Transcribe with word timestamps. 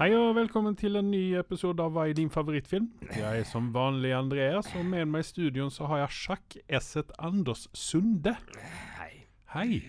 Hei 0.00 0.14
og 0.16 0.30
velkommen 0.32 0.72
til 0.80 0.96
en 0.96 1.10
ny 1.12 1.34
episode 1.36 1.84
av 1.84 1.90
Hva 1.92 2.06
er 2.08 2.14
din 2.16 2.30
favorittfilm? 2.32 2.86
Jeg 3.12 3.42
er 3.42 3.44
som 3.44 3.66
vanlig 3.74 4.14
Andreas, 4.16 4.70
og 4.72 4.86
med 4.88 5.10
meg 5.12 5.26
i 5.26 5.28
studioen 5.28 5.68
så 5.68 5.90
har 5.90 6.00
jeg 6.00 6.14
sjakk-esset 6.16 7.10
Anders 7.20 7.66
Sunde. 7.76 8.32
Hei. 8.96 9.10
Hei. 9.52 9.82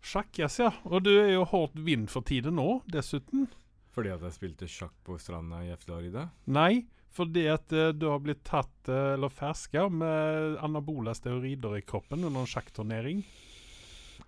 Sjakk-ess, 0.00 0.56
ja. 0.62 0.70
Og 0.88 1.04
du 1.04 1.10
er 1.12 1.34
jo 1.34 1.42
hardt 1.50 1.76
vind 1.84 2.08
for 2.08 2.24
tiden 2.24 2.56
nå, 2.56 2.78
dessuten. 2.88 3.44
Fordi 3.92 4.14
at 4.14 4.24
jeg 4.24 4.38
spilte 4.38 4.70
sjakk 4.72 4.96
på 5.04 5.18
stranda 5.20 5.60
i 5.68 5.76
Florida? 5.84 6.24
Nei, 6.48 6.86
fordi 7.12 7.44
at 7.52 7.76
uh, 7.76 7.90
du 7.92 8.08
har 8.08 8.24
blitt 8.24 8.40
tatt, 8.48 8.72
uh, 8.88 9.18
eller 9.18 9.36
ferska, 9.36 9.84
med 9.92 10.56
anabole 10.64 11.12
steorider 11.20 11.76
i 11.76 11.84
kroppen 11.84 12.24
under 12.24 12.40
en 12.40 12.52
sjakkturnering. 12.56 13.20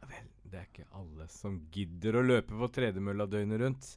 Vel, 0.05 0.31
det 0.53 0.61
er 0.61 0.69
ikke 0.69 0.91
alle 1.01 1.33
som 1.33 1.63
gidder 1.73 2.21
å 2.21 2.29
løpe 2.29 2.61
på 2.61 2.73
tredemølla 2.77 3.31
døgnet 3.39 3.65
rundt. 3.65 3.93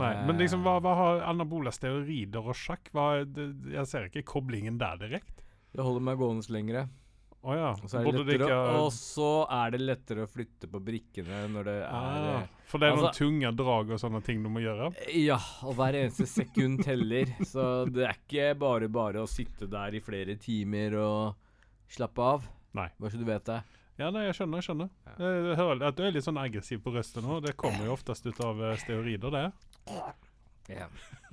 Nei, 0.00 0.12
men 0.24 0.38
liksom, 0.40 0.62
hva, 0.64 0.78
hva 0.80 0.94
har 0.96 1.22
anabola 1.28 1.72
steroider 1.74 2.46
og 2.48 2.56
sjakk? 2.56 2.88
Hva, 2.96 3.26
det, 3.28 3.50
jeg 3.74 3.88
ser 3.90 4.08
ikke 4.08 4.24
koblingen 4.30 4.78
der 4.80 4.96
direkte. 5.00 5.44
Det 5.72 5.84
holder 5.84 6.04
meg 6.04 6.20
gående 6.20 6.52
lengre. 6.52 6.86
Å 7.42 7.54
ja. 7.58 7.70
Og 7.74 7.90
så 7.90 7.98
er 7.98 8.06
lettere, 8.14 8.56
og 8.78 8.88
så 8.94 9.30
er 9.50 9.72
det 9.74 9.80
lettere 9.82 10.24
å 10.24 10.30
flytte 10.30 10.68
på 10.70 10.78
brikkene 10.84 11.40
når 11.50 11.66
det 11.66 11.74
er 11.80 11.88
ah, 11.88 12.26
eh, 12.36 12.60
For 12.70 12.78
det 12.78 12.86
er 12.86 12.94
noen 12.94 13.08
altså- 13.08 13.24
tunge 13.24 13.50
drag 13.58 13.90
og 13.90 13.98
sånne 13.98 14.20
ting 14.22 14.44
du 14.44 14.50
må 14.52 14.62
gjøre? 14.62 14.92
Ja, 15.18 15.40
og 15.66 15.74
hver 15.80 15.98
eneste 15.98 16.28
sekund 16.30 16.84
teller. 16.86 17.32
Så 17.50 17.66
det 17.90 18.06
er 18.06 18.14
ikke 18.20 18.52
bare 18.62 18.88
bare 18.92 19.24
å 19.24 19.30
sitte 19.30 19.66
der 19.70 19.98
i 19.98 20.02
flere 20.04 20.38
timer 20.38 20.94
og 21.02 21.90
slappe 21.90 22.30
av. 22.36 22.46
Nei. 22.78 22.88
Bare 22.96 23.10
så 23.10 23.18
du 23.18 23.26
vet 23.26 23.50
det. 23.50 23.58
Ja, 23.98 24.08
nei, 24.14 24.24
jeg 24.28 24.38
skjønner. 24.38 24.62
Jeg 24.62 24.70
skjønner. 24.70 24.94
Jeg 25.18 25.58
hører 25.58 25.84
at 25.90 25.98
du 25.98 26.06
er 26.06 26.14
litt 26.14 26.24
sånn 26.24 26.40
aggressiv 26.40 26.80
på 26.84 26.94
røsten 26.94 27.26
nå. 27.26 27.42
Det 27.44 27.56
kommer 27.58 27.90
jo 27.90 27.96
oftest 27.98 28.24
ut 28.24 28.38
av 28.38 28.62
steorider, 28.78 29.18
steroider, 29.18 29.34
det. 29.34 29.71
Ja. 29.90 30.88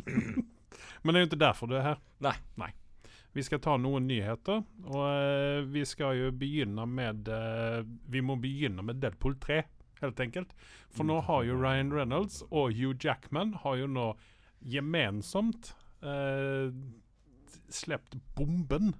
Men 1.04 1.14
det 1.14 1.20
er 1.20 1.24
jo 1.24 1.30
ikke 1.30 1.42
derfor 1.46 1.70
du 1.70 1.76
er 1.80 1.86
her. 1.86 2.04
Nei. 2.20 2.72
Vi 3.38 3.44
skal 3.46 3.62
ta 3.62 3.76
noen 3.78 4.08
nyheter, 4.10 4.64
og 4.90 5.04
eh, 5.06 5.60
vi 5.70 5.84
skal 5.86 6.18
jo 6.18 6.32
begynne 6.34 6.88
med 6.90 7.30
eh, 7.30 7.84
Vi 8.10 8.24
må 8.26 8.40
begynne 8.42 8.82
med 8.84 8.98
Deadpool 9.04 9.38
3, 9.40 9.60
helt 10.02 10.24
enkelt. 10.26 10.56
For 10.90 11.06
nå 11.06 11.20
har 11.28 11.46
jo 11.46 11.60
Ryan 11.62 11.94
Reynolds 11.94 12.42
og 12.50 12.74
Hugh 12.74 12.98
Jackman 12.98 13.54
har 13.62 13.78
jo 13.78 13.92
nå 13.92 14.08
gemensomt 14.66 15.70
uh, 16.04 16.74
sluppet 17.72 18.18
bomben 18.36 18.96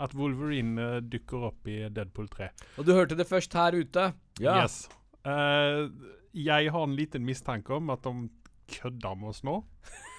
at 0.00 0.14
Wolverine 0.18 0.82
eh, 0.82 1.00
dukker 1.06 1.50
opp 1.50 1.68
i 1.70 1.84
Deadpool 1.92 2.28
3. 2.32 2.48
Og 2.80 2.86
du 2.86 2.94
hørte 2.96 3.14
det 3.18 3.28
først 3.28 3.54
her 3.54 3.76
ute. 3.76 4.08
Ja. 4.42 4.56
Yes. 4.62 4.88
Eh, 5.22 5.84
jeg 6.34 6.72
har 6.74 6.86
en 6.88 6.96
liten 6.98 7.22
mistanke 7.26 7.76
om 7.76 7.92
at 7.94 8.02
de 8.02 8.28
kødder 8.68 9.14
med 9.20 9.28
oss 9.34 9.42
nå. 9.46 9.60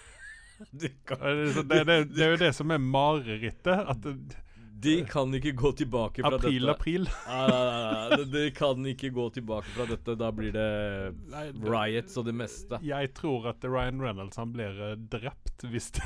De 0.72 0.88
kan, 1.06 1.20
Eh, 1.20 1.62
det, 1.68 1.84
det, 1.86 1.96
det 2.16 2.24
er 2.24 2.30
jo 2.36 2.42
det 2.46 2.54
som 2.56 2.72
er 2.72 2.80
marerittet. 2.80 3.86
At 3.92 4.02
det- 4.06 4.42
de 4.86 5.00
kan 5.08 5.32
ikke 5.34 5.54
gå 5.58 5.70
tilbake 5.80 6.22
fra 6.22 6.36
April, 6.36 6.66
dette. 6.68 6.74
april. 6.76 7.06
Nei. 7.26 8.18
De 8.30 8.42
kan 8.54 8.84
ikke 8.86 9.10
gå 9.16 9.24
tilbake 9.34 9.72
fra 9.74 9.86
dette. 9.90 10.14
Da 10.20 10.28
blir 10.36 10.52
det 10.54 11.16
riots 11.64 12.18
og 12.20 12.26
det 12.28 12.36
meste. 12.38 12.78
Jeg 12.86 13.14
tror 13.18 13.48
at 13.50 13.64
Ryan 13.66 14.04
Reynolds 14.04 14.38
han 14.38 14.52
blir 14.54 14.78
eh, 14.92 14.96
drept 15.10 15.66
hvis 15.72 15.88
det 15.96 16.04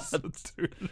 så 0.06 0.22
tull. 0.22 0.88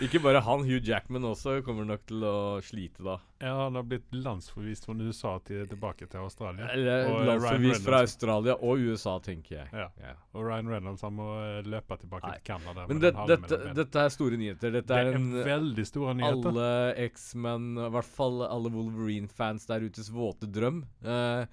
Ikke 0.00 0.20
bare 0.24 0.40
han, 0.44 0.62
Hugh 0.64 0.80
Jackman 0.84 1.26
også 1.28 1.58
kommer 1.64 1.84
nok 1.84 2.06
til 2.08 2.24
å 2.24 2.36
slite 2.64 3.04
da. 3.04 3.18
Ja, 3.42 3.52
han 3.66 3.76
har 3.76 3.84
blitt 3.88 4.08
landsforvist 4.16 4.86
fra 4.88 4.94
USA 4.96 5.32
til, 5.44 5.66
tilbake 5.68 6.08
til 6.08 6.22
Australia. 6.24 6.70
Eller 6.72 7.10
landsforvist 7.28 7.84
fra 7.84 8.00
Australia 8.06 8.56
og 8.56 8.80
USA, 8.80 9.18
tenker 9.24 9.58
jeg. 9.58 9.68
Ja. 9.76 9.88
Ja. 10.00 10.14
Og 10.32 10.46
Ryan 10.48 10.72
Reynolds 10.72 11.04
han 11.04 11.16
må 11.18 11.28
eh, 11.42 11.60
løpe 11.68 12.00
tilbake 12.00 12.30
Nei. 12.30 12.38
til 12.40 12.46
Canada. 12.48 12.86
Men 12.88 13.02
det, 13.04 13.12
dette, 13.28 13.60
dette 13.76 14.04
er 14.06 14.14
store 14.14 14.40
nyheter. 14.40 14.72
Dette 14.78 14.88
det 14.94 15.12
er 15.12 15.20
en 15.20 15.30
veldig 15.36 15.86
store 15.88 16.16
nyheter. 16.16 16.52
alle 16.52 17.08
X-Men, 17.10 17.72
i 17.76 17.90
hvert 17.96 18.14
fall 18.20 18.44
alle 18.48 18.72
Wolverine-fans 18.72 19.68
der 19.68 19.84
utes 19.84 20.08
våte 20.14 20.48
drøm. 20.48 20.84
Uh, 21.04 21.44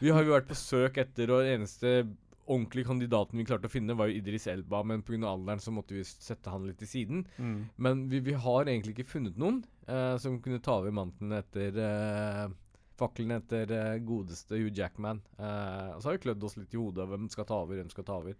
vi 0.00 0.12
har 0.14 0.24
jo 0.24 0.32
vært 0.32 0.48
på 0.48 0.56
søk 0.58 0.96
etter, 1.02 1.30
og 1.34 1.44
eneste 1.46 2.06
ordentlige 2.46 2.88
kandidaten 2.88 3.38
vi 3.38 3.46
klarte 3.46 3.68
å 3.68 3.72
finne, 3.72 3.96
var 3.98 4.10
jo 4.10 4.18
Idris 4.18 4.48
Elba, 4.50 4.82
men 4.86 5.04
pga. 5.06 5.20
alderen 5.30 5.62
så 5.62 5.74
måtte 5.74 5.94
vi 5.94 6.02
sette 6.06 6.50
han 6.50 6.66
litt 6.66 6.80
til 6.82 6.90
siden. 6.90 7.22
Mm. 7.36 7.60
Men 7.76 8.08
vi, 8.10 8.22
vi 8.24 8.34
har 8.34 8.66
egentlig 8.66 8.96
ikke 8.96 9.12
funnet 9.14 9.38
noen 9.40 9.62
uh, 9.88 10.16
som 10.22 10.40
kunne 10.42 10.62
ta 10.62 10.80
over 10.80 10.94
manten 10.94 11.32
etter 11.36 11.78
uh, 11.78 12.50
Fakkelen 12.98 13.38
etter 13.38 13.70
uh, 13.72 14.00
godeste 14.04 14.58
Hugh 14.58 14.74
Jackman. 14.74 15.22
Uh, 15.38 15.94
og 15.94 16.02
så 16.02 16.10
har 16.10 16.18
vi 16.18 16.24
klødd 16.26 16.48
oss 16.48 16.58
litt 16.58 16.74
i 16.74 16.80
hodet 16.80 17.06
av 17.06 17.14
hvem 17.14 17.30
skal 17.32 17.48
ta 17.48 17.62
over, 17.62 17.78
hvem 17.78 17.94
skal 17.94 18.06
ta 18.08 18.18
over. 18.20 18.36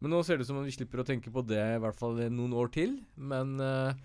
Men 0.00 0.14
nå 0.14 0.22
ser 0.24 0.38
det 0.38 0.46
ut 0.46 0.50
som 0.50 0.62
om 0.62 0.64
vi 0.64 0.72
slipper 0.72 1.02
å 1.02 1.06
tenke 1.06 1.32
på 1.32 1.42
det 1.44 1.60
i 1.60 1.80
hvert 1.82 1.98
fall 1.98 2.16
noen 2.32 2.54
år 2.56 2.70
til. 2.72 2.96
Men 3.20 3.58
eh, 3.60 3.98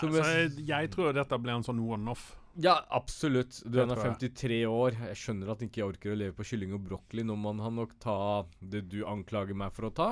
som 0.00 0.10
Altså, 0.10 0.24
jeg, 0.26 0.50
jeg, 0.58 0.66
jeg 0.70 0.90
tror 0.94 1.14
dette 1.14 1.38
blir 1.38 1.54
en 1.54 1.66
sånn 1.66 1.82
one-off. 1.82 2.32
Ja, 2.54 2.80
absolutt. 2.90 3.60
Du 3.64 3.70
Det 3.78 3.84
er 3.84 3.94
tror 3.94 4.04
jeg. 4.04 4.32
53 4.34 4.60
år. 4.66 4.96
Jeg 5.10 5.16
skjønner 5.22 5.52
at 5.54 5.62
ikke 5.62 5.80
jeg 5.82 5.88
orker 5.92 6.12
å 6.14 6.18
leve 6.18 6.34
på 6.36 6.46
kylling 6.50 6.74
og 6.74 6.82
brokkoli. 6.88 7.22
Nå 7.26 7.36
må 7.38 7.54
han 7.62 7.78
nok 7.78 7.94
ta 8.02 8.16
det 8.60 8.88
du 8.90 9.04
anklager 9.06 9.54
meg 9.54 9.72
for 9.76 9.88
å 9.90 9.94
ta. 9.94 10.10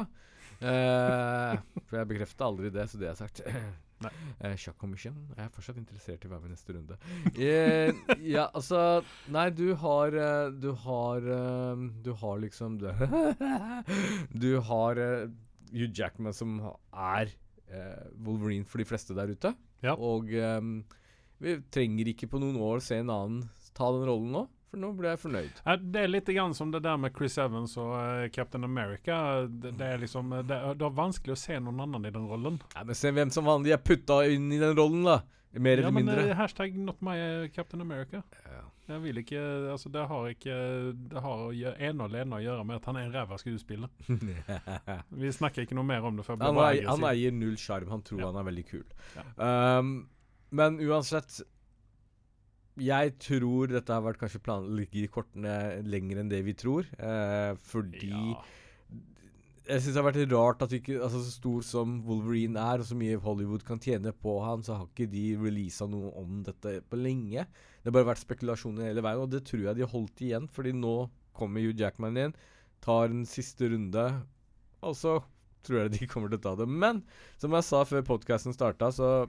Eh, 0.59 1.59
for 1.87 2.00
jeg 2.00 2.09
bekrefter 2.10 2.48
aldri 2.48 2.71
det, 2.75 2.88
så 2.91 2.98
det 2.98 3.10
er 3.12 3.19
sagt. 3.19 3.43
Nei. 3.98 4.10
Eh. 4.47 4.54
Jeg 4.54 4.71
er 4.78 5.50
fortsatt 5.50 5.78
interessert 5.81 6.22
i 6.22 6.28
hva 6.31 6.38
med 6.38 6.53
neste 6.54 6.75
runde. 6.77 6.98
Eh, 7.34 7.91
ja, 8.22 8.44
altså 8.54 9.03
Nei, 9.34 9.48
du 9.50 9.72
har 9.75 10.15
eh, 10.15 10.53
Du 10.54 10.69
har 10.84 11.19
eh, 11.19 11.82
Du 12.06 12.12
har 12.21 12.38
liksom 12.38 12.77
Du, 12.78 12.87
Du 14.47 14.60
har 14.71 15.03
eh, 15.03 15.27
Hugh 15.75 15.91
Jackman 15.91 16.32
som 16.37 16.60
er 16.94 17.34
Wolverine 18.25 18.65
for 18.65 18.81
de 18.81 18.87
fleste 18.88 19.12
der 19.19 19.28
ute. 19.34 19.50
Ja. 19.84 19.93
Og 19.98 20.31
eh, 20.32 20.62
vi 21.38 21.56
trenger 21.75 22.12
ikke 22.12 22.28
på 22.31 22.41
noen 22.43 22.56
år 22.60 22.81
se 22.84 23.00
en 23.03 23.10
annen 23.15 23.43
ta 23.78 23.91
den 23.94 24.06
rollen 24.09 24.32
nå, 24.34 24.44
for 24.69 24.82
nå 24.82 24.91
blir 24.99 25.12
jeg 25.15 25.21
fornøyd. 25.22 25.60
Det 25.94 26.00
er 26.03 26.10
litt 26.10 26.28
grann 26.34 26.54
som 26.56 26.72
det 26.75 26.82
der 26.84 26.99
med 27.00 27.15
Chris 27.16 27.38
Evans 27.41 27.76
og 27.81 27.94
eh, 28.00 28.26
Captain 28.34 28.66
America. 28.66 29.47
Det, 29.48 29.72
det 29.78 29.87
er 29.94 30.03
liksom 30.03 30.32
eh, 30.34 30.43
det, 30.44 30.59
det 30.81 30.88
er 30.88 30.97
vanskelig 30.98 31.37
å 31.37 31.41
se 31.41 31.60
noen 31.62 31.84
annen 31.87 32.09
i 32.10 32.12
den 32.15 32.27
rollen. 32.28 32.59
Ja, 32.75 32.82
men 32.84 32.98
se 32.98 33.12
hvem 33.15 33.31
som 33.34 33.48
vanlig 33.48 33.77
er 33.77 33.84
putta 33.84 34.25
inn 34.28 34.50
i 34.53 34.60
den 34.60 34.75
rollen, 34.77 35.06
da. 35.09 35.21
Mer 35.59 35.81
eller 35.81 35.94
mindre. 35.94 36.27
Men, 36.27 36.37
hashtag 36.37 36.77
not 36.77 37.00
my 37.00 37.15
eh, 37.16 37.47
Captain 37.54 37.81
America. 37.81 38.21
Ja. 38.44 38.66
Jeg 38.88 39.03
vil 39.04 39.19
ikke 39.21 39.41
Altså, 39.69 39.91
det 39.93 40.04
har 40.09 40.28
ikke 40.32 40.54
Det 41.12 41.21
har 41.21 41.41
ene 41.77 42.04
og 42.04 42.06
alene 42.09 42.38
å 42.38 42.41
gjøre 42.41 42.62
med 42.65 42.78
at 42.78 42.87
han 42.88 42.97
er 42.97 43.09
en 43.09 43.12
ræva 43.12 43.37
skuespiller. 43.41 43.91
Vi 45.22 45.32
snakker 45.32 45.65
ikke 45.65 45.77
noe 45.77 45.88
mer 45.88 46.04
om 46.09 46.16
det 46.21 46.25
han 46.28 47.09
eier 47.10 47.34
null 47.37 47.56
sjarm. 47.60 47.91
Han 47.93 48.04
tror 48.04 48.22
Ja. 48.22 48.31
han 48.31 48.41
er 48.41 48.48
veldig 48.48 48.65
kul. 48.69 48.87
Ja. 49.16 49.27
Um, 49.78 49.93
men 50.50 50.78
uansett 50.81 51.41
Jeg 52.78 53.16
tror 53.19 53.66
dette 53.72 53.91
har 53.92 54.04
vært 54.04 54.20
kanskje 54.20 54.41
plan 54.42 54.66
i 54.78 55.06
kortene 55.10 55.82
lenger 55.82 56.20
enn 56.22 56.31
det 56.31 56.44
vi 56.47 56.54
tror. 56.54 56.86
eh, 56.98 57.54
fordi 57.59 58.12
Ja. 58.12 58.42
Jeg 59.69 59.82
syns 59.82 59.94
det 59.94 60.00
har 60.00 60.06
vært 60.12 60.32
rart 60.32 60.62
at 60.64 60.72
ikke 60.72 60.97
Altså 61.03 61.20
Så 61.20 61.32
stor 61.34 61.60
som 61.66 61.98
Wolverine 62.06 62.56
er, 62.56 62.81
og 62.81 62.86
så 62.88 62.97
mye 62.97 63.19
Hollywood 63.20 63.64
kan 63.66 63.78
tjene 63.78 64.12
på 64.16 64.38
han, 64.42 64.62
så 64.62 64.78
har 64.78 64.86
ikke 64.86 65.10
de 65.10 65.36
releasa 65.36 65.86
noe 65.86 66.12
om 66.16 66.42
dette 66.42 66.80
på 66.88 66.97
lenge. 66.97 67.44
Det 67.82 67.91
har 67.91 67.92
bare 67.98 68.15
vært 68.15 68.25
spekulasjoner 68.25 68.88
hele 68.88 69.03
veien, 69.04 69.20
og 69.20 69.30
det 69.30 69.44
tror 69.44 69.66
jeg 69.66 69.76
de 69.76 69.84
har 69.84 69.92
holdt 69.92 70.22
igjen. 70.25 70.48
Fordi 70.48 70.72
nå 70.72 71.10
kommer 71.36 71.60
Hugh 71.60 71.76
Jackman 71.76 72.16
inn, 72.16 72.34
tar 72.80 73.10
en 73.12 73.26
siste 73.28 73.69
runde, 73.69 74.06
og 74.82 74.97
så 74.97 75.19
tror 75.66 75.82
jeg 75.82 75.98
de 75.98 76.06
kommer 76.06 76.32
til 76.32 76.38
å 76.41 76.47
ta 76.48 76.54
det. 76.56 76.69
Men 76.69 77.03
som 77.36 77.53
jeg 77.53 77.66
sa 77.69 77.84
før 77.84 78.06
podkasten 78.09 78.56
starta, 78.56 78.88
så 78.94 79.28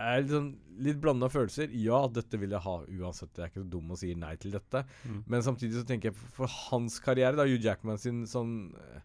er 0.00 0.22
liksom 0.22 0.50
litt, 0.80 0.94
sånn, 0.94 1.02
blanda 1.04 1.28
følelser. 1.32 1.72
Ja, 1.76 2.02
dette 2.08 2.40
vil 2.40 2.54
jeg 2.56 2.64
ha 2.64 2.76
uansett. 2.84 3.32
Jeg 3.36 3.46
er 3.46 3.52
ikke 3.52 3.62
så 3.64 3.70
dum 3.72 3.94
og 3.94 4.00
sier 4.00 4.18
nei 4.20 4.34
til 4.40 4.54
dette. 4.56 4.84
Mm. 5.04 5.22
Men 5.30 5.46
samtidig 5.46 5.80
så 5.80 5.86
tenker 5.88 6.10
jeg 6.10 6.30
for, 6.36 6.50
hans 6.70 6.98
karriere, 7.04 7.36
da, 7.38 7.48
Hugh 7.48 7.62
Jackman 7.64 8.00
sin 8.00 8.24
sånn 8.30 8.54
eh, 8.80 9.02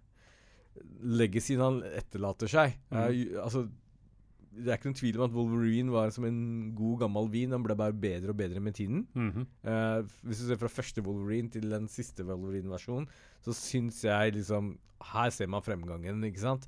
Legacyen 1.08 1.64
han 1.64 1.82
etterlater 1.96 2.52
seg 2.52 2.74
Mm. 2.92 2.98
er, 3.00 3.42
Altså 3.46 3.62
Det 4.56 4.72
er 4.72 4.78
ikke 4.78 4.90
noen 4.90 4.98
tvil 5.00 5.18
om 5.20 5.24
at 5.26 5.36
Wolverine 5.36 5.92
var 5.92 6.12
som 6.16 6.26
en 6.28 6.74
god, 6.76 7.00
gammel 7.04 7.30
vin. 7.32 7.52
Han 7.52 7.64
ble 7.64 7.76
bare 7.76 7.96
bedre 7.96 8.32
og 8.32 8.40
bedre 8.40 8.60
med 8.64 8.76
tiden. 8.76 9.06
Mm 9.14 9.32
-hmm. 9.32 9.46
uh, 9.68 10.08
hvis 10.24 10.40
du 10.40 10.48
ser 10.48 10.56
fra 10.56 10.68
første 10.68 11.04
Wolverine 11.04 11.50
til 11.50 11.70
den 11.70 11.88
siste 11.88 12.24
Wolverine-versjonen, 12.24 13.08
så 13.42 13.54
syns 13.54 14.04
jeg 14.04 14.34
liksom 14.34 14.78
Her 15.14 15.30
ser 15.30 15.48
man 15.48 15.62
fremgangen, 15.62 16.24
ikke 16.24 16.40
sant? 16.40 16.68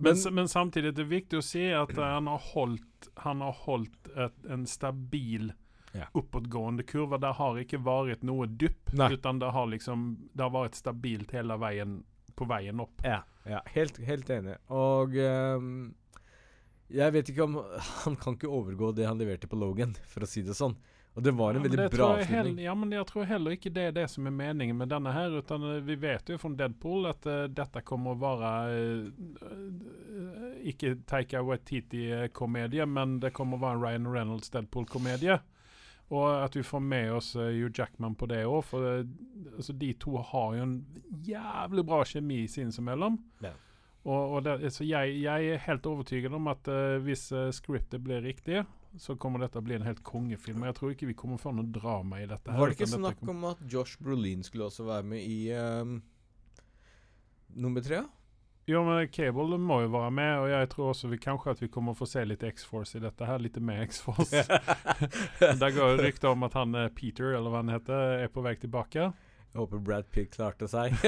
Men, 0.00 0.12
s- 0.18 0.30
men 0.30 0.48
samtidig 0.50 0.88
er 0.92 0.96
det 0.98 1.08
viktig 1.10 1.38
å 1.38 1.44
se 1.46 1.68
at 1.78 1.92
han 1.96 2.26
har 2.26 2.38
holdt, 2.52 3.08
han 3.22 3.40
har 3.44 3.52
holdt 3.66 4.08
et, 4.16 4.38
en 4.50 4.66
stabil 4.66 5.52
Ja. 5.92 6.06
oppadgående 6.14 6.84
kurve. 6.86 7.18
Det 7.20 7.32
har 7.34 7.56
ikke 7.58 7.80
vært 7.82 8.22
noe 8.22 8.46
dypp, 8.46 8.92
utan 8.94 9.38
det 9.42 9.48
har 9.50 9.66
liksom 9.66 10.04
Det 10.34 10.42
har 10.44 10.50
vært 10.54 10.74
stabilt 10.78 11.32
hele 11.34 11.56
veien 11.58 12.04
på 12.36 12.46
veien 12.46 12.78
opp. 12.80 13.00
Ja, 13.04 13.22
ja 13.44 13.60
helt, 13.74 13.96
helt 14.06 14.28
enig. 14.30 14.56
Og 14.70 15.16
um, 15.18 15.94
jeg 16.90 17.12
vet 17.12 17.28
ikke 17.30 17.44
om 17.44 17.58
Han 18.04 18.16
kan 18.16 18.34
ikke 18.38 18.48
overgå 18.50 18.92
det 18.94 19.06
han 19.06 19.18
leverte 19.18 19.46
på 19.50 19.58
Logan, 19.58 19.94
for 20.08 20.20
å 20.22 20.28
si 20.30 20.42
det 20.42 20.54
sånn. 20.58 20.76
Og 21.20 21.24
det 21.24 21.32
var 21.36 21.50
en 21.50 21.56
Ja, 21.56 21.60
men 21.60 21.70
veldig 21.70 21.90
bra 21.92 22.06
avslutning. 22.08 22.36
heller, 22.36 22.62
ja, 22.62 22.74
men 22.74 22.92
jeg 22.92 23.06
tror 23.06 23.24
heller 23.24 23.50
ikke 23.50 23.70
det 23.70 23.82
er 23.82 23.92
det 23.92 24.06
som 24.10 24.26
er 24.26 24.30
meningen 24.30 24.76
med 24.76 24.88
denne 24.88 25.12
her. 25.12 25.34
Utan 25.36 25.62
eh, 25.62 25.82
vi 25.84 25.94
vet 26.00 26.30
jo 26.32 26.38
fra 26.40 26.48
Deadpool 26.56 27.08
at 27.10 27.26
uh, 27.28 27.44
dette 27.44 27.82
kommer 27.84 28.14
å 28.14 28.20
være 28.22 28.52
uh, 28.64 29.50
eh, 29.50 30.70
ikke 30.72 30.94
Taika 31.04 31.42
Waititi-komedie, 31.44 32.86
men 32.86 33.18
det 33.20 33.34
kommer 33.36 33.58
å 33.58 33.64
være 33.66 33.76
en 33.76 33.84
Ryan 33.84 34.08
Reynolds 34.14 34.48
Deadpool-komedie. 34.54 35.36
Og 36.08 36.26
at 36.40 36.56
vi 36.56 36.62
får 36.64 36.80
med 36.80 37.12
oss 37.12 37.34
Hugh 37.36 37.68
Jackman 37.68 38.16
på 38.16 38.26
det 38.26 38.40
òg. 38.48 38.64
For 38.64 39.04
altså, 39.04 39.76
de 39.76 39.92
to 40.00 40.16
har 40.16 40.56
jo 40.56 40.62
en 40.62 40.78
jævlig 41.22 41.84
bra 41.86 42.00
kjemi 42.02 42.46
sinsemelom. 42.48 43.20
Ja. 43.44 43.52
Og, 44.08 44.36
og 44.36 44.44
det, 44.46 44.70
så 44.72 44.84
jeg, 44.86 45.16
jeg 45.20 45.48
er 45.52 45.64
helt 45.66 45.86
overbevist 45.86 46.36
om 46.36 46.46
at 46.48 46.70
uh, 46.72 46.96
hvis 47.04 47.26
uh, 47.36 47.50
scriptet 47.52 48.00
blir 48.04 48.22
riktig, 48.24 48.62
så 48.98 49.16
kommer 49.20 49.44
dette 49.44 49.60
å 49.60 49.64
bli 49.64 49.76
en 49.76 49.84
helt 49.86 50.00
kongefilm. 50.06 50.64
Jeg 50.66 50.78
tror 50.78 50.94
ikke 50.94 51.10
vi 51.10 51.18
kommer 51.18 51.40
få 51.40 51.52
noe 51.54 51.68
drama 51.68 52.22
i 52.22 52.28
dette. 52.30 52.50
her, 52.50 52.58
Var 52.58 52.72
det 52.72 52.78
ikke 52.78 52.94
snakk 52.94 53.20
om 53.28 53.44
at 53.52 53.60
Josh 53.70 54.00
Brolin 54.00 54.42
skulle 54.46 54.70
også 54.70 54.86
være 54.88 55.06
med 55.12 55.22
i 55.22 55.52
ehm, 55.54 56.00
nummer 57.60 57.84
tre? 57.84 58.02
Jo, 58.70 58.82
men 58.86 59.08
Cable 59.08 59.58
må 59.58 59.80
jo 59.84 59.92
være 59.94 60.10
med, 60.14 60.32
og 60.42 60.50
jeg 60.50 60.68
tror 60.70 60.90
også 60.92 61.08
vi 61.10 61.18
kanskje 61.22 61.54
at 61.54 61.62
vi 61.62 61.68
kommer 61.72 61.94
å 61.94 61.98
få 61.98 62.06
se 62.06 62.22
litt 62.26 62.42
X-Force 62.46 62.98
i 62.98 63.02
dette 63.02 63.26
her. 63.26 63.40
Litt 63.42 63.56
mer 63.62 63.82
X-Force. 63.86 64.44
Der 65.62 65.74
går 65.74 65.94
jo 65.94 66.02
rykter 66.04 66.30
om 66.34 66.46
at 66.46 66.54
han 66.58 66.76
eh, 66.78 66.90
Peter, 66.94 67.32
eller 67.34 67.50
hva 67.50 67.64
han 67.64 67.72
heter, 67.72 68.20
er 68.26 68.30
på 68.30 68.44
vei 68.44 68.54
tilbake. 68.60 69.10
Jeg 69.50 69.58
håper 69.58 69.80
Brad 69.82 70.06
Pitt 70.14 70.30
klarte 70.36 70.68
seg. 70.70 70.94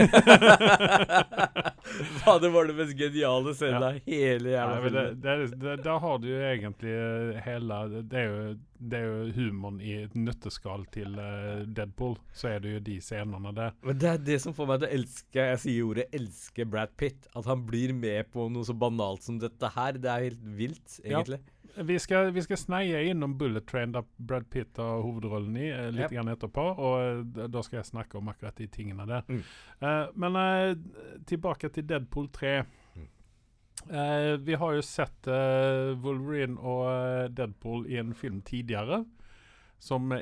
Det 2.42 2.48
var 2.48 2.66
det 2.66 2.74
mest 2.74 2.98
geniale 2.98 3.52
scenen 3.54 3.84
av 3.84 3.98
hele 4.06 4.52
jævla 4.52 4.74
ja, 4.74 4.82
filmen. 4.82 5.20
det, 5.22 5.34
det, 5.60 5.74
der 5.84 5.98
har 6.02 6.18
du 6.22 6.28
jo 6.30 6.38
egentlig 6.46 6.92
eh, 6.94 7.40
hele 7.44 7.78
Det 8.10 8.18
er 8.18 8.28
jo, 8.30 8.54
det 8.78 8.98
er 8.98 9.06
jo 9.06 9.32
humoren 9.36 9.80
i 9.82 9.92
et 10.04 10.14
nøtteskall 10.18 10.86
til 10.94 11.18
uh, 11.18 11.62
Deadpool. 11.66 12.16
Så 12.34 12.52
er 12.54 12.62
det 12.64 12.74
jo 12.76 12.82
de 12.86 12.96
scenene 13.04 13.54
der. 13.54 13.76
Men 13.86 14.00
det 14.02 14.10
er 14.10 14.22
det 14.30 14.38
som 14.42 14.56
får 14.56 14.70
meg 14.70 14.82
til 14.82 14.88
å 14.88 14.94
elske 14.98 15.48
Jeg 15.52 15.62
sier 15.62 15.90
ordet 15.90 16.06
'elske' 16.10 16.68
Brad 16.74 16.94
Pitt. 16.98 17.28
At 17.38 17.50
han 17.50 17.66
blir 17.68 17.94
med 17.94 18.30
på 18.34 18.48
noe 18.50 18.66
så 18.66 18.74
banalt 18.74 19.26
som 19.26 19.38
dette 19.42 19.74
her. 19.76 19.98
Det 20.02 20.10
er 20.10 20.30
helt 20.30 20.46
vilt, 20.58 21.00
Ja. 21.04 21.22
Vi 21.76 21.98
skal, 21.98 22.30
vi 22.30 22.42
skal 22.42 22.58
sneie 22.60 23.04
innom 23.08 23.38
Bullet 23.38 23.66
Train, 23.66 23.92
der 23.92 24.04
Brad 24.16 24.50
Pitt 24.50 24.76
har 24.76 25.00
hovedrollen 25.00 25.56
i, 25.56 25.70
eh, 25.70 25.88
litt 25.90 26.04
yep. 26.04 26.12
grann 26.12 26.28
etterpå. 26.32 26.64
Og 26.76 26.96
eh, 27.02 27.46
da 27.48 27.62
skal 27.64 27.80
jeg 27.80 27.88
snakke 27.88 28.18
om 28.20 28.28
akkurat 28.32 28.58
de 28.60 28.68
tingene 28.72 29.06
der. 29.08 29.24
Mm. 29.28 29.42
Uh, 29.82 30.04
men 30.14 30.36
uh, 30.36 31.22
tilbake 31.28 31.72
til 31.72 31.86
Deadpool 31.88 32.28
3. 32.34 32.52
Mm. 32.96 33.08
Eh, 33.82 34.34
vi 34.44 34.58
har 34.60 34.76
jo 34.76 34.82
sett 34.84 35.26
Wolverine 36.04 36.60
og 36.60 37.32
Deadpool 37.34 37.88
i 37.90 37.96
en 37.98 38.12
film 38.14 38.42
tidligere 38.46 39.02
som 39.82 40.12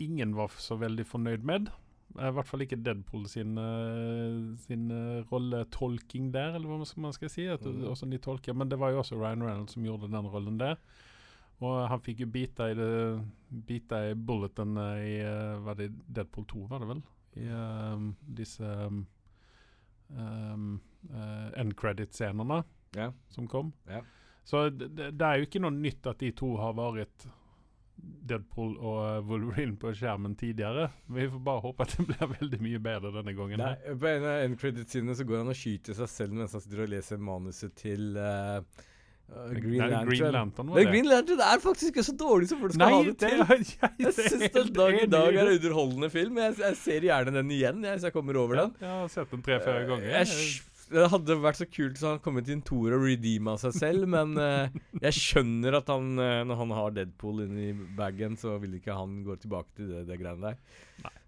ingen 0.00 0.32
var 0.36 0.54
så 0.56 0.78
veldig 0.80 1.04
fornøyd 1.04 1.44
med. 1.44 1.68
Eh, 2.14 2.28
I 2.28 2.32
hvert 2.36 2.46
fall 2.48 2.62
ikke 2.64 2.78
Deadpool 2.86 3.26
sin, 3.28 3.56
eh, 3.58 4.56
sin 4.66 4.86
eh, 4.94 5.24
rolletolking 5.32 6.30
der, 6.32 6.54
eller 6.54 6.68
hva 6.70 6.78
man 7.02 7.12
skal- 7.12 7.28
si. 7.32 7.46
At, 7.46 7.60
Mm. 7.66 8.10
de 8.10 8.18
tolker. 8.18 8.54
Men 8.54 8.68
det 8.68 8.78
var 8.78 8.90
jo 8.90 8.98
også 9.02 9.18
Ryan 9.18 9.42
Reynolds 9.42 9.72
som 9.74 9.82
gjorde 9.84 10.10
den 10.10 10.26
rollen 10.30 10.58
der. 10.58 10.76
Og 11.60 11.88
han 11.88 12.00
fikk 12.00 12.20
jo 12.20 12.26
bita 12.26 12.70
i, 12.70 12.74
det, 12.74 13.24
i 14.10 14.14
bulleten 14.14 14.76
i 14.76 15.22
Var 15.64 15.74
det 15.74 15.92
Deadpool 16.12 16.44
2, 16.44 16.66
var 16.68 16.78
det 16.80 16.88
vel? 16.88 17.02
I 17.36 17.48
um, 17.94 18.16
disse 18.34 18.60
um, 18.62 19.06
um, 20.10 20.80
uh, 21.10 21.50
end 21.56 21.74
credit-scenene 21.76 22.62
yeah. 22.96 23.12
som 23.28 23.46
kom. 23.48 23.72
Yeah. 23.88 24.02
Så 24.44 24.70
det 24.70 24.94
det 24.96 25.20
er 25.26 25.36
jo 25.40 25.46
ikke 25.48 25.60
noe 25.60 25.70
nytt 25.74 26.06
at 26.06 26.18
de 26.18 26.30
to 26.32 26.56
har 26.56 26.72
vært 26.74 27.26
Deadpool 27.96 28.74
og 28.76 28.98
eh, 29.04 29.20
Wolverine 29.28 29.76
på 29.80 29.92
skjermen 29.96 30.34
tidligere. 30.38 30.88
Vi 31.14 31.28
får 31.30 31.44
bare 31.46 31.64
håpe 31.64 31.86
at 31.86 31.94
det 31.96 32.08
blir 32.10 32.34
veldig 32.34 32.60
mye 32.64 32.82
bedre 32.82 33.14
denne 33.14 33.36
gangen. 33.38 33.62
Nei, 33.62 33.94
på 34.02 34.10
en 34.10 34.26
av 34.26 34.42
endcredit-sidene 34.48 35.16
så 35.16 35.26
går 35.28 35.42
han 35.44 35.54
og 35.54 35.58
skyter 35.58 35.96
seg 35.96 36.12
selv 36.12 36.36
mens 36.36 36.56
han 36.56 36.64
sitter 36.64 36.84
og 36.84 36.92
leser 36.92 37.22
manuset 37.22 37.74
til 37.78 38.18
uh, 38.18 38.60
Green 39.26 39.80
Nei, 39.80 39.88
Lantern. 39.90 40.10
Green 40.10 40.36
Lantern 40.36 40.74
det. 40.74 40.86
Green 40.90 41.08
Lantern 41.10 41.42
er 41.48 41.62
faktisk 41.62 41.94
ikke 41.94 42.06
så 42.06 42.14
dårlig 42.18 42.50
som 42.50 42.60
folk 42.62 42.76
skal 42.76 42.84
Nei, 42.84 42.92
ha 42.94 43.02
det 43.08 43.16
det 43.16 43.24
til. 43.24 43.42
er 43.42 43.64
jeg, 43.72 43.90
Jeg 44.04 44.14
syns 44.20 44.54
den 44.60 44.72
dag 44.76 45.00
i 45.00 45.08
dag 45.16 45.32
er 45.32 45.42
en 45.42 45.56
underholdende 45.56 46.10
film. 46.12 46.38
Jeg, 46.44 46.56
jeg 46.62 46.80
ser 46.84 47.10
gjerne 47.10 47.34
den 47.40 47.52
igjen 47.56 47.82
jeg, 47.82 47.98
hvis 47.98 48.08
jeg 48.10 48.14
kommer 48.14 48.38
over 48.44 48.60
ja, 48.60 48.66
den. 48.66 48.80
Jeg 48.86 48.94
har 49.00 49.12
sett 49.16 49.34
den 49.34 49.46
tre-fire 49.46 49.84
ganger. 49.90 50.12
Jeg, 50.20 50.40
det 50.90 51.08
hadde 51.12 51.36
vært 51.42 51.58
så 51.60 51.66
kult 51.68 51.96
hvis 51.96 52.04
han 52.06 52.20
kom 52.24 52.38
inn 52.40 52.50
en 52.56 52.62
toer 52.66 52.94
og 52.96 53.04
redeema 53.08 53.56
seg 53.60 53.74
selv, 53.76 54.06
men 54.12 54.36
eh, 54.38 54.68
jeg 55.02 55.16
skjønner 55.18 55.78
at 55.80 55.88
han, 55.92 56.12
eh, 56.22 56.42
når 56.46 56.60
han 56.62 56.74
har 56.78 56.94
Deadpool 56.96 57.44
inni 57.46 57.72
bagen, 57.98 58.36
så 58.40 58.56
vil 58.62 58.78
ikke 58.78 58.94
han 58.96 59.20
gå 59.26 59.36
tilbake 59.42 59.72
til 59.78 59.90
det, 59.92 60.04
det 60.10 60.18
greiene 60.22 60.52
der. 60.52 60.82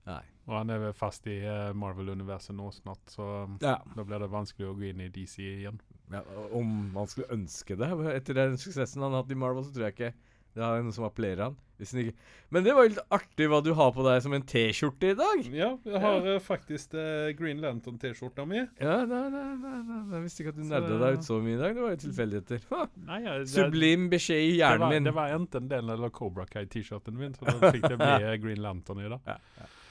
Nei. 0.08 0.20
Og 0.48 0.54
han 0.56 0.70
er 0.72 0.78
vel 0.80 0.94
fast 0.96 1.26
i 1.28 1.34
eh, 1.44 1.74
Marvel-universet 1.76 2.54
nå 2.56 2.70
snart, 2.72 3.02
så 3.12 3.26
Ja. 3.60 3.74
da 3.96 4.04
blir 4.08 4.22
det 4.24 4.30
vanskelig 4.32 4.70
å 4.70 4.76
gå 4.78 4.86
inn 4.92 5.02
i 5.04 5.10
DC 5.12 5.42
igjen. 5.44 5.80
ja. 6.14 6.22
Om 6.56 6.92
man 6.94 7.06
skulle 7.10 7.28
ønske 7.36 7.76
det 7.76 7.90
etter 8.14 8.34
den 8.38 8.56
suksessen 8.56 9.02
han 9.04 9.12
har 9.12 9.22
hatt 9.26 9.34
i 9.34 9.36
Marvel, 9.36 9.66
så 9.66 9.74
tror 9.74 9.90
jeg 9.90 9.96
ikke 9.98 10.14
det 10.56 10.64
er 10.64 10.84
noe 10.84 10.94
som 10.94 11.06
appellerer 11.08 11.48
han. 11.48 11.58
Hvis 11.78 11.92
ikke. 11.94 12.12
Men 12.50 12.64
det 12.66 12.72
var 12.74 12.86
jo 12.86 12.90
litt 12.90 13.12
artig 13.14 13.46
hva 13.52 13.60
du 13.62 13.70
har 13.78 13.92
på 13.94 14.02
deg 14.02 14.18
som 14.24 14.32
en 14.34 14.44
T-skjorte 14.50 15.12
i 15.12 15.16
dag. 15.18 15.42
Ja, 15.54 15.68
jeg 15.86 16.00
har 16.02 16.26
ja. 16.26 16.34
faktisk 16.42 16.96
uh, 16.98 17.28
Green 17.38 17.62
Lantern-T-skjorta 17.62 18.46
mi. 18.50 18.64
Ja, 18.82 18.96
nei, 19.06 19.20
nei, 19.30 19.44
nei, 19.62 19.74
nei, 19.86 20.00
Jeg 20.16 20.24
visste 20.24 20.42
ikke 20.42 20.54
at 20.56 20.58
du 20.58 20.64
nerda 20.66 20.98
deg 21.04 21.20
ut 21.20 21.28
så 21.28 21.38
mye 21.44 21.54
i 21.54 21.60
dag. 21.60 21.76
Det 21.76 21.84
var 21.84 21.94
jo 21.94 22.00
tilfeldigheter. 22.02 22.64
Det, 22.66 23.36
Sublim 23.52 24.08
beskjed 24.10 24.42
i 24.42 24.50
det, 24.50 24.56
hjernen 24.58 24.86
var, 24.88 24.94
min. 24.96 25.06
det 25.06 25.14
var 25.20 25.36
enten 25.36 25.70
den 25.70 25.94
eller 25.94 26.14
Cobra 26.18 26.48
Kai-T-skjorten 26.50 27.20
min, 27.20 27.38
så 27.38 27.46
da 27.46 27.70
fikk 27.70 27.86
det 27.86 27.98
bli 28.00 28.14
eh, 28.32 28.38
Green 28.42 28.64
Lantern 28.64 29.04
i 29.04 29.12
dag. 29.14 29.36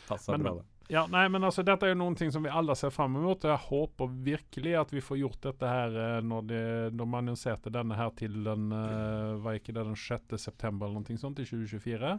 Passa 0.09 0.35
Men- 0.35 0.43
bra, 0.43 0.57
det. 0.59 0.67
Ja, 0.87 1.03
nei, 1.11 1.25
men 1.27 1.43
altså, 1.43 1.65
dette 1.67 1.83
er 1.83 1.91
jo 1.91 1.99
noen 1.99 2.15
ting 2.15 2.31
som 2.31 2.45
vi 2.45 2.51
alle 2.53 2.75
ser 2.79 2.93
fram 2.95 3.17
mot. 3.19 3.43
Jeg 3.43 3.59
håper 3.67 4.11
virkelig 4.23 4.75
at 4.79 4.93
vi 4.95 5.03
får 5.03 5.19
gjort 5.19 5.41
dette 5.49 5.71
her 5.71 5.97
eh, 5.99 6.17
når, 6.23 6.45
de, 6.47 6.61
de 6.95 7.07
annonserte 7.19 7.73
denne 7.75 7.97
her 7.99 8.13
til 8.15 8.39
den 8.45 8.71
eh, 8.71 9.35
Var 9.43 9.59
ikke 9.59 9.75
det 9.75 9.83
den 9.83 9.99
6. 9.99 10.37
september 10.39 10.87
eller 10.87 11.03
noe 11.03 11.19
sånt 11.19 11.43
i 11.43 11.47
2024? 11.49 12.13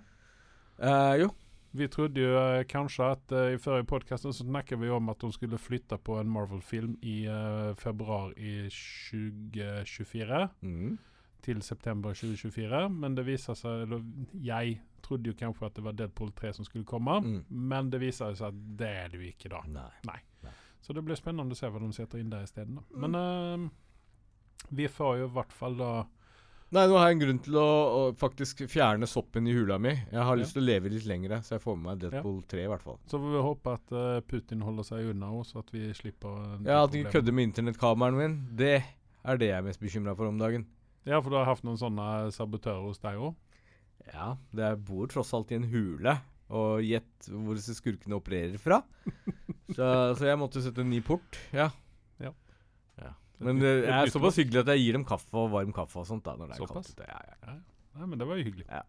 Uh, 0.79 1.15
jo. 1.19 1.31
Vi 1.70 1.88
trodde 1.93 2.20
jo 2.23 2.37
eh, 2.37 2.62
kanskje 2.69 3.09
at 3.12 3.32
uh, 3.32 3.50
i 3.53 3.59
forrige 3.61 3.88
podkast 3.88 4.29
snakket 4.37 4.81
vi 4.81 4.88
om 4.93 5.11
at 5.12 5.21
de 5.21 5.32
skulle 5.32 5.61
flytte 5.61 5.99
på 6.00 6.17
en 6.21 6.31
Marvel-film 6.32 6.94
i 7.05 7.23
uh, 7.29 7.75
februar 7.76 8.32
i 8.37 8.69
2024 8.69 10.49
Mm. 10.62 10.99
til 11.44 11.62
september 11.62 12.17
2024, 12.17 12.88
men 12.91 13.17
det 13.17 13.26
viser 13.26 13.57
seg 13.57 13.85
eller 13.85 14.04
Jeg 14.43 14.81
trodde 15.02 15.31
jo 15.31 15.35
kanskje 15.38 15.67
at 15.67 15.75
det 15.75 15.85
var 15.85 15.93
Deadpool 15.93 16.31
3 16.33 16.52
som 16.55 16.64
skulle 16.64 16.85
komme, 16.85 17.21
Mm. 17.23 17.45
men 17.50 17.90
det 17.90 18.00
viser 18.00 18.35
seg 18.37 18.49
at 18.49 18.76
det 18.78 18.88
er 19.05 19.09
det 19.09 19.21
jo 19.21 19.26
ikke 19.33 19.49
da. 19.50 19.62
Nei. 20.05 20.21
Så 20.81 20.95
det 20.95 21.02
blir 21.05 21.17
spennende 21.19 21.52
å 21.52 21.59
se 21.59 21.67
hva 21.69 21.81
de 21.83 21.93
setter 21.93 22.19
inn 22.21 22.31
der 22.31 22.45
isteden. 22.47 22.78
Mm. 22.95 23.00
Men 23.00 23.14
uh, 23.69 23.71
vi 24.71 24.87
får 24.88 25.19
jo 25.19 25.26
i 25.26 25.35
hvert 25.35 25.52
fall 25.52 25.76
da 25.76 25.90
Nei, 26.71 26.83
nå 26.85 26.99
har 27.00 27.07
jeg 27.09 27.14
en 27.17 27.21
grunn 27.23 27.38
til 27.40 27.55
å, 27.57 27.62
å 27.64 28.00
faktisk 28.21 28.59
fjerne 28.69 29.07
soppen 29.09 29.47
i 29.49 29.55
hula 29.57 29.78
mi. 29.81 29.88
Jeg 30.12 30.21
har 30.21 30.37
Ja. 30.37 30.43
lyst 30.43 30.52
til 30.52 30.61
å 30.61 30.67
leve 30.69 30.90
litt 30.93 31.07
lenger, 31.09 31.38
så 31.40 31.55
jeg 31.57 31.62
får 31.62 31.76
med 31.78 31.85
meg 31.88 31.99
Deadpool 32.02 32.43
3 32.45 32.64
i 32.67 32.69
hvert 32.69 32.83
fall. 32.85 32.99
Så 33.09 33.17
får 33.23 33.33
vi 33.33 33.40
håpe 33.47 33.73
at 33.73 33.93
uh, 33.97 34.21
Putin 34.28 34.61
holder 34.61 34.85
seg 34.85 35.09
unna 35.14 35.31
oss, 35.33 35.55
så 35.55 35.62
at 35.64 35.71
vi 35.73 35.87
slipper 35.97 36.37
Ja, 36.69 36.83
At 36.85 36.93
de 36.93 37.00
problemet. 37.07 37.12
kødder 37.14 37.33
med 37.38 37.49
internettkabelen 37.49 38.19
min, 38.21 38.35
det 38.61 38.75
er 39.25 39.40
det 39.40 39.49
jeg 39.49 39.57
er 39.57 39.64
mest 39.64 39.81
bekymra 39.81 40.14
for 40.14 40.28
om 40.28 40.37
dagen. 40.38 40.67
Ja, 41.09 41.23
for 41.25 41.31
du 41.33 41.37
har 41.40 41.47
hatt 41.49 41.64
noen 41.64 41.81
sånne 41.81 42.28
sabotører 42.37 42.85
hos 42.85 43.00
deg 43.00 43.17
òg? 43.17 43.35
Ja, 44.12 44.33
det 44.57 44.73
bor 44.88 45.09
tross 45.11 45.33
alt 45.37 45.52
i 45.52 45.59
en 45.59 45.69
hule. 45.71 46.19
Og 46.49 46.81
gjett 46.81 47.28
hvor 47.28 47.59
disse 47.59 47.75
skurkene 47.76 48.17
opererer 48.17 48.57
fra. 48.62 48.81
så, 49.76 49.88
så 50.17 50.28
jeg 50.31 50.38
måtte 50.40 50.62
sette 50.64 50.81
en 50.85 50.93
ny 50.93 51.02
port. 51.05 51.37
Ja. 51.52 51.69
Ja. 52.23 52.33
ja. 53.02 53.12
Men 53.45 53.61
det 53.61 53.73
er 53.85 54.12
såpass 54.12 54.40
hyggelig 54.40 54.62
at 54.64 54.73
jeg 54.73 54.87
gir 54.87 54.97
dem 54.97 55.05
kaffe 55.09 55.37
og 55.37 55.50
varm 55.52 55.75
kaffe 55.76 56.00
og 56.00 56.09
sånt. 56.09 56.25
da 56.25 56.38
når 56.38 56.55
det 56.55 56.61
er 56.61 56.73
kaldt 56.73 56.95
ute. 56.95 57.11
Ja, 57.11 57.21
ja. 57.35 57.59
Nei, 57.99 58.07
men 58.07 58.21
det 58.21 58.28
var 58.31 58.40
jo 58.40 58.47
hyggelig. 58.49 58.64
Ja. 58.71 58.85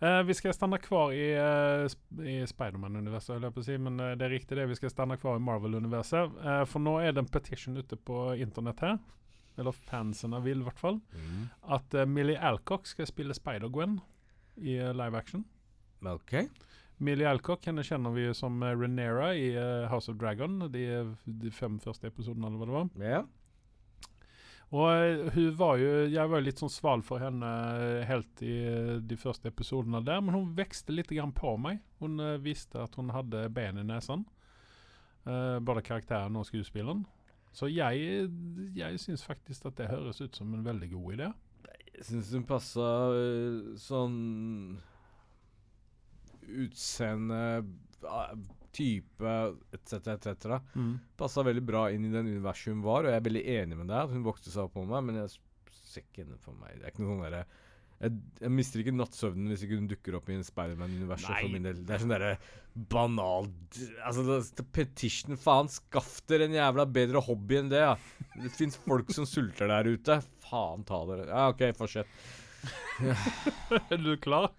Eh, 0.00 0.22
vi 0.22 0.34
skal 0.34 0.52
stande 0.52 0.78
kvar 0.78 1.12
i, 1.12 1.32
uh, 1.40 1.86
i 2.20 2.42
Spiderman-universet, 2.46 3.46
si, 3.64 3.78
men 3.80 3.96
uh, 4.00 4.12
det 4.12 4.26
er 4.26 4.34
riktig 4.34 4.58
det. 4.58 4.66
Vi 4.68 4.76
skal 4.76 4.92
stande 4.92 5.16
kvar 5.16 5.38
i 5.38 5.44
Marvel-universet. 5.44 6.34
Uh, 6.42 6.64
for 6.68 6.84
nå 6.84 6.98
er 7.00 7.14
det 7.16 7.22
en 7.24 7.30
petition 7.32 7.78
ute 7.80 7.96
på 7.96 8.34
internett 8.36 8.82
her, 8.84 8.98
eller 9.56 9.72
fansene 9.72 10.42
vil 10.44 10.60
i 10.60 10.66
hvert 10.66 10.82
fall, 10.82 11.00
Mm. 11.16 11.48
at 11.78 11.96
Millie 12.08 12.36
Alcock 12.36 12.86
skal 12.86 13.08
spille 13.08 13.34
Spider-Gwen 13.34 13.96
i 14.56 14.78
eh, 14.78 14.92
live 14.96 15.18
action. 15.18 15.44
OK. 16.06 16.36
Millie 16.98 17.28
Alcock 17.28 17.66
henne 17.68 17.84
kjenner 17.84 18.14
vi 18.14 18.28
som 18.34 18.62
uh, 18.64 18.72
Renera 18.72 19.34
i 19.36 19.50
eh, 19.52 19.88
House 19.90 20.10
of 20.12 20.16
Dragon, 20.20 20.62
de, 20.72 20.86
de 21.24 21.52
fem 21.52 21.80
første 21.82 22.08
episodene, 22.08 22.48
eller 22.48 22.62
hva 22.62 22.68
det 22.68 22.78
var. 22.78 22.94
Yeah. 23.02 23.26
Og 24.74 24.86
eh, 24.90 25.28
hun 25.34 25.52
var 25.58 25.78
jo 25.78 25.90
Jeg 26.10 26.30
var 26.30 26.42
litt 26.42 26.60
sånn 26.62 26.72
sval 26.72 27.04
for 27.06 27.22
henne 27.22 27.50
eh, 27.78 28.06
helt 28.08 28.42
i 28.42 28.54
eh, 28.66 28.94
de 28.98 29.18
første 29.20 29.52
episodene 29.52 30.02
der, 30.06 30.22
men 30.24 30.34
hun 30.34 30.54
vekste 30.56 30.94
litt 30.94 31.12
grann 31.12 31.34
på 31.36 31.54
meg. 31.60 31.82
Hun 32.02 32.18
eh, 32.22 32.38
visste 32.42 32.82
at 32.82 32.96
hun 32.98 33.12
hadde 33.14 33.46
ben 33.54 33.78
i 33.82 33.86
nesen. 33.86 34.26
Uh, 35.26 35.58
både 35.58 35.82
karakteren 35.82 36.36
og 36.38 36.44
skuespilleren. 36.46 37.00
Så 37.50 37.66
jeg, 37.66 38.28
jeg 38.78 38.98
syns 39.02 39.24
faktisk 39.26 39.64
at 39.66 39.74
det 39.80 39.88
høres 39.90 40.20
ut 40.22 40.36
som 40.38 40.52
en 40.54 40.62
veldig 40.62 40.86
god 40.92 41.16
idé. 41.16 41.30
Jeg 41.96 42.08
syns 42.10 42.32
hun 42.36 42.44
passa 42.48 42.86
øh, 43.16 43.72
sånn 43.80 44.16
utseende, 46.66 47.40
ah, 48.06 48.34
type 48.76 49.32
etc., 49.74 50.12
etc. 50.14 50.58
Mm. 50.76 50.92
Passa 51.18 51.44
veldig 51.46 51.64
bra 51.66 51.86
inn 51.94 52.04
i 52.06 52.12
den 52.12 52.28
universet 52.28 52.74
hun 52.74 52.84
var, 52.84 53.06
og 53.06 53.14
jeg 53.14 53.20
er 53.20 53.28
veldig 53.28 53.44
enig 53.56 53.78
med 53.80 53.90
deg 53.90 54.02
at 54.04 54.12
hun 54.12 54.26
vokste 54.26 54.52
seg 54.52 54.66
opp 54.66 54.76
på 54.76 54.84
meg, 54.86 55.06
men 55.08 55.22
jeg 55.22 55.38
ser 55.72 56.04
ikke 56.04 56.26
henne 56.26 56.38
for 56.42 56.58
meg. 56.60 56.76
Det 56.76 56.84
er 56.84 56.92
ikke 56.92 57.04
noe 57.04 57.14
sånn 57.14 57.24
derre 57.26 57.46
jeg, 57.96 58.12
jeg 58.42 58.52
mister 58.52 58.82
ikke 58.82 58.92
nattsøvnen 58.92 59.48
hvis 59.52 59.62
ikke 59.64 59.78
hun 59.78 59.88
dukker 59.90 60.16
opp 60.18 60.28
i 60.28 60.36
en 60.36 60.44
Spiderman-universet 60.44 61.30
for 61.30 61.52
min 61.54 61.64
del. 61.64 61.78
Det 61.86 61.96
er 61.96 62.02
sånn 62.02 62.12
derre 62.12 62.32
banal 62.92 63.46
Altså, 64.04 64.40
petition, 64.76 65.38
faen. 65.40 65.70
Skaff 65.72 66.18
dere 66.28 66.48
en 66.50 66.56
jævla 66.58 66.84
bedre 66.92 67.22
hobby 67.24 67.60
enn 67.62 67.70
det, 67.72 67.80
ja. 67.86 67.94
Det 68.36 68.52
fins 68.52 68.76
folk 68.84 69.12
som 69.16 69.28
sulter 69.28 69.70
der 69.72 69.88
ute. 69.96 70.18
Faen 70.44 70.84
ta 70.88 71.00
dere. 71.08 71.28
Ja, 71.30 71.46
OK, 71.54 71.64
fortsett. 71.78 72.10
Er 73.92 74.00
du 74.00 74.12
klar? 74.20 74.50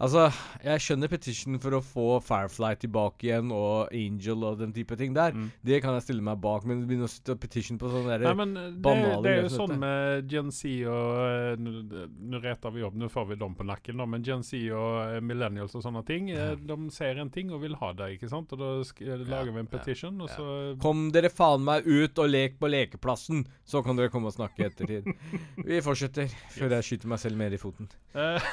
Altså, 0.00 0.30
jeg 0.64 0.80
skjønner 0.80 1.10
petition 1.12 1.58
for 1.60 1.76
å 1.76 1.80
få 1.84 2.04
Firefly 2.24 2.72
tilbake 2.80 3.26
igjen 3.26 3.50
og 3.52 3.90
Angel 3.92 4.46
og 4.48 4.60
den 4.62 4.72
type 4.72 4.96
ting 4.96 5.12
der. 5.16 5.34
Mm. 5.36 5.50
Det 5.66 5.80
kan 5.84 5.96
jeg 5.98 6.06
stille 6.06 6.24
meg 6.24 6.40
bak, 6.40 6.64
men 6.68 6.86
begynne 6.88 7.04
å 7.04 7.12
sitte 7.12 7.34
og 7.36 7.42
petition 7.42 7.76
på 7.80 7.90
sånne 7.92 8.16
Nei, 8.22 8.32
men 8.38 8.54
det, 8.56 8.64
banale 8.80 9.20
det 9.26 9.34
er 9.34 9.44
jo 9.44 9.50
sånn 9.52 9.76
med 9.82 10.30
Gen 10.30 10.48
Z 10.54 10.72
og 10.88 11.20
eh, 11.26 11.60
Nå 11.60 12.40
retter 12.40 12.72
vi 12.72 12.84
opp, 12.86 12.96
nå 12.96 13.10
får 13.12 13.28
vi 13.28 13.38
dem 13.42 13.56
på 13.58 13.66
nakken, 13.68 14.00
da, 14.00 14.06
men 14.08 14.24
Gen 14.24 14.44
Z 14.46 14.56
og 14.72 14.96
eh, 15.02 15.20
millennials 15.20 15.76
og 15.76 15.84
sånne 15.84 16.02
ting, 16.08 16.30
ja. 16.32 16.54
de 16.56 16.78
ser 16.94 17.20
en 17.20 17.32
ting 17.32 17.52
og 17.52 17.60
vil 17.66 17.76
ha 17.82 17.92
det, 17.98 18.14
ikke 18.16 18.30
sant? 18.32 18.56
Og 18.56 18.62
da 18.62 18.72
eh, 18.80 19.26
lager 19.28 19.52
vi 19.52 19.64
en 19.66 19.68
ja, 19.68 19.72
petition, 19.74 20.16
og 20.24 20.32
ja. 20.32 20.38
så 20.38 20.80
Kom 20.80 21.10
dere 21.12 21.32
faen 21.32 21.66
meg 21.66 21.84
ut 21.84 22.24
og 22.24 22.32
lek 22.32 22.56
på 22.60 22.72
lekeplassen, 22.72 23.44
så 23.68 23.84
kan 23.84 24.00
dere 24.00 24.12
komme 24.12 24.32
og 24.32 24.38
snakke 24.38 24.64
i 24.64 24.68
ettertid. 24.70 25.12
Vi 25.68 25.78
fortsetter, 25.84 26.32
før 26.54 26.72
jeg 26.78 26.86
skyter 26.86 27.10
meg 27.12 27.20
selv 27.22 27.38
mer 27.40 27.52
i 27.52 27.60
foten. 27.60 27.90
Eh, 28.16 28.48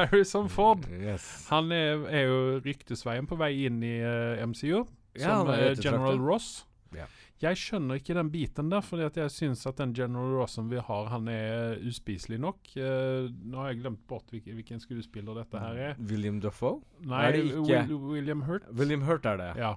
Harrison 0.30 0.48
Ford. 0.48 0.84
Yes. 1.02 1.24
Han 1.50 1.72
er, 1.74 2.04
er 2.06 2.28
jo 2.28 2.42
ryktesveien 2.62 3.26
på 3.26 3.38
vei 3.40 3.64
inn 3.66 3.80
i 3.82 3.96
uh, 3.98 4.38
MCU, 4.46 4.84
Ja, 5.18 5.40
som 5.40 5.48
eh. 5.50 5.72
General 5.80 6.20
Ross. 6.22 6.66
Ja. 6.94 7.08
Jeg 7.40 7.56
skjønner 7.58 7.98
ikke 7.98 8.14
den 8.14 8.28
biten 8.30 8.68
der, 8.70 8.84
at 9.06 9.16
jeg 9.16 9.32
syns 9.32 9.64
at 9.66 9.80
den 9.80 9.94
General 9.96 10.36
Rossen 10.36 10.68
vi 10.70 10.78
har, 10.78 11.08
han 11.10 11.26
er 11.32 11.80
uspiselig 11.88 12.38
nok. 12.38 12.60
Uh, 12.76 13.26
nå 13.42 13.58
har 13.58 13.72
jeg 13.72 13.80
glemt 13.80 14.04
bort 14.06 14.30
hvilken, 14.30 14.54
hvilken 14.60 14.82
skuespiller 14.84 15.40
dette 15.40 15.64
her 15.64 15.82
er. 15.88 15.98
William 15.98 16.38
Duffo? 16.42 16.76
Nei, 17.02 17.24
Er 17.26 17.34
det 17.38 17.42
ikke? 17.48 17.82
Will, 17.88 18.06
William 18.14 18.46
Hurt. 18.46 18.70
William 18.70 19.02
Hurt 19.08 19.26
er 19.26 19.40
det. 19.40 19.50
Ja. 19.58 19.74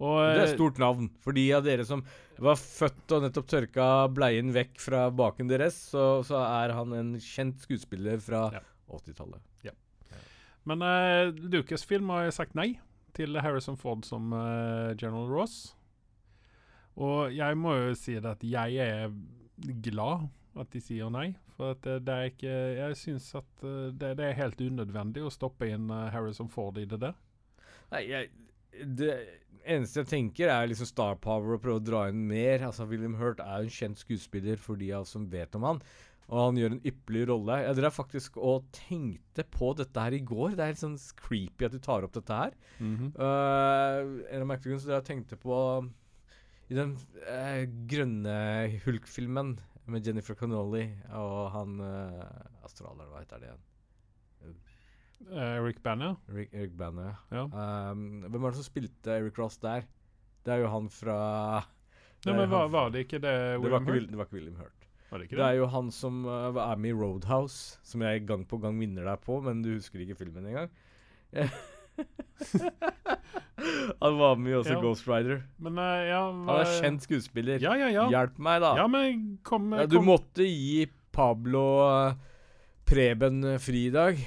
Og, 0.00 0.16
Det 0.16 0.32
er 0.32 0.46
eh, 0.46 0.46
et 0.48 0.56
stort 0.56 0.80
navn. 0.80 1.10
For 1.20 1.36
de 1.36 1.44
av 1.52 1.66
dere 1.66 1.84
som 1.84 2.06
var 2.40 2.56
født 2.56 3.18
og 3.18 3.26
nettopp 3.26 3.52
tørka 3.52 3.90
bleien 4.16 4.54
vekk 4.56 4.80
fra 4.80 5.04
baken 5.12 5.50
deres, 5.50 5.76
så, 5.92 6.22
så 6.24 6.40
er 6.46 6.72
han 6.78 6.96
en 6.96 7.14
kjent 7.20 7.60
skuespiller 7.68 8.22
fra 8.24 8.46
Ja. 8.56 8.64
80-tallet. 8.90 9.49
Men 10.70 10.86
uh, 10.86 11.34
Lucasfilm 11.50 12.12
har 12.14 12.30
sagt 12.34 12.54
nei 12.58 12.72
til 13.16 13.34
Harrison 13.42 13.78
Ford 13.80 14.06
som 14.06 14.30
uh, 14.30 14.94
General 14.94 15.26
Ross. 15.26 15.72
Og 17.00 17.32
jeg 17.34 17.56
må 17.58 17.74
jo 17.78 17.94
si 17.98 18.16
det 18.18 18.36
at 18.36 18.44
jeg 18.44 18.76
er 18.84 19.10
glad 19.82 20.28
at 20.58 20.70
de 20.74 20.82
sier 20.82 21.10
nei. 21.12 21.30
For 21.56 21.76
at 21.76 21.86
eh, 21.88 22.00
det 22.02 22.14
er 22.14 22.30
ikke 22.30 22.54
Jeg 22.78 22.98
syns 22.98 23.28
at 23.38 23.66
eh, 23.66 23.90
det, 23.92 24.14
det 24.18 24.26
er 24.26 24.38
helt 24.38 24.60
unødvendig 24.60 25.24
å 25.24 25.32
stoppe 25.32 25.68
inn 25.70 25.90
eh, 25.92 26.08
Harrison 26.14 26.50
Ford 26.50 26.78
i 26.80 26.86
det 26.88 27.00
der. 27.02 27.16
Nei, 27.92 28.04
jeg, 28.08 28.30
det 28.98 29.12
eneste 29.60 30.02
jeg 30.02 30.10
tenker, 30.10 30.50
er 30.50 30.70
liksom 30.70 30.88
star 30.88 31.18
power 31.22 31.56
og 31.56 31.64
prøve 31.64 31.82
å 31.82 31.84
dra 31.84 32.04
inn 32.10 32.22
mer. 32.30 32.64
Altså, 32.68 32.86
William 32.90 33.18
Hurt 33.20 33.42
er 33.44 33.60
jo 33.60 33.68
en 33.68 33.76
kjent 33.80 34.00
skuespiller 34.00 34.60
for 34.60 34.80
de 34.80 34.92
av 34.94 35.04
oss 35.04 35.14
som 35.16 35.26
vet 35.30 35.58
om 35.58 35.66
han. 35.68 35.82
Og 36.30 36.38
han 36.38 36.58
gjør 36.60 36.74
en 36.76 36.82
ypperlig 36.86 37.24
rolle. 37.30 37.56
Jeg 37.66 37.78
drev 37.80 37.94
faktisk 37.94 38.36
og 38.38 38.68
tenkte 38.74 39.44
på 39.50 39.72
dette 39.78 40.04
her 40.04 40.14
i 40.14 40.22
går. 40.22 40.54
Det 40.54 40.62
er 40.62 40.74
litt 40.74 40.82
sånn 40.82 40.98
creepy 41.18 41.66
at 41.66 41.74
du 41.74 41.80
tar 41.82 42.06
opp 42.06 42.14
dette 42.14 42.36
her. 42.42 42.54
Uh, 42.78 44.20
en 44.30 44.44
av 44.44 44.46
merkelige 44.52 44.70
grunner 44.70 44.84
så 44.84 44.92
drev 44.92 45.00
jeg 45.00 45.08
tenkte 45.10 45.40
på 45.42 45.56
I 46.70 46.78
den 46.78 46.94
uh, 47.26 47.64
grønne 47.90 48.36
Hulk-filmen 48.84 49.56
med 49.90 50.06
Jennifer 50.06 50.38
Connolly 50.38 50.84
og 51.18 51.50
han 51.56 51.82
uh, 51.82 52.64
Astraler, 52.66 53.10
hva 53.10 53.24
heter 53.24 53.42
det 53.42 53.50
igjen? 53.50 53.66
Eh, 55.28 55.56
Eric 55.58 55.82
Banner. 55.82 56.14
Rick, 56.32 56.54
Eric 56.54 56.76
Banner, 56.78 57.14
Ja. 57.30 57.42
Um, 57.44 58.22
hvem 58.22 58.40
var 58.42 58.54
det 58.54 58.62
som 58.62 58.64
spilte 58.70 59.18
Eric 59.18 59.38
Ross 59.38 59.58
der? 59.60 59.84
Det 60.44 60.54
er 60.54 60.62
jo 60.62 60.70
han 60.72 60.88
fra 60.88 61.16
Nei, 62.24 62.34
men 62.36 62.50
var, 62.52 62.68
var 62.72 62.90
det 62.92 63.04
ikke 63.06 63.20
det 63.20 63.32
det 63.32 63.58
var, 63.58 63.60
William 63.64 63.82
ikke, 63.82 63.92
Hurt? 63.92 64.08
Det 64.10 64.18
var 64.18 64.28
ikke 64.28 64.38
William 64.38 64.56
Hurt. 64.60 64.79
Det 65.10 65.28
Det 65.30 65.40
er 65.42 65.56
jo 65.58 65.66
han 65.66 65.90
som 65.90 66.24
uh, 66.24 66.54
er 66.54 66.76
med 66.78 66.90
i 66.90 66.94
Roadhouse, 66.94 67.78
som 67.82 68.00
jeg 68.06 68.26
gang 68.28 68.44
på 68.46 68.58
gang 68.62 68.76
minner 68.78 69.04
deg 69.04 69.20
på, 69.24 69.40
men 69.42 69.62
du 69.62 69.72
husker 69.74 69.98
ikke 70.04 70.14
filmen 70.20 70.46
engang. 70.46 70.70
han 74.00 74.18
var 74.18 74.36
med 74.38 74.52
i 74.52 74.56
også 74.56 74.72
Ja. 74.76 74.80
Ghost 74.80 75.08
Rider. 75.08 75.42
Men 75.58 75.78
uh, 75.78 76.00
ja 76.06 76.20
Han 76.30 76.48
er 76.60 76.70
kjent 76.80 77.02
skuespiller. 77.04 77.58
Ja, 77.62 77.74
ja, 77.78 77.88
ja. 77.92 78.06
Hjelp 78.12 78.38
meg, 78.38 78.60
da. 78.62 78.74
Ja, 78.78 78.86
men 78.90 79.38
kom, 79.42 79.72
Ja, 79.74 79.86
du 79.86 79.96
kom. 79.98 80.06
måtte 80.12 80.46
gi 80.46 80.86
Pablo 81.12 81.64
uh, 81.82 82.14
Preben 82.86 83.42
uh, 83.44 83.58
fri 83.62 83.86
i 83.88 83.94
dag. 83.94 84.18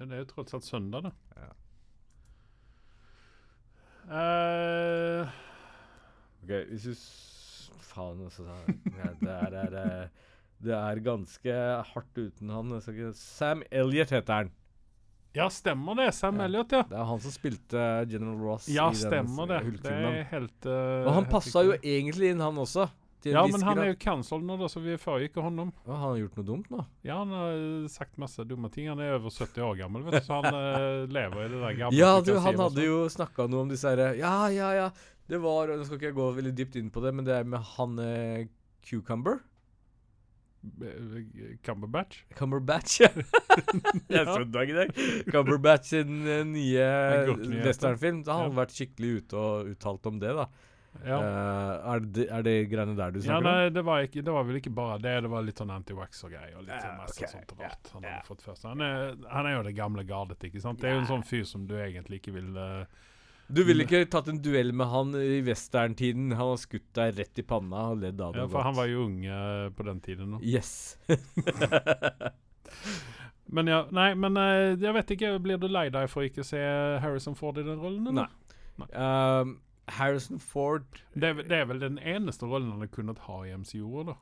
Ja, 0.00 0.04
Det 0.04 0.12
er 0.12 0.24
jo 0.24 0.30
tross 0.32 0.54
alt 0.56 0.64
søndag, 0.66 1.02
da. 1.10 1.12
Ja. 1.36 1.52
Uh, 4.06 5.28
Ok, 6.46 6.52
hvis 6.70 6.84
du 6.86 6.92
s- 7.96 8.36
så 8.36 8.44
sa 8.44 8.52
han 8.52 9.16
det, 9.20 9.30
er, 9.32 9.56
er, 9.64 9.76
eh, 9.82 10.08
det 10.66 10.72
er 10.76 11.00
ganske 11.04 11.56
hardt 11.94 12.16
uten 12.18 12.50
han. 12.50 12.76
Sam 13.14 13.62
Elliot 13.70 14.10
heter 14.10 14.32
han. 14.42 14.50
ja, 15.36 15.48
stemmer 15.52 15.96
det. 15.96 16.14
Sam 16.16 16.38
Ja. 16.38 16.44
Elliot, 16.48 16.70
ja. 16.72 16.82
Det 16.88 16.96
er 16.96 17.04
han 17.04 17.20
som 17.20 17.30
spilte 17.34 17.82
General 18.08 18.38
Ross 18.40 18.68
Ja, 18.68 18.88
i 18.88 18.94
den 18.94 19.02
stemmer 19.02 19.46
det. 19.50 19.82
Det 19.82 19.92
er 19.92 20.22
helt 20.30 20.66
uh, 20.66 21.06
Og 21.06 21.12
han 21.14 21.26
passa 21.28 21.62
jo 21.66 21.74
egentlig 21.82 22.30
inn, 22.32 22.40
han 22.40 22.56
også. 22.56 22.88
Ja, 23.26 23.42
men 23.50 23.60
han 23.66 23.78
er 23.82 23.88
jo 23.90 23.94
cancelled 23.98 24.44
nå, 24.46 24.54
da, 24.60 24.68
så 24.70 24.78
vi 24.80 24.94
følger 25.02 25.26
ikke 25.26 25.42
honom. 25.42 25.72
Ja, 25.84 25.92
han 25.98 26.02
har 26.12 26.18
gjort 26.20 26.36
noe 26.38 26.46
dumt 26.46 26.68
nå? 26.70 26.84
Ja, 27.02 27.16
han 27.24 27.32
har 27.34 27.56
eh, 27.56 27.88
sagt 27.90 28.14
masse 28.22 28.44
dumme 28.46 28.70
ting. 28.70 28.86
Han 28.86 29.00
er 29.02 29.16
over 29.16 29.30
70 29.34 29.64
år 29.66 29.74
gammel, 29.80 30.04
vet 30.06 30.20
du, 30.20 30.26
så 30.28 30.38
han 30.44 30.54
lever 31.10 31.40
i 31.42 31.48
det 31.50 31.58
der 31.64 31.74
gamle 31.80 31.98
Ja, 31.98 32.12
du, 32.22 32.38
han 32.38 32.54
hadde 32.60 32.84
jo 32.86 33.00
snakka 33.10 33.48
noe 33.50 33.64
om 33.66 33.68
disse 33.72 33.90
herre 33.90 34.12
Ja, 34.20 34.46
ja, 34.54 34.70
ja. 34.78 34.86
Det 35.28 35.38
var 35.42 35.72
Nå 35.74 35.84
skal 35.84 35.98
ikke 35.98 36.10
jeg 36.12 36.16
gå 36.20 36.26
veldig 36.36 36.54
dypt 36.58 36.76
inn 36.78 36.90
på 36.94 37.02
det, 37.02 37.12
men 37.16 37.26
det 37.26 37.34
er 37.34 37.44
med 37.50 37.64
han 37.76 37.98
eh, 37.98 38.46
Cucumber. 38.86 39.40
Eh, 40.82 41.56
Cumberbatch. 41.62 42.24
Cumberbatch, 42.34 43.00
ja. 43.00 43.08
Jeg 44.10 44.20
er 44.20 44.24
Ja. 44.26 44.34
søndag 44.34 44.70
i 44.70 44.72
dag. 44.76 44.94
Cumberbatch 45.30 45.90
sin 45.92 46.26
eh, 46.26 46.44
nye 46.46 46.86
westernfilm. 47.64 48.22
Da 48.26 48.32
har 48.34 48.42
han 48.48 48.54
Ja. 48.54 48.60
vært 48.64 48.74
skikkelig 48.74 49.12
ute 49.22 49.36
og 49.36 49.70
uttalt 49.74 50.06
om 50.10 50.18
det, 50.22 50.32
da. 50.36 50.46
Ja. 51.04 51.16
Uh, 51.20 51.92
er, 51.92 52.00
det, 52.08 52.24
er 52.32 52.42
det 52.46 52.52
greiene 52.70 52.94
der 52.96 53.10
du 53.12 53.18
snakker 53.20 53.36
om? 53.36 53.44
nei, 53.44 53.68
det 53.68 53.82
var, 53.84 54.00
ikke, 54.06 54.22
det 54.24 54.32
var 54.32 54.46
vel 54.48 54.56
ikke 54.62 54.70
bare 54.72 54.94
det. 55.04 55.12
Det 55.26 55.28
var 55.28 55.42
litt 55.44 55.58
sånn 55.60 55.72
anti-wax 55.74 56.22
og 56.24 56.30
greier. 56.32 56.54
Og 56.56 56.62
litt 56.64 56.72
Ja, 56.72 56.78
sånn 56.86 56.96
masse 57.02 57.20
ok, 57.20 57.32
sånt 57.34 57.52
ja, 57.52 57.66
rart 57.66 57.90
han 57.92 58.06
ja. 58.06 58.14
hadde 58.14 58.26
fått 58.30 58.44
først. 58.46 58.64
Han 58.70 58.80
er, 58.86 59.12
han 59.28 59.46
er 59.50 59.58
jo 59.58 59.62
det 59.66 59.74
gamle 59.76 60.06
gardet, 60.08 60.40
ikke 60.48 60.62
sant? 60.64 60.80
Det 60.80 60.88
er 60.88 60.94
jo 60.96 61.02
en 61.04 61.10
sånn 61.10 61.26
fyr 61.28 61.44
som 61.44 61.66
du 61.68 61.74
egentlig 61.76 62.22
ikke 62.22 62.32
vil 62.38 62.56
eh, 62.56 63.04
Du 63.48 63.60
ville 63.64 63.84
ikke 63.86 64.00
tatt 64.10 64.26
en 64.28 64.40
duell 64.42 64.72
med 64.74 64.88
han 64.90 65.12
i 65.20 65.40
westerntiden? 65.46 66.32
Han 66.34 66.48
har 66.52 66.56
skutt 66.58 66.88
deg 66.98 67.14
rett 67.20 67.38
i 67.38 67.44
panna 67.46 67.84
og 67.92 68.00
ledd 68.02 68.20
av 68.20 68.32
det 68.34 68.40
Ja, 68.42 68.46
for 68.48 68.58
godt. 68.58 68.64
han 68.66 68.74
var 68.80 68.86
jo 68.90 69.04
ung 69.06 69.20
eh, 69.24 69.68
på 69.70 69.86
den 69.86 70.00
tiden. 70.02 70.30
nå. 70.34 70.40
Yes. 70.42 70.96
Men 73.46 73.68
ja, 73.70 73.84
nei, 73.94 74.08
men 74.18 74.34
eh, 74.40 74.72
jeg 74.82 74.94
vet 74.96 75.10
ikke. 75.14 75.28
Blir 75.44 75.60
du 75.62 75.68
lei 75.70 75.86
deg 75.94 76.08
for 76.10 76.26
ikke 76.26 76.42
å 76.42 76.48
se 76.48 76.58
Harrison 77.02 77.36
Ford 77.38 77.60
i 77.62 77.66
den 77.66 77.78
rollen? 77.78 78.08
eller? 78.10 78.26
Nei. 78.80 78.88
Um, 78.90 79.52
Harrison 79.96 80.40
Ford 80.42 80.84
Det, 81.14 81.28
er, 81.30 81.38
det 81.46 81.60
er 81.62 81.68
vel 81.70 81.78
den 81.80 82.00
eneste 82.02 82.48
rollen 82.50 82.72
han 82.74 82.82
har 82.82 82.90
kunnet 82.92 83.22
ha 83.28 83.38
i 83.46 83.54
MCO, 83.56 84.02
da. 84.10 84.16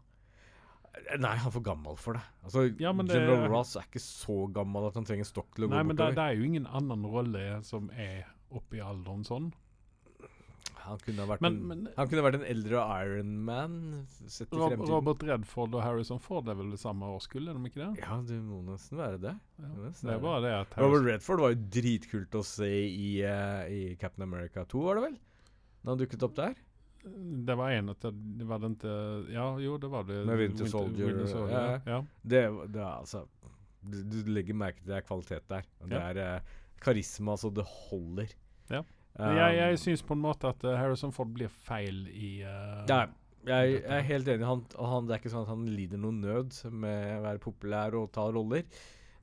Nei, 1.17 1.33
han 1.41 1.49
er 1.49 1.55
for 1.57 1.65
gammel 1.65 1.97
for 1.99 2.19
det. 2.21 2.23
Altså, 2.45 2.67
Ja, 2.79 2.93
General 2.93 3.41
det- 3.41 3.51
Ross 3.51 3.73
er 3.81 3.89
ikke 3.89 4.05
så 4.05 4.37
gammel 4.55 4.87
at 4.91 5.01
han 5.01 5.09
trenger 5.09 5.27
stokk 5.27 5.57
til 5.57 5.65
å 5.67 5.71
Nei, 5.73 5.81
gå 5.81 5.87
men 5.89 5.97
det, 5.97 6.05
bortover. 6.05 6.21
det 6.21 6.25
er 6.29 6.39
jo 6.39 6.45
ingen 6.53 6.69
annen 6.69 7.09
rolle 7.11 7.47
som 7.67 7.89
er 7.97 8.29
oppe 8.51 8.77
i 8.79 8.83
alderen 8.85 9.25
sånn. 9.27 9.53
Han 10.85 10.99
kunne 11.01 11.25
ha 11.25 11.37
Men, 11.41 11.55
en, 11.55 11.61
men 11.69 11.85
han 11.97 12.09
kunne 12.11 12.23
vært 12.27 12.37
en 12.37 12.45
eldre 12.45 12.81
Iron 13.07 13.31
Man 13.47 13.77
sett 14.29 14.51
i 14.53 14.59
Rob, 14.59 14.75
fremtiden. 14.75 14.91
Robert 14.93 15.23
Redford 15.25 15.77
og 15.79 15.81
Harrison 15.85 16.21
Ford 16.21 16.51
er 16.53 16.59
vel 16.59 16.75
det 16.75 16.81
samme 16.83 17.09
årskull, 17.09 17.49
er 17.49 17.57
de 17.57 17.71
ikke 17.71 17.81
det? 17.81 18.03
Ja, 18.03 18.19
det 18.29 18.37
må 18.45 18.59
nesten 18.67 19.01
være 19.01 19.21
det. 19.23 19.33
Ja. 19.63 19.71
Det 19.89 20.13
er 20.13 20.21
bare 20.21 20.43
det 20.45 20.53
at 20.59 20.77
Robert 20.83 21.07
Redford 21.09 21.41
var 21.41 21.55
jo 21.55 21.63
dritkult 21.79 22.37
å 22.37 22.43
se 22.45 22.69
i, 22.69 23.09
uh, 23.25 23.65
i 23.73 23.95
Captain 24.01 24.27
America 24.29 24.67
2, 24.69 24.83
var 24.85 25.01
det 25.01 25.07
vel? 25.07 25.17
Da 25.85 25.95
han 25.95 26.03
dukket 26.03 26.27
opp 26.29 26.37
der? 26.37 26.61
Det 27.49 27.57
var 27.61 27.73
en 27.77 27.93
at 27.93 28.05
det, 28.05 28.45
var 28.49 28.61
det 28.63 28.71
ikke 28.79 28.93
Ja, 29.35 29.47
jo, 29.61 29.75
det 29.81 29.91
var 29.93 30.07
det. 30.09 30.23
Med 30.25 30.39
Winter 30.41 30.69
Soldier, 30.73 31.11
Winter 31.11 31.27
Soldier 31.29 31.67
ja. 31.67 31.81
ja. 31.85 31.99
Det, 32.25 32.45
det 32.73 32.85
altså 32.85 33.27
du, 33.85 33.99
du 34.09 34.31
legger 34.33 34.57
merke 34.57 34.81
til 34.81 34.89
det 34.95 35.01
er 35.03 35.05
kvalitet 35.05 35.49
der. 35.51 35.67
Det 35.85 35.93
Ja. 35.99 36.05
er 36.13 36.21
eh, 36.23 36.55
karisma 36.85 37.37
så 37.41 37.51
det 37.55 37.67
holder. 37.67 38.33
Ja. 38.73 38.85
Um, 39.15 39.37
jeg, 39.39 39.59
jeg 39.61 39.83
syns 39.83 40.03
på 40.07 40.17
en 40.17 40.25
måte 40.25 40.51
at 40.51 40.65
eh, 40.67 40.75
Harrison 40.75 41.13
Ford 41.15 41.31
blir 41.31 41.53
feil 41.53 42.01
i 42.11 42.41
uh, 42.43 42.83
Ja, 42.91 43.05
jeg, 43.47 43.77
jeg 43.77 43.95
er 43.99 44.09
helt 44.09 44.29
enig. 44.33 44.49
Han, 44.49 44.65
han, 44.75 45.07
det 45.07 45.15
er 45.15 45.23
ikke 45.23 45.33
sånn 45.35 45.47
at 45.47 45.53
han 45.53 45.69
lider 45.71 46.01
noen 46.01 46.21
nød 46.25 46.57
med 46.73 47.19
å 47.19 47.25
være 47.29 47.43
populær 47.45 47.97
og 48.01 48.11
ta 48.15 48.27
roller. 48.35 48.67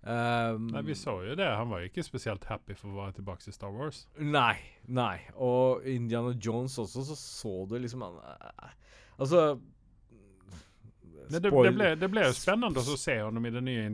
Um, 0.02 0.72
Nei, 0.74 0.82
vi 0.88 0.96
så 0.98 1.20
jo 1.26 1.36
det. 1.38 1.46
Han 1.46 1.70
var 1.70 1.84
jo 1.84 1.92
ikke 1.92 2.06
spesielt 2.06 2.46
happy 2.50 2.74
for 2.78 2.90
å 2.90 3.02
være 3.04 3.20
tilbake 3.20 3.46
til 3.46 3.54
Star 3.54 3.74
Wars. 3.74 4.06
Nei, 4.18 4.56
nei. 4.90 5.18
Og 5.38 5.86
Indiana 5.90 6.34
Jones 6.34 6.80
også, 6.82 7.04
så 7.12 7.18
så 7.20 7.54
du 7.70 7.78
liksom 7.82 8.06
han 8.08 8.18
eh, 8.24 8.72
Altså 9.22 9.60
det, 11.30 11.40
det, 11.40 11.52
ble, 11.52 11.88
det 12.00 12.10
ble 12.12 12.26
jo 12.26 12.34
spennende 12.36 12.82
å 12.82 12.98
se 13.00 13.16
ham 13.20 13.46
i 13.46 13.54
den 13.54 13.68
nye 13.68 13.88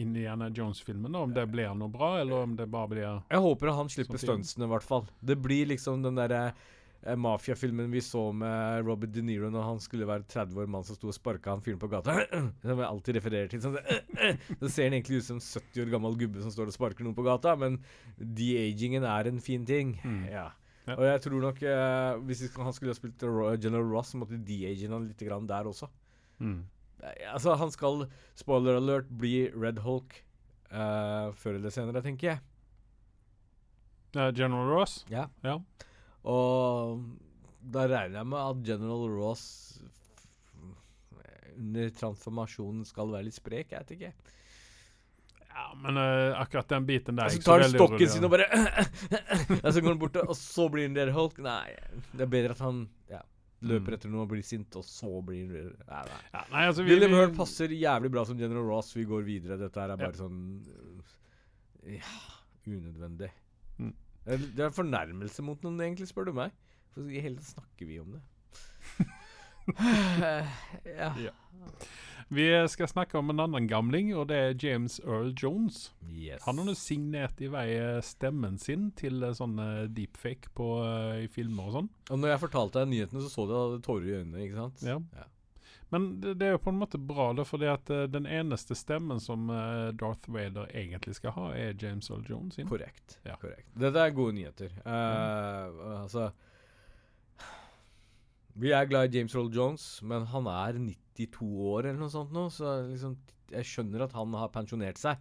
Indiana, 0.00 0.50
Jones-filmen. 0.54 1.14
Om 1.14 1.32
det 1.36 1.46
blir 1.52 1.72
noe 1.76 1.92
bra, 1.92 2.12
eller 2.20 2.46
om 2.46 2.56
det 2.58 2.66
bare 2.70 2.90
blir 2.90 3.06
Jeg 3.06 3.40
håper 3.46 3.72
han 3.76 3.90
slipper 3.92 4.20
Sånn 4.20 4.40
stuntsene, 4.40 4.68
i 4.68 4.72
hvert 4.74 4.86
fall. 4.86 5.08
Det 5.20 5.38
blir 5.40 5.70
liksom 5.70 6.04
den 6.04 6.18
derre 6.18 6.42
eh, 6.50 7.16
mafiafilmen 7.16 7.90
vi 7.92 8.02
så 8.04 8.26
med 8.36 8.86
Robert 8.86 9.12
De 9.14 9.24
Niro 9.24 9.50
når 9.52 9.66
han 9.68 9.82
skulle 9.82 10.08
være 10.08 10.26
30 10.30 10.62
år 10.62 10.70
mann 10.70 10.86
som 10.86 10.98
sto 10.98 11.10
og 11.10 11.16
sparka 11.16 11.54
han 11.54 11.64
fyren 11.64 11.80
på 11.82 11.90
gata. 11.92 12.16
Som 12.64 12.76
jeg 12.76 12.88
alltid 12.88 13.20
refererer 13.20 13.52
til. 13.52 13.64
Sånn, 13.64 13.76
så 14.62 14.70
ser 14.70 14.88
han 14.88 14.98
egentlig 14.98 15.20
ut 15.20 15.28
som 15.28 15.40
en 15.40 15.44
70 15.44 15.84
år 15.84 15.92
gammel 15.96 16.18
gubbe 16.24 16.44
som 16.44 16.54
står 16.54 16.72
og 16.72 16.78
sparker 16.78 17.06
noen 17.06 17.18
på 17.18 17.26
gata, 17.26 17.56
men 17.60 17.80
de-agingen 18.16 19.06
er 19.06 19.30
en 19.30 19.44
fin 19.44 19.66
ting. 19.68 19.98
Mm. 20.04 20.24
Ja. 20.32 20.50
Ja. 20.88 20.96
Og 20.96 21.04
jeg 21.04 21.20
tror 21.26 21.42
nok 21.44 21.58
eh, 21.62 22.20
Hvis 22.24 22.40
han 22.56 22.72
skulle 22.72 22.94
ha 22.94 22.96
spilt 22.96 23.22
General 23.62 23.90
Ross, 23.92 24.14
måtte 24.18 24.38
de-age 24.40 24.88
han 24.90 25.10
litt 25.10 25.22
grann 25.26 25.48
der 25.48 25.68
også. 25.70 25.90
Mm. 26.40 26.60
Eh, 27.00 27.32
Altså, 27.32 27.54
han 27.56 27.70
skal, 27.72 28.04
spoiler 28.36 28.76
alert, 28.80 29.08
bli 29.08 29.48
Red 29.54 29.80
Hulk 29.84 30.18
uh, 30.72 31.30
før 31.36 31.56
eller 31.56 31.72
senere, 31.72 32.02
tenker 32.04 32.34
jeg. 32.34 32.42
Uh, 34.16 34.28
General 34.34 34.68
Ross? 34.68 35.04
Ja. 35.08 35.28
Ja. 35.46 35.60
Og 36.28 37.00
da 37.60 37.86
regner 37.88 38.20
jeg 38.20 38.28
med 38.32 38.40
at 38.42 38.66
General 38.66 39.06
Ross 39.14 39.46
under 41.60 41.90
transformasjonen 41.92 42.84
skal 42.88 43.10
være 43.12 43.28
litt 43.28 43.36
sprek. 43.36 43.72
Jeg 43.72 43.84
vet 43.84 43.96
ikke. 43.96 44.12
ja 45.50 45.66
men 45.82 45.98
uh, 46.00 46.38
akkurat 46.40 46.70
den 46.72 46.86
biten 46.88 47.18
der 47.18 47.32
så 47.34 47.42
tar 47.44 47.64
han 47.66 47.74
stokken 47.74 48.08
sin 48.08 48.24
og 48.24 48.32
bare 48.32 48.46
Og 49.64 49.72
så 49.74 49.82
går 49.82 49.92
han 49.92 50.00
bort, 50.00 50.16
og 50.22 50.36
så 50.38 50.68
blir 50.72 50.88
han 50.88 50.96
der 50.96 51.12
Hulk. 51.16 51.40
Nei, 51.44 51.74
det 52.14 52.26
er 52.26 52.32
bedre 52.32 52.56
at 52.56 52.64
han 52.64 52.86
ja, 53.12 53.20
løper 53.62 53.92
Mm. 53.92 53.94
etter 53.94 54.08
noe 54.10 54.22
og 54.22 54.28
blir 54.30 54.42
sint, 54.42 54.74
og 54.76 54.84
så 54.84 55.10
blir 55.24 55.48
Nei, 55.50 56.02
nei. 56.06 56.20
Ja, 56.32 56.44
nei, 56.50 56.66
altså, 56.66 56.82
vi, 56.84 56.90
William 56.94 57.12
Hurt 57.12 57.34
passer 57.36 57.68
jævlig 57.68 58.10
bra 58.10 58.24
som 58.24 58.38
General 58.38 58.64
Ross. 58.64 58.94
Vi 58.96 59.04
går 59.04 59.22
videre. 59.26 59.58
Dette 59.58 59.80
her 59.80 59.90
er 59.90 59.96
bare 59.96 60.12
Ja. 60.14 60.24
sånn 60.24 60.64
øh, 61.84 61.98
Ja, 61.98 62.16
unødvendig. 62.66 63.30
Mm. 63.78 63.94
Det 64.26 64.38
Det 64.56 64.60
er 64.60 64.66
en 64.66 64.72
fornærmelse 64.72 65.42
mot 65.42 65.60
noen, 65.62 65.78
egentlig, 65.80 66.08
spør 66.08 66.26
du 66.26 66.32
meg. 66.32 66.52
For 66.94 67.02
i 67.08 67.20
hele 67.20 67.36
tatt 67.36 67.54
snakker 67.56 67.86
vi 67.86 67.98
om 68.00 68.12
det. 68.12 68.20
ja. 71.00 71.12
Ja. 71.20 71.32
Vi 72.32 72.68
skal 72.68 72.88
snakke 72.88 73.18
om 73.18 73.32
en 73.32 73.40
annen 73.42 73.66
gamling, 73.66 74.12
og 74.14 74.28
det 74.30 74.36
er 74.38 74.52
James 74.54 75.00
Earl 75.02 75.32
Jones. 75.34 75.88
Yes. 76.06 76.44
Han 76.44 76.60
har 76.60 76.68
nå 76.68 76.76
signert 76.78 77.40
i 77.42 77.48
vei 77.50 77.66
eh, 77.74 77.98
stemmen 78.06 78.54
sin 78.62 78.92
til 78.94 79.18
eh, 79.26 79.34
sånne 79.34 79.88
deepfake 79.90 80.52
på, 80.54 80.68
eh, 80.84 81.24
i 81.24 81.26
filmer 81.32 81.66
og 81.66 81.74
sånn. 81.74 81.88
Og 82.06 82.22
når 82.22 82.36
jeg 82.36 82.42
fortalte 82.44 82.84
deg 82.84 82.92
nyhetene, 82.92 83.24
så 83.24 83.32
så 83.32 83.48
du 83.50 83.56
hadde 83.56 83.80
tårer 83.82 84.06
i 84.06 84.14
øynene, 84.20 84.44
ikke 84.46 84.60
sant? 84.60 84.86
Ja. 84.86 85.00
Ja. 85.18 85.26
Men 85.90 86.06
det, 86.22 86.36
det 86.38 86.46
er 86.46 86.54
jo 86.54 86.62
på 86.62 86.70
en 86.70 86.78
måte 86.78 87.00
bra, 87.02 87.32
da, 87.34 87.42
fordi 87.42 87.66
at 87.66 87.90
uh, 87.90 88.04
den 88.06 88.28
eneste 88.30 88.76
stemmen 88.78 89.18
som 89.18 89.50
uh, 89.50 89.90
Darth 89.98 90.30
Vader 90.30 90.70
egentlig 90.70 91.16
skal 91.18 91.34
ha, 91.34 91.48
er 91.58 91.74
James 91.74 92.12
Earl 92.14 92.22
Jones 92.30 92.54
sin. 92.54 92.68
Korrekt. 92.70 93.18
Ja. 93.26 93.34
Korrekt. 93.42 93.66
Dette 93.74 94.04
er 94.06 94.14
gode 94.14 94.36
nyheter. 94.38 94.70
Eh, 94.84 95.82
altså 95.98 96.30
Vi 98.58 98.72
er 98.74 98.88
glad 98.90 99.08
i 99.10 99.18
James 99.18 99.34
Roll 99.36 99.50
Jones, 99.54 99.84
men 100.02 100.26
han 100.32 100.46
er 100.50 100.78
92 100.80 101.50
år 101.70 101.86
eller 101.86 102.00
noe 102.00 102.12
sånt 102.12 102.32
nå, 102.34 102.48
så 102.50 102.80
liksom 102.88 103.16
Jeg 103.50 103.66
skjønner 103.66 104.04
at 104.06 104.14
han 104.14 104.34
har 104.38 104.50
pensjonert 104.54 104.98
seg 105.00 105.18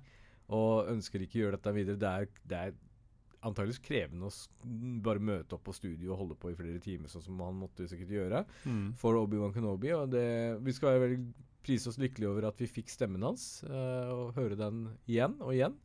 og 0.53 0.87
ønsker 0.89 1.21
ikke 1.21 1.37
å 1.37 1.41
gjøre 1.43 1.57
dette 1.57 1.73
videre. 1.75 1.97
Det 2.01 2.09
er, 2.09 2.29
det 2.49 2.57
er 2.57 2.77
antageligvis 3.45 3.81
krevende 3.85 4.29
å 4.29 4.71
bare 5.05 5.21
møte 5.23 5.55
opp 5.55 5.63
på 5.67 5.75
studio 5.77 6.13
og 6.13 6.23
holde 6.23 6.37
på 6.41 6.51
i 6.51 6.57
flere 6.57 6.81
timer, 6.83 7.09
sånn 7.11 7.23
som 7.25 7.41
han 7.45 7.57
måtte 7.61 7.87
sikkert 7.89 8.15
gjøre 8.15 8.41
Mm. 8.65 8.93
for 8.97 9.17
Obi-Wan 9.19 9.53
Kenobi. 9.53 9.93
Og 9.93 10.09
det, 10.13 10.25
vi 10.65 10.73
skal 10.73 10.95
være 10.95 11.03
veldig 11.05 11.19
prise 11.65 11.89
oss 11.91 11.99
lykkelige 12.01 12.29
over 12.31 12.49
at 12.49 12.57
vi 12.61 12.67
fikk 12.69 12.89
stemmen 12.89 13.23
hans, 13.25 13.63
uh, 13.67 14.09
og 14.13 14.35
høre 14.37 14.57
den 14.57 14.87
igjen 15.07 15.37
og 15.39 15.53
igjen. 15.53 15.77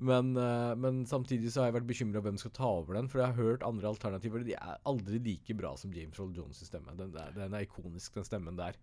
Men, 0.00 0.32
eh, 0.36 0.74
men 0.80 1.02
samtidig 1.08 1.52
så 1.52 1.62
har 1.62 1.70
jeg 1.70 1.80
vært 1.80 1.90
bekymra 1.90 2.22
hvem 2.24 2.38
skal 2.40 2.54
ta 2.56 2.68
over 2.80 2.96
den, 2.96 3.08
for 3.10 3.20
jeg 3.20 3.32
har 3.32 3.50
hørt 3.50 3.66
andre 3.66 3.90
alternativer. 3.92 4.44
De 4.46 4.56
er 4.56 4.78
aldri 4.88 5.20
like 5.24 5.56
bra 5.58 5.74
som 5.80 5.92
James 5.94 6.18
Roll 6.20 6.32
Jones' 6.36 6.62
stemme. 6.64 6.96
Den, 6.98 7.12
er, 7.20 7.34
den 7.36 7.56
er 7.56 7.66
ikonisk, 7.66 8.14
den 8.16 8.28
stemmen 8.28 8.56
der. 8.60 8.78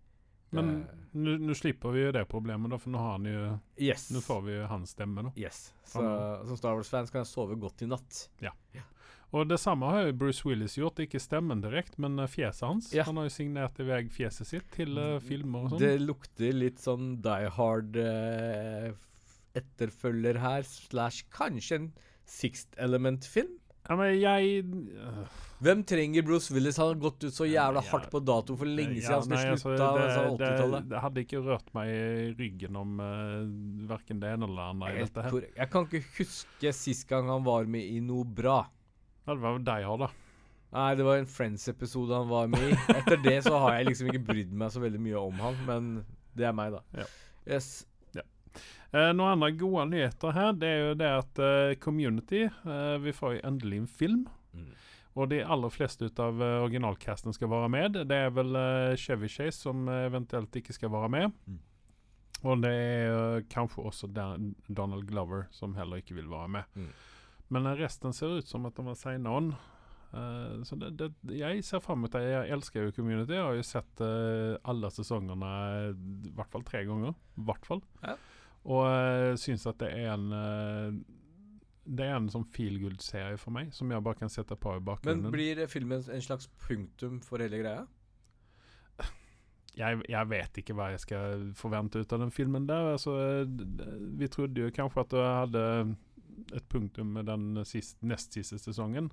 Men 0.54 0.78
Eh, 0.80 0.84
nå 1.12 1.54
slipper 1.54 1.92
vi 1.92 2.06
jo 2.06 2.12
det 2.16 2.24
problemet, 2.30 2.70
da, 2.72 2.78
for 2.80 2.92
nå, 2.92 3.00
har 3.02 3.16
han 3.18 3.26
jo, 3.28 3.42
yes. 3.76 4.08
nå 4.14 4.22
får 4.24 4.44
vi 4.46 4.54
jo 4.54 4.68
hans 4.70 4.94
stemme. 4.96 5.24
nå. 5.26 5.32
Yes. 5.36 5.72
Så 5.84 6.04
som 6.48 6.60
Star 6.60 6.78
Wars-fan 6.78 7.10
kan 7.12 7.24
jeg 7.24 7.32
sove 7.32 7.58
godt 7.60 7.84
i 7.84 7.90
natt. 7.90 8.28
Ja. 8.44 8.54
Og 9.36 9.44
det 9.44 9.58
samme 9.60 9.90
har 9.92 10.06
jo 10.06 10.14
Bruce 10.16 10.46
Willis 10.48 10.78
gjort, 10.78 11.02
ikke 11.04 11.20
stemmen 11.20 11.60
direkte, 11.60 12.00
men 12.00 12.16
eh, 12.22 12.30
fjeset 12.30 12.64
hans. 12.64 12.92
Ja. 12.96 13.04
Han 13.08 13.20
har 13.20 13.28
jo 13.28 13.34
signert 13.34 13.80
i 13.80 13.88
vei 13.88 14.00
fjeset 14.12 14.48
sitt 14.48 14.70
til 14.72 14.96
uh, 14.96 15.18
filmer 15.20 15.66
og 15.66 15.74
sånn. 15.74 15.82
Det 15.82 15.98
lukter 16.00 16.56
litt 16.56 16.80
sånn 16.80 17.18
Die 17.24 17.52
Hard 17.58 17.98
eh, 18.00 18.94
etterfølger 19.58 20.40
her, 20.42 20.66
slash 20.66 21.28
kanskje 21.34 21.82
en 21.82 21.88
Sixth 22.28 22.76
Element-film. 22.82 23.56
Ja, 23.88 23.96
men 23.96 24.18
jeg 24.20 24.64
øh, 24.68 25.20
Hvem 25.64 25.82
trenger 25.88 26.22
Bruce 26.22 26.52
Willis? 26.52 26.76
Han 26.76 26.90
har 26.90 26.98
gått 27.00 27.24
ut 27.24 27.32
så 27.32 27.46
jævla 27.48 27.80
Ja, 27.80 27.88
hardt 27.88 28.10
på 28.12 28.20
dato 28.20 28.56
for 28.60 28.68
lenge 28.68 29.00
siden. 29.00 29.14
Han 29.16 29.24
skulle 29.24 29.54
altså, 29.54 29.70
det, 29.72 30.02
altså, 30.02 30.24
det, 30.36 30.50
80-tallet. 30.50 30.88
det 30.90 31.00
hadde 31.04 31.24
ikke 31.24 31.40
rørt 31.46 31.72
meg 31.74 31.92
i 31.94 32.34
ryggen 32.36 32.76
om 32.76 33.00
uh, 33.00 33.48
verken 33.88 34.20
det 34.20 34.34
ene 34.36 34.44
eller 34.44 34.60
det 34.60 34.68
andre 34.74 35.30
korrekt. 35.32 35.56
Jeg 35.56 35.72
kan 35.72 35.88
ikke 35.88 36.02
huske 36.18 36.74
sist 36.76 37.08
gang 37.08 37.32
han 37.32 37.46
var 37.48 37.64
med 37.64 37.88
i 37.88 38.02
noe 38.04 38.28
bra. 38.28 38.60
Det 39.24 39.40
var 39.40 39.56
jo 39.56 39.64
deg, 39.64 39.88
da. 40.04 40.12
Nei, 40.76 40.88
det 41.00 41.04
var 41.08 41.16
en 41.16 41.28
Friends-episode 41.32 42.12
han 42.12 42.28
var 42.28 42.48
med 42.52 42.68
i. 42.68 42.76
Etter 42.92 43.20
det 43.24 43.38
så 43.48 43.56
har 43.56 43.78
jeg 43.78 43.88
liksom 43.88 44.12
ikke 44.12 44.24
brydd 44.28 44.52
meg 44.52 44.72
så 44.74 44.84
veldig 44.84 45.00
mye 45.00 45.20
om 45.30 45.44
han, 45.46 45.60
men 45.64 45.92
det 46.36 46.44
er 46.44 46.56
meg, 46.56 46.76
da. 46.76 46.84
Ja. 47.00 47.08
Yes. 47.48 47.87
Eh, 48.88 49.10
noen 49.12 49.34
andre 49.34 49.52
gode 49.52 49.84
nyheter 49.90 50.32
her, 50.32 50.52
det 50.56 50.68
er 50.68 50.78
jo 50.80 50.98
det 50.98 51.08
at 51.12 51.40
eh, 51.44 51.74
Community 51.76 52.46
eh, 52.48 52.94
Vi 53.04 53.12
får 53.12 53.34
jo 53.36 53.42
endelig 53.44 53.82
en 53.82 53.90
film. 54.00 54.22
Mm. 54.56 54.70
Og 55.18 55.28
de 55.32 55.42
aller 55.42 55.72
fleste 55.74 56.06
ut 56.06 56.20
av 56.22 56.38
uh, 56.38 56.62
originalcasten 56.62 57.34
skal 57.34 57.50
være 57.50 57.68
med. 57.74 57.96
Det 58.06 58.18
er 58.28 58.28
vel 58.30 58.54
eh, 58.54 58.94
Chevy 59.00 59.26
Chase 59.32 59.64
som 59.64 59.88
eh, 59.90 60.04
eventuelt 60.06 60.54
ikke 60.60 60.76
skal 60.76 60.92
være 60.94 61.08
med. 61.10 61.32
Mm. 61.48 61.56
Og 62.46 62.62
det 62.62 62.70
er 62.70 63.16
eh, 63.16 63.46
kanskje 63.50 63.82
også 63.90 64.10
Dan 64.14 64.52
Donald 64.68 65.08
Glover 65.08 65.48
som 65.50 65.74
heller 65.74 65.98
ikke 65.98 66.14
vil 66.20 66.30
være 66.30 66.52
med. 66.60 66.78
Mm. 66.78 66.92
Men 67.54 67.66
eh, 67.66 67.80
resten 67.82 68.14
ser 68.14 68.38
ut 68.38 68.46
som 68.48 68.68
at 68.68 68.78
de 68.78 68.86
har 68.86 68.98
signa 69.00 69.34
on. 69.40 69.50
Uh, 70.08 70.62
så 70.64 70.76
det, 70.80 70.94
det, 70.96 71.10
jeg 71.36 71.60
ser 71.66 71.82
fram 71.84 72.00
mot 72.00 72.12
det. 72.12 72.22
Jeg 72.24 72.52
elsker 72.56 72.86
jo 72.86 72.94
Community. 72.96 73.34
Jeg 73.36 73.44
har 73.44 73.58
jo 73.58 73.66
sett 73.66 74.00
uh, 74.00 74.56
alle 74.70 74.88
sesongene 74.94 75.50
eh, 75.66 75.90
i 76.30 76.32
hvert 76.36 76.52
fall 76.54 76.64
tre 76.64 76.84
ganger. 76.88 77.12
I 77.36 77.44
hvert 77.50 77.68
fall. 77.68 77.82
Ja. 78.00 78.14
Og 78.68 78.82
jeg 78.84 79.38
syns 79.40 79.64
at 79.70 79.78
det 79.80 79.88
er 79.96 80.10
en 80.12 80.26
eh, 80.36 80.96
Det 81.88 82.04
er 82.04 82.16
en 82.18 82.26
sånn 82.28 82.44
feel 82.52 82.74
good-serie 82.82 83.38
for 83.40 83.54
meg, 83.56 83.70
som 83.72 83.88
jeg 83.94 84.04
bare 84.04 84.18
kan 84.20 84.28
sette 84.28 84.56
på 84.60 84.74
i 84.76 84.82
bakgrunnen. 84.84 85.22
Men 85.24 85.32
blir 85.32 85.62
filmen 85.72 86.02
en 86.12 86.24
slags 86.26 86.50
punktum 86.66 87.22
for 87.24 87.40
hele 87.40 87.62
greia? 87.62 87.86
jeg, 89.78 90.00
jeg 90.10 90.28
vet 90.28 90.58
ikke 90.60 90.74
hva 90.76 90.90
jeg 90.92 91.00
skal 91.04 91.46
forvente 91.56 92.02
ut 92.02 92.12
av 92.12 92.20
den 92.24 92.32
filmen 92.34 92.66
der. 92.68 92.92
Altså, 92.96 93.14
vi 94.18 94.28
trodde 94.32 94.64
jo 94.66 94.72
kanskje 94.74 95.04
at 95.04 95.12
du 95.14 95.18
hadde 95.22 95.64
et 96.58 96.66
punktum 96.70 97.12
med 97.16 97.28
den 97.30 97.62
sist, 97.68 97.96
nest 98.02 98.34
siste 98.36 98.58
sesongen. 98.62 99.08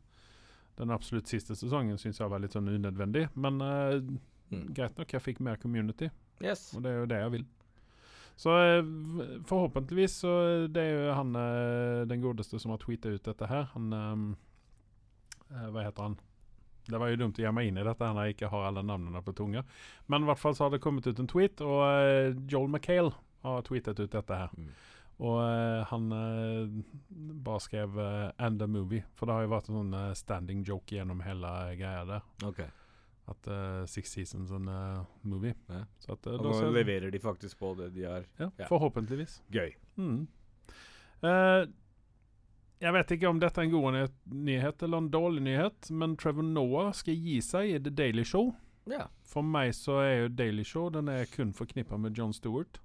Den 0.76 0.92
absolutt 0.92 1.30
siste 1.32 1.56
sesongen 1.56 2.00
syns 2.02 2.20
jeg 2.20 2.32
var 2.32 2.42
litt 2.44 2.56
sånn 2.58 2.68
unødvendig, 2.76 3.28
men 3.40 3.62
uh, 3.64 4.00
Mm. 4.54 4.68
greit 4.78 4.94
nok, 5.00 5.10
jeg 5.10 5.24
fikk 5.26 5.40
mer 5.42 5.56
community, 5.58 6.06
Yes. 6.40 6.68
og 6.78 6.84
det 6.86 6.92
er 6.92 7.00
jo 7.00 7.06
det 7.10 7.18
jeg 7.18 7.32
vil. 7.34 7.46
Så 8.36 8.52
eh, 8.60 8.82
forhåpentligvis 9.48 10.18
så 10.26 10.32
Det 10.68 10.82
er 10.82 10.92
jo 10.92 11.14
han 11.16 11.36
eh, 11.40 12.02
den 12.10 12.24
godeste 12.24 12.60
som 12.60 12.74
har 12.74 12.82
tweeta 12.84 13.14
ut 13.14 13.24
dette 13.24 13.48
her. 13.48 13.70
Han 13.74 13.94
eh, 13.96 15.70
Hva 15.72 15.86
heter 15.86 16.10
han? 16.10 16.18
Det 16.86 17.00
var 17.02 17.10
jo 17.10 17.18
dumt 17.18 17.40
å 17.40 17.46
gjemme 17.46 17.64
inn 17.66 17.80
i 17.82 17.86
dette 17.86 18.08
når 18.14 18.28
jeg 18.28 18.36
ikke 18.36 18.50
har 18.52 18.68
alle 18.68 18.84
navnene 18.86 19.22
på 19.26 19.34
tunga. 19.34 19.64
Men 20.12 20.26
i 20.26 20.30
hvert 20.30 20.42
fall 20.42 20.54
så 20.58 20.68
har 20.68 20.76
det 20.76 20.84
kommet 20.84 21.08
ut 21.08 21.20
en 21.22 21.30
tweet, 21.30 21.64
og 21.66 21.82
eh, 21.88 22.36
Joel 22.52 22.70
McHale 22.70 23.16
har 23.46 23.66
tweetet 23.66 24.04
ut 24.04 24.12
dette 24.14 24.38
her. 24.38 24.54
Mm. 24.54 24.70
Og 25.24 25.38
uh, 25.40 25.82
han 25.88 26.10
uh, 26.12 26.68
bare 27.46 27.62
skrev 27.64 27.98
uh, 27.98 28.32
'and 28.38 28.60
the 28.60 28.68
movie', 28.68 29.06
for 29.16 29.26
det 29.26 29.36
har 29.36 29.46
jo 29.46 29.54
vært 29.54 29.70
en 29.70 29.78
sånn 29.80 29.94
eh, 29.96 30.14
standing 30.14 30.64
joke 30.68 30.96
gjennom 30.96 31.22
hele 31.24 31.52
greia 31.80 32.04
der. 32.06 32.26
Ok. 32.44 32.66
At 33.26 33.48
uh, 33.50 33.86
Six 33.90 34.12
Seasons 34.14 34.52
en 34.54 34.68
eh, 34.70 35.00
movie. 35.22 35.56
Ja. 35.68 35.86
Så 35.98 36.14
at, 36.14 36.28
eh, 36.28 36.38
Og 36.38 36.46
nå 36.46 36.70
leverer 36.76 37.10
de 37.12 37.22
faktisk 37.22 37.58
på 37.58 37.74
det 37.80 37.90
de 37.96 38.06
har 38.06 38.28
ja, 38.38 38.52
ja. 38.60 38.68
Forhåpentligvis. 38.70 39.40
Gøy. 39.54 39.74
Mm. 39.98 40.28
Jeg 42.86 42.94
vet 42.94 43.12
ikke 43.16 43.30
om 43.32 43.40
dette 43.42 43.58
er 43.58 43.66
en 43.66 43.74
god 43.74 43.96
nyhet, 44.30 44.84
eller 44.84 45.02
en 45.02 45.10
dårlig 45.10 45.42
nyhet, 45.48 45.90
men 45.90 46.14
Trevor 46.22 46.46
Noah 46.46 46.92
skal 46.94 47.18
gi 47.18 47.40
seg 47.42 47.72
i 47.72 47.80
The 47.82 47.94
Daily 47.98 48.26
Show. 48.28 48.52
Ja. 48.92 49.08
For 49.26 49.42
meg 49.42 49.72
så 49.74 49.98
er 50.04 50.14
jo 50.20 50.34
Daily 50.38 50.62
Show 50.68 50.92
Den 50.94 51.10
er 51.10 51.26
kun 51.32 51.56
forknippa 51.58 51.98
med 51.98 52.14
John 52.20 52.36
Stewart. 52.36 52.78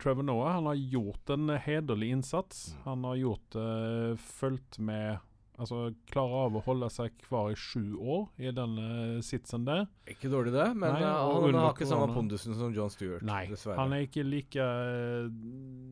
Trevor 0.00 0.22
Noah 0.22 0.54
han 0.54 0.68
har 0.70 0.78
gjort 0.78 1.32
en 1.34 1.50
hederlig 1.60 2.12
innsats. 2.14 2.70
Mm. 2.70 2.78
Han 2.84 3.04
har 3.04 3.18
gjort 3.20 3.56
uh, 3.58 4.14
fulgt 4.16 4.78
med 4.78 5.18
Altså 5.60 5.90
klarer 6.08 6.46
av 6.46 6.54
å 6.56 6.62
holde 6.64 6.88
seg 6.92 7.12
hver 7.28 7.50
i 7.52 7.56
sju 7.58 7.96
år 8.00 8.22
i 8.40 8.50
den 8.56 8.78
eh, 8.80 9.18
sitsen 9.24 9.66
der. 9.66 9.82
Ikke 10.08 10.30
dårlig, 10.32 10.54
det, 10.54 10.64
men 10.74 10.94
Nei, 10.96 11.02
han, 11.04 11.44
han 11.44 11.58
har 11.60 11.74
ikke 11.74 11.88
samme 11.90 12.08
pondusen 12.16 12.56
som 12.56 12.72
John 12.74 12.88
Stewart. 12.90 13.22
Nei, 13.28 13.42
dessverre. 13.50 13.76
han 13.78 13.92
er 13.92 14.06
ikke 14.06 14.24
like 14.24 14.56
uh, 14.64 15.28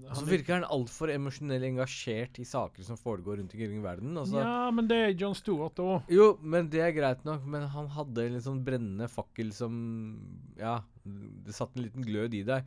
så 0.09 0.17
han 0.17 0.25
er- 0.25 0.33
virker 0.33 0.57
han 0.57 0.67
altfor 0.79 1.13
emosjonell 1.13 1.69
engasjert 1.69 2.41
i 2.41 2.47
saker 2.49 2.87
som 2.89 2.97
foregår 2.97 3.43
rundt 3.43 3.53
omkring 3.55 3.77
i 3.77 3.85
verden. 3.85 4.17
Altså, 4.17 4.41
Ja, 4.41 4.71
men 4.75 4.89
det 4.89 4.99
er 5.05 5.15
John 5.21 5.37
Stewart 5.37 5.79
òg. 5.85 6.09
Jo, 6.13 6.31
men 6.41 6.73
det 6.73 6.81
er 6.89 6.97
greit 6.97 7.25
nok, 7.29 7.45
men 7.45 7.69
han 7.77 7.93
hadde 7.93 8.25
en 8.25 8.39
litt 8.39 8.49
sånn 8.49 8.65
brennende 8.65 9.09
fakkel 9.13 9.53
som 9.53 9.77
Ja, 10.59 10.79
det 11.05 11.55
satt 11.57 11.77
en 11.77 11.85
liten 11.85 12.05
glød 12.09 12.35
i 12.41 12.43
deg. 12.49 12.65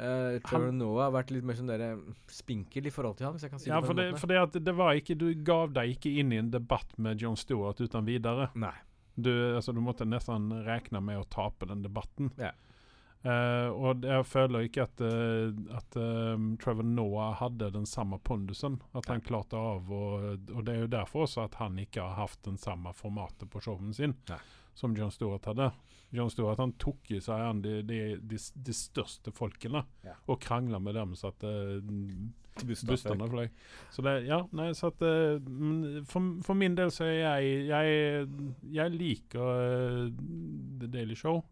Uh, 0.00 0.38
Trevor 0.46 0.70
Han- 0.70 0.78
Noah 0.80 1.02
har 1.04 1.12
vært 1.12 1.30
litt 1.34 1.44
mer 1.44 1.58
sånn 1.58 1.68
der, 1.68 1.98
spinkel 2.32 2.86
i 2.88 2.92
forhold 2.94 3.18
til 3.18 3.26
ham, 3.26 3.34
hvis 3.36 3.44
jeg 3.44 3.52
kan 3.52 3.60
si 3.60 3.68
Ja, 3.68 3.80
det 3.82 3.90
for 3.90 3.98
det, 3.98 4.06
for 4.22 4.32
det 4.32 4.38
at 4.40 4.56
det 4.64 4.72
var 4.78 4.94
ikke 4.96 5.18
Du 5.18 5.26
gav 5.44 5.74
deg 5.76 5.92
ikke 5.98 6.14
inn 6.22 6.32
i 6.32 6.38
en 6.40 6.48
debatt 6.50 6.96
med 6.96 7.20
John 7.20 7.36
Stewart 7.36 7.80
uten 7.80 8.06
videre. 8.08 8.48
Nei. 8.54 8.72
Du, 9.20 9.30
altså, 9.56 9.74
du 9.76 9.82
måtte 9.84 10.06
nesten 10.08 10.48
regne 10.64 11.02
med 11.04 11.20
å 11.20 11.28
tape 11.28 11.68
den 11.68 11.82
debatten. 11.84 12.32
Ja. 12.40 12.54
Uh, 13.20 13.68
og 13.76 14.06
jeg 14.08 14.24
føler 14.24 14.64
ikke 14.64 14.86
at, 14.86 15.00
uh, 15.04 15.52
at 15.76 15.96
eh, 16.00 16.44
Trevor 16.62 16.86
Noah 16.88 17.34
hadde 17.36 17.68
den 17.74 17.84
samme 17.84 18.16
pondusen. 18.24 18.78
At 18.96 19.10
han 19.12 19.20
klarte 19.20 19.60
av 19.60 19.92
og, 19.92 20.46
Og 20.54 20.64
det 20.64 20.72
er 20.72 20.80
jo 20.86 20.94
derfor 20.94 21.26
også 21.26 21.44
at 21.44 21.58
han 21.60 21.76
ikke 21.82 22.00
har 22.00 22.16
hatt 22.22 22.40
den 22.48 22.56
samme 22.56 22.94
formatet 22.96 23.50
på 23.52 23.60
showen 23.60 23.92
sin 23.92 24.16
Nei. 24.30 24.40
som 24.72 24.96
John 24.96 25.12
Stewart 25.12 25.44
hadde. 25.52 25.68
John 26.12 26.30
Stewart 26.32 26.58
han 26.58 26.72
tok 26.82 27.10
i 27.14 27.20
seg 27.22 27.40
an 27.50 27.62
de, 27.62 27.80
de, 27.86 28.00
de, 28.18 28.38
de 28.66 28.74
største 28.74 29.32
folkene 29.36 29.84
Ja. 30.06 30.16
og 30.26 30.40
krangla 30.42 30.80
med 30.82 30.96
dem 30.98 31.14
så 31.18 31.30
at 31.30 31.44
uh, 31.46 31.78
bussene 32.66 33.28
fløy. 33.30 33.46
Så 33.94 34.02
det, 34.04 34.16
ja, 34.26 34.42
nei, 34.52 34.72
så 34.76 34.90
at 34.90 35.04
uh, 35.06 36.02
for, 36.10 36.34
for 36.44 36.58
min 36.58 36.74
del 36.76 36.90
så 36.92 37.06
er 37.06 37.16
jeg 37.20 37.54
Jeg, 37.70 38.26
jeg 38.80 38.96
liker 38.98 39.40
uh, 39.40 40.10
The 40.82 40.90
Daily 40.90 41.14
Show. 41.14 41.42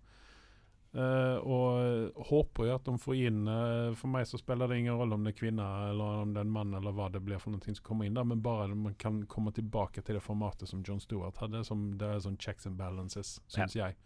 Uh, 0.88 1.36
og 1.44 2.24
håper 2.30 2.64
jo 2.64 2.74
at 2.78 2.86
de 2.88 2.94
får 2.98 3.18
inn 3.28 3.42
uh, 3.44 3.92
For 3.92 4.08
meg 4.08 4.24
så 4.26 4.38
spiller 4.40 4.70
det 4.72 4.78
ingen 4.80 4.96
rolle 4.96 5.18
om 5.18 5.26
det 5.26 5.34
er 5.34 5.36
kvinne 5.36 5.66
eller 5.90 6.22
om 6.22 6.30
det 6.32 6.40
er 6.40 6.46
en 6.48 6.54
mann 6.54 6.72
eller 6.78 6.94
hva 6.96 7.10
det 7.12 7.20
blir 7.26 7.36
for 7.42 7.52
noe 7.52 7.60
som 7.60 7.84
kommer 7.84 8.08
inn 8.08 8.16
der, 8.16 8.24
men 8.24 8.40
bare 8.42 8.72
man 8.72 8.96
kan 8.96 9.20
komme 9.28 9.52
tilbake 9.52 10.00
til 10.00 10.16
det 10.16 10.24
formatet 10.24 10.70
som 10.72 10.80
John 10.88 10.98
Stewart 11.04 11.36
hadde, 11.44 11.60
som 11.68 11.90
det 12.00 12.08
er 12.08 12.24
sånn 12.24 12.40
checks 12.40 12.66
and 12.66 12.80
balances, 12.80 13.34
syns 13.52 13.76
jeg. 13.76 13.98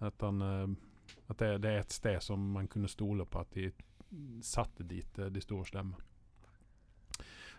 At, 0.00 0.14
han, 0.20 0.42
eh, 0.42 1.12
at 1.30 1.38
det, 1.38 1.50
det 1.62 1.70
er 1.70 1.84
et 1.84 1.92
sted 1.92 2.22
som 2.22 2.40
man 2.56 2.68
kunne 2.68 2.90
stole 2.90 3.26
på 3.26 3.44
at 3.44 3.54
de 3.54 3.70
satte 4.42 4.86
dit 4.86 5.18
eh, 5.18 5.30
de 5.32 5.40
store 5.40 5.66
stemmene. 5.66 6.02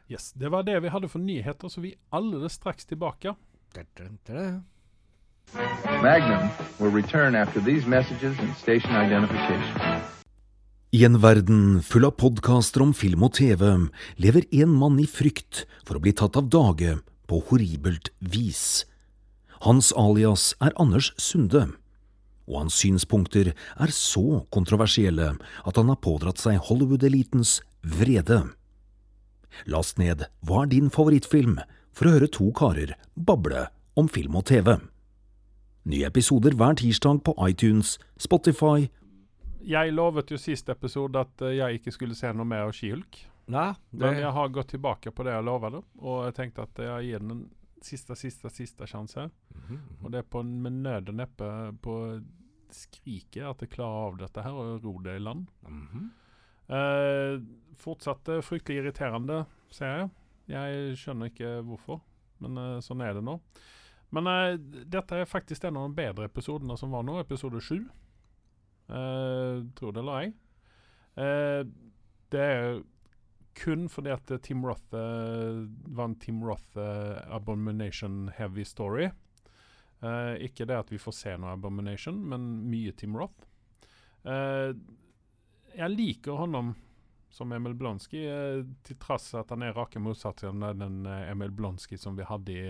Yes, 0.08 0.34
Det 0.34 0.50
var 0.50 0.64
det 0.64 0.78
vi 0.84 0.90
hadde 0.94 1.10
for 1.10 1.20
nyheter, 1.20 1.70
så 1.70 1.82
vi 1.82 1.96
er 1.96 2.02
alldeles 2.14 2.54
straks 2.54 2.86
tilbake. 2.86 3.34
Magnum 6.04 6.50
will 6.80 6.92
return 6.92 7.36
after 7.36 7.60
these 7.60 7.88
messages 7.88 8.38
and 8.40 8.56
station 8.56 8.92
identification. 8.92 10.02
I 10.92 11.04
en 11.04 11.18
verden 11.20 11.82
full 11.84 12.06
av 12.08 12.14
podkaster 12.16 12.84
om 12.86 12.94
film 12.96 13.26
og 13.28 13.34
TV 13.36 13.66
lever 14.22 14.46
en 14.62 14.72
mann 14.80 15.00
i 15.02 15.08
frykt 15.10 15.66
for 15.84 15.98
å 15.98 16.04
bli 16.04 16.14
tatt 16.16 16.38
av 16.40 16.48
dage 16.54 16.94
på 17.28 17.42
horribelt 17.50 18.14
vis. 18.20 18.86
Hans 19.66 19.92
alias 19.98 20.54
er 20.64 20.72
Anders 20.80 21.12
Sunde, 21.18 21.66
og 22.46 22.60
hans 22.64 22.78
synspunkter 22.82 23.54
er 23.54 23.94
så 23.96 24.44
kontroversielle 24.54 25.32
at 25.36 25.80
han 25.80 25.90
har 25.90 26.02
pådratt 26.02 26.42
seg 26.42 26.62
Hollywood-elitens 26.68 27.60
vrede. 27.82 28.44
Last 29.72 29.98
ned 30.02 30.28
Hva 30.46 30.66
er 30.66 30.74
din 30.74 30.92
favorittfilm? 30.94 31.60
for 31.96 32.10
å 32.10 32.16
høre 32.18 32.32
to 32.32 32.50
karer 32.56 32.94
bable 33.16 33.68
om 33.96 34.10
film 34.12 34.38
og 34.40 34.46
TV. 34.50 34.76
Nye 35.88 36.10
episoder 36.10 36.56
hver 36.58 36.78
tirsdag 36.82 37.22
på 37.26 37.36
iTunes, 37.46 37.96
Spotify 38.18 38.88
Jeg 39.66 39.94
lovet 39.94 40.32
jo 40.34 40.38
sist 40.42 40.70
episode 40.70 41.22
at 41.22 41.42
eh, 41.46 41.58
jeg 41.60 41.80
ikke 41.80 41.94
skulle 41.94 42.18
se 42.18 42.30
noe 42.34 42.46
mer 42.46 42.68
av 42.68 42.74
Skihulk. 42.76 43.22
Nei, 43.50 43.72
det, 43.92 44.02
Men 44.02 44.20
jeg 44.22 44.34
har 44.34 44.52
gått 44.54 44.72
tilbake 44.74 45.14
på 45.14 45.26
det 45.26 45.34
jeg 45.34 45.46
lovet, 45.46 45.78
og 46.02 46.20
jeg 46.26 46.36
tenkte 46.38 46.66
at 46.66 46.82
jeg 46.82 47.10
gir 47.10 47.22
den 47.22 47.34
en 47.36 47.44
siste, 47.86 48.16
siste, 48.18 48.50
siste 48.50 48.88
sjanse. 48.88 49.20
her. 49.20 49.30
-hmm. 49.54 49.80
Og 50.04 50.12
det 50.12 50.20
er 50.20 50.30
på, 50.30 50.44
med 50.44 50.72
nød 50.72 51.10
og 51.10 51.16
neppe 51.16 51.78
på 51.82 52.22
skriket 52.72 53.46
at 53.46 53.62
jeg 53.62 53.70
klarer 53.70 54.12
av 54.12 54.18
dette 54.18 54.42
her 54.42 54.52
og 54.52 54.84
ro 54.84 55.00
det 55.00 55.16
i 55.16 55.24
land. 55.24 55.48
mhm. 55.64 56.12
Eh, 56.68 57.40
fortsatt 57.78 58.28
eh, 58.28 58.42
fryktelig 58.42 58.80
irriterende, 58.82 59.46
ser 59.70 59.86
jeg. 59.86 60.10
Jeg 60.48 60.98
skjønner 60.98 61.30
ikke 61.30 61.62
hvorfor, 61.62 62.00
men 62.40 62.58
eh, 62.58 62.80
sånn 62.82 63.04
er 63.06 63.14
det 63.14 63.22
nå. 63.22 63.40
Men 64.10 64.30
eh, 64.32 64.58
dette 64.58 65.20
er 65.20 65.30
faktisk 65.30 65.64
en 65.64 65.78
av 65.78 65.90
de 65.90 65.96
bedre 66.00 66.26
episodene 66.26 66.78
som 66.78 66.90
var 66.96 67.06
nå, 67.06 67.20
episode 67.22 67.62
sju. 67.62 67.84
Eh, 68.90 69.62
tror 69.78 69.94
det 69.94 70.02
eller 70.02 70.24
ei. 70.24 70.34
Eh, 71.22 71.62
det 72.34 72.42
er 72.42 72.82
kun 73.56 73.90
fordi 73.92 74.12
at 74.14 74.32
eh, 74.32 74.42
Tim 74.44 74.66
Roth 74.66 74.96
eh, 74.96 75.62
var 75.96 76.10
en 76.10 76.18
Tim 76.20 76.44
Roth 76.44 76.78
eh, 76.78 77.36
Abomination 77.36 78.30
heavy 78.36 78.66
story. 78.68 79.10
Uh, 80.04 80.36
ikke 80.44 80.68
det 80.68 80.76
at 80.78 80.92
vi 80.92 81.00
får 81.02 81.16
se 81.16 81.32
noe 81.40 81.56
Abomination, 81.56 82.18
men 82.30 82.44
mye 82.70 82.92
Tim 83.00 83.16
Roth. 83.18 83.48
Uh, 84.28 84.76
jeg 85.76 85.94
liker 85.94 86.38
honom 86.38 86.74
som 87.34 87.52
Emil 87.56 87.74
Blonsky, 87.80 88.22
uh, 88.28 88.62
til 88.86 89.00
tross 89.02 89.32
at 89.40 89.50
han 89.56 89.64
er 89.66 89.74
rake 89.76 90.00
motsatsen 90.04 90.62
av 90.68 90.78
den 90.78 91.08
Emil 91.08 91.56
Blonsky 91.56 91.98
som 92.00 92.20
vi 92.20 92.28
hadde 92.28 92.54
i 92.54 92.66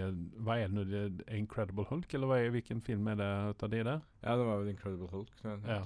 Hva 0.45 0.59
er 0.61 0.71
det 0.71 0.85
nå? 0.85 1.01
Incredible 1.35 1.87
Hulk, 1.89 2.13
eller 2.13 2.31
hva 2.31 2.39
er, 2.39 2.53
hvilken 2.55 2.79
film 2.85 3.09
er 3.11 3.19
det 3.19 3.31
av 3.57 3.73
de 3.73 3.81
der? 3.81 4.05
Ja, 4.21 4.37
det 4.37 4.47
var 4.47 4.61
vel 4.61 4.71
Incredible 4.71 5.11
Hulk. 5.11 5.33
Ja. 5.65 5.83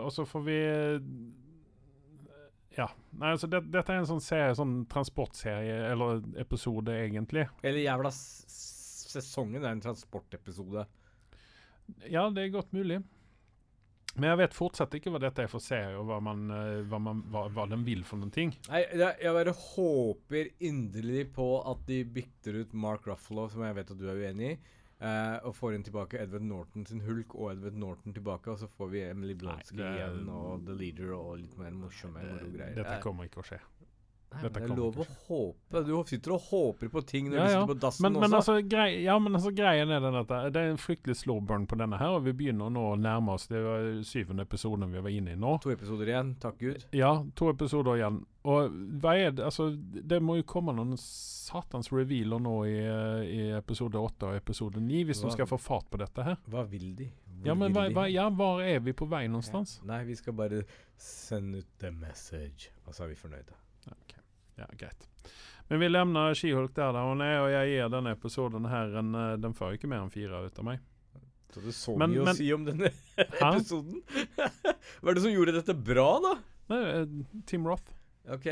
Og 0.00 0.10
så 0.14 0.24
får 0.24 0.44
vi 0.46 0.58
Ja. 2.76 2.88
Nei, 3.18 3.32
altså 3.34 3.48
det, 3.50 3.62
dette 3.72 3.94
er 3.94 4.02
en 4.02 4.08
sånn 4.10 4.22
serie, 4.22 4.54
sånn 4.58 4.80
transportserie, 4.90 5.78
eller 5.92 6.22
episode, 6.40 6.94
egentlig. 7.06 7.46
Eller 7.62 7.82
jævla 7.86 8.12
sesongen 8.12 9.64
er 9.64 9.72
en 9.72 9.84
transportepisode. 9.84 10.84
Ja, 12.10 12.28
det 12.30 12.44
er 12.44 12.58
godt 12.58 12.74
mulig. 12.76 13.00
Men 14.18 14.32
jeg 14.32 14.40
vet 14.40 14.56
fortsatt 14.56 14.94
ikke 14.98 15.12
hva 15.14 15.20
dette 15.22 15.44
er 15.44 15.50
for 15.50 15.62
serie, 15.62 15.94
og 15.98 16.08
hva, 16.08 16.18
man, 16.24 16.48
eh, 16.50 16.80
hva, 16.90 16.98
man, 17.02 17.20
hva, 17.30 17.44
hva 17.54 17.68
den 17.70 17.84
vil 17.86 18.02
for 18.06 18.20
noen 18.20 18.32
ting. 18.34 18.54
Nei, 18.66 18.80
jeg, 18.88 19.12
jeg 19.22 19.36
bare 19.36 19.54
håper 19.54 20.50
inderlig 20.66 21.28
på 21.36 21.46
at 21.70 21.84
de 21.86 22.00
bytter 22.16 22.62
ut 22.64 22.74
Mark 22.74 23.06
Ruffalo, 23.06 23.46
som 23.52 23.62
jeg 23.66 23.76
vet 23.78 23.92
at 23.94 24.00
du 24.00 24.08
er 24.08 24.18
uenig 24.18 24.56
i, 24.56 24.58
eh, 25.00 25.36
og 25.46 25.56
får 25.56 25.76
inn 25.76 25.86
tilbake 25.86 26.20
Edward 26.22 26.46
Norton 26.48 26.86
sin 26.86 27.02
Hulk 27.06 27.34
og 27.34 27.52
Edward 27.52 27.78
Norton 27.80 28.14
tilbake, 28.16 28.50
og 28.50 28.58
så 28.62 28.68
får 28.78 28.92
vi 28.94 29.02
Emily 29.08 29.34
Blonsky 29.38 29.80
igjen 29.82 30.28
og 30.28 30.66
The 30.66 30.76
Leader 30.78 31.14
og 31.16 31.38
litt 31.42 31.58
mer 31.60 31.74
morsomme 31.76 32.22
moro 32.24 32.50
greier. 32.54 32.78
Dette 32.78 33.00
kommer 33.04 33.28
ikke 33.30 33.42
å 33.44 33.48
skje. 33.52 33.60
Nei, 34.28 34.42
men 34.42 34.52
det 34.52 34.62
er 34.62 34.72
lov 34.76 34.98
å 35.00 35.04
håpe. 35.26 35.80
Du 35.86 35.92
sitter 36.06 36.34
og 36.34 36.42
håper 36.50 36.90
på 36.92 37.00
ting 37.08 37.30
når 37.30 37.38
Ja, 37.38 37.44
du 37.44 37.48
ja. 37.52 37.60
sitter 37.62 37.70
på 37.74 37.76
dassen 37.80 38.02
Men, 38.04 38.12
men, 38.20 38.24
også. 38.28 38.36
altså, 38.36 38.68
grei, 38.68 38.88
ja, 39.02 39.18
men 39.18 39.34
altså, 39.38 39.52
greien 39.56 39.90
er 39.90 40.00
den 40.04 40.18
at 40.20 40.28
det 40.28 40.40
det 40.52 40.60
er 40.66 40.72
en 40.74 40.80
fryktelig 40.80 41.16
slow 41.22 41.40
burn 41.40 41.64
på 41.66 41.78
denne 41.80 41.96
her, 41.96 42.16
og 42.18 42.26
vi 42.26 42.34
begynner 42.36 42.68
nå 42.74 42.82
å 42.92 42.96
nærme 43.00 43.32
oss 43.38 43.46
det 43.48 43.62
var 43.64 43.86
syvende 44.04 44.44
episoden 44.44 44.92
vi 44.92 45.00
var 45.00 45.14
inne 45.16 45.32
i 45.32 45.38
nå. 45.40 45.54
To 45.64 45.72
episoder 45.72 46.12
igjen, 46.12 46.34
takk 46.42 46.58
Gud. 46.60 46.84
Ja, 46.92 47.14
to 47.34 47.48
episoder 47.54 47.96
igjen. 47.96 48.20
Og 48.48 48.76
hva 49.02 49.16
er 49.18 49.32
det 49.32 49.44
Altså, 49.48 49.70
det 49.76 50.20
må 50.22 50.36
jo 50.38 50.44
komme 50.48 50.72
noen 50.76 50.94
satans 51.00 51.88
revealer 51.92 52.38
nå 52.40 52.54
i, 52.68 52.76
eh, 52.84 53.22
i 53.24 53.40
episode 53.56 53.96
åtte 53.98 54.28
og 54.28 54.36
episode 54.36 54.80
ni, 54.80 55.02
hvis 55.08 55.22
Hva? 55.22 55.30
de 55.32 55.36
skal 55.38 55.48
få 55.50 55.58
fart 55.60 55.88
på 55.90 55.98
dette 56.00 56.22
her. 56.22 56.36
Hva 56.48 56.66
vil 56.68 56.94
de? 56.96 57.08
Hvor 57.38 57.46
Ja, 57.46 57.54
men 57.54 57.72
hva, 57.72 57.86
hva, 57.94 58.04
ja, 58.12 58.28
hvor 58.30 58.60
er 58.62 58.80
vi 58.80 58.92
på 58.92 59.08
vei 59.08 59.24
noenstans? 59.28 59.78
Nei, 59.88 60.02
vi 60.04 60.14
skal 60.18 60.32
bare 60.34 60.62
sende 60.96 61.58
ut 61.62 61.66
the 61.78 61.90
message, 61.90 62.70
og 62.86 62.94
så 62.94 63.04
er 63.04 63.08
vi 63.14 63.14
fornøyde. 63.20 63.54
Ja, 64.58 64.66
greit. 64.78 65.06
Men 65.68 65.80
vi 65.82 65.88
lämnar 65.88 66.34
She-Hulk 66.34 66.72
der 66.74 66.92
da 66.96 67.02
hun 67.04 67.20
er, 67.20 67.40
og 67.44 67.50
jeg 67.52 67.72
gir 67.74 67.90
denne 67.92 68.14
episoden 68.16 68.64
her 68.72 68.94
en 68.98 69.14
eh, 69.14 69.34
Den 69.36 69.52
får 69.54 69.76
ikke 69.76 69.90
mer 69.90 70.00
enn 70.06 70.10
fire 70.14 70.44
ut 70.46 70.58
av 70.58 70.64
meg. 70.64 70.80
Så 71.52 71.60
det 71.64 71.72
så 71.76 71.96
Men- 71.96 72.10
mye 72.12 72.24
men- 72.24 72.34
å 72.34 72.36
si 72.36 72.48
om 72.52 72.64
denne 72.66 72.90
episoden. 73.16 74.02
Hva 75.00 75.10
er 75.10 75.14
det 75.18 75.22
som 75.24 75.32
gjorde 75.32 75.54
dette 75.60 75.74
bra, 75.74 76.08
da? 76.24 76.34
Nei, 76.72 76.80
eh, 76.96 77.42
Tim 77.48 77.66
Roth. 77.68 77.94
Ok. 78.28 78.46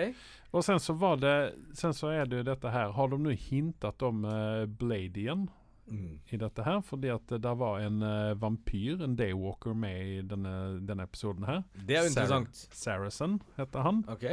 Og 0.57 0.65
sen 0.65 0.79
så 0.81 0.95
var 0.97 1.19
det 1.21 1.35
Sen 1.77 1.93
så 1.93 2.09
er 2.09 2.25
det 2.25 2.39
jo 2.39 2.45
dette 2.47 2.71
her 2.73 2.95
Har 2.97 3.11
de 3.13 3.19
nå 3.21 3.35
hintet 3.37 4.01
om 4.07 4.23
uh, 4.25 4.65
Blade 4.67 5.21
igjen 5.21 5.43
Mm. 5.87 6.17
i 6.35 6.37
dette 6.41 6.65
her? 6.67 6.81
Fordi 6.83 7.13
at 7.15 7.29
det 7.29 7.51
var 7.61 7.79
en 7.85 8.01
uh, 8.03 8.33
vampyr, 8.35 9.05
en 9.05 9.13
daywalker, 9.15 9.75
med 9.79 10.01
i 10.17 10.17
denne, 10.27 10.55
denne 10.83 11.05
episoden 11.07 11.45
her. 11.47 11.61
Det 11.79 11.95
er 11.95 12.03
jo 12.03 12.09
interessant. 12.11 12.57
Saracen 12.75 13.37
heter 13.57 13.85
han. 13.87 14.01
Ok. 14.11 14.25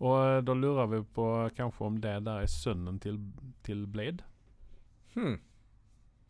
Og 0.00 0.16
eh, 0.20 0.42
da 0.44 0.54
lurer 0.56 0.92
vi 0.92 1.02
på 1.16 1.26
kanskje 1.56 1.88
om 1.88 2.00
det 2.04 2.14
der 2.28 2.44
er 2.44 2.52
sønnen 2.52 3.00
til, 3.02 3.20
til 3.66 3.86
Blade. 3.86 4.24
Hmm. 5.14 5.38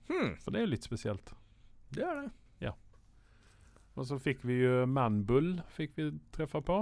Hmm. 0.06 0.34
For 0.42 0.52
det 0.52 0.60
er 0.60 0.68
jo 0.68 0.74
litt 0.76 0.86
spesielt. 0.86 1.34
Det 1.94 2.04
er 2.06 2.20
det. 2.24 2.34
Og 3.96 4.04
så 4.04 4.18
fikk 4.20 4.44
vi 4.44 4.60
jo 4.60 4.84
Manbull 4.88 5.56
fikk 5.72 5.96
vi 5.96 6.10
treffe 6.36 6.60
på. 6.64 6.78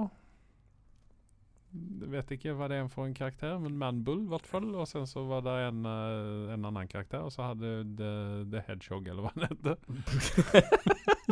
Jeg 1.75 2.11
vet 2.11 2.33
ikke 2.37 2.55
hva 2.55 2.69
det 2.71 2.79
er 2.79 2.91
for 2.91 3.07
en 3.07 3.17
karakter, 3.17 3.57
men 3.63 3.79
Manbull 3.79 4.25
i 4.27 4.31
hvert 4.31 4.47
fall. 4.47 4.67
Og 4.75 4.87
sen 4.91 5.07
så 5.11 5.25
var 5.27 5.43
det 5.47 5.55
en, 5.69 5.87
eh, 5.91 6.53
en 6.55 6.69
annen 6.71 6.91
karakter, 6.91 7.23
og 7.23 7.35
så 7.35 7.51
hadde 7.53 7.73
The, 7.99 8.13
The 8.51 8.63
Hedgehog 8.69 9.09
eller 9.11 9.27
hva 9.27 9.35
han 9.35 9.49
hette. 9.51 9.79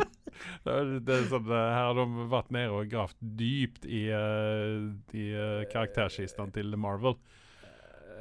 det, 0.63 0.71
er 0.73 0.83
sånn, 0.85 1.13
är 1.13 1.27
sån, 1.29 1.47
där- 1.47 1.71
här 1.73 1.85
har 1.85 1.95
de 1.95 2.27
vært 2.29 2.51
nere 2.51 2.71
og 2.71 2.89
gravt 2.91 3.17
dypt 3.19 3.85
i, 3.85 4.07
eh, 4.09 5.17
i 5.17 5.25
eh, 5.33 5.63
karaktärskistan 5.71 6.51
till 6.51 6.75
Marvel. 6.75 7.15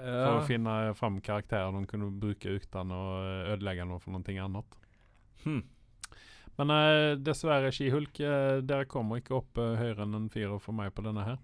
For 0.02 0.40
å 0.40 0.46
finne 0.46 0.46
finna 0.48 0.94
fram 0.98 1.20
karakterer 1.20 1.72
de 1.72 1.86
kunne 1.86 2.08
bruke 2.10 2.50
uten 2.50 2.90
å 2.90 3.02
ødelegge 3.52 3.84
noe 3.86 4.00
for 4.02 4.10
noe 4.10 4.24
annet. 4.26 4.42
annat. 4.42 4.64
Hm. 5.44 5.62
Men 6.58 6.70
dessverre, 7.22 7.70
She-Hulk, 7.70 8.18
uh, 8.20 8.60
dere 8.66 8.84
kommer 8.90 9.20
ikke 9.20 9.36
opp 9.36 9.56
høyere 9.56 10.02
enn 10.02 10.14
en 10.18 10.28
firer 10.28 10.58
for 10.58 10.72
meg 10.72 10.90
på 10.92 11.04
denne 11.06 11.22
her. 11.22 11.38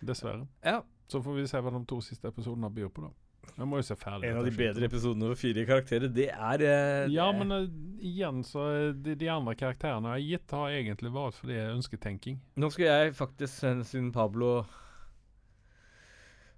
Dessverre. 0.00 0.48
Ja. 0.64 0.80
Så 1.08 1.20
får 1.22 1.36
vi 1.36 1.46
se 1.46 1.60
hva 1.60 1.70
de 1.70 1.84
to 1.84 2.00
siste 2.00 2.28
episodene 2.32 2.70
byr 2.72 2.88
på, 2.88 3.04
da. 3.04 3.12
Jeg 3.56 3.68
må 3.68 3.80
jo 3.80 3.86
se 3.86 3.96
ferdig. 3.98 4.28
En 4.28 4.40
av 4.40 4.46
de 4.46 4.54
bedre 4.54 4.88
episodene 4.88 5.30
med 5.32 5.40
fire 5.40 5.64
karakterer, 5.68 6.12
det 6.12 6.28
er 6.34 6.64
eh, 6.66 7.08
Ja, 7.14 7.28
men 7.34 7.54
uh, 7.54 7.64
igjen 8.04 8.42
så 8.46 8.68
eh, 8.74 8.90
de, 8.94 9.16
de 9.18 9.30
andre 9.32 9.56
karakterene 9.58 10.14
jeg 10.14 10.18
har 10.18 10.26
gitt, 10.26 10.56
har 10.60 10.76
egentlig 10.76 11.12
vært 11.14 11.40
fordi 11.40 11.56
det 11.56 11.64
ønsker 11.64 11.76
ønsketenking. 11.78 12.40
Nå 12.60 12.70
skal 12.74 12.88
jeg 12.90 13.14
faktisk, 13.18 13.54
sende 13.54 13.86
sin 13.88 14.12
Pablo 14.12 14.62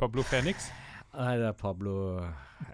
Pablo 0.00 0.24
Phoenix. 0.24 0.70
Nei, 1.12 1.34
det 1.40 1.50
er 1.50 1.58
Pablo 1.58 1.94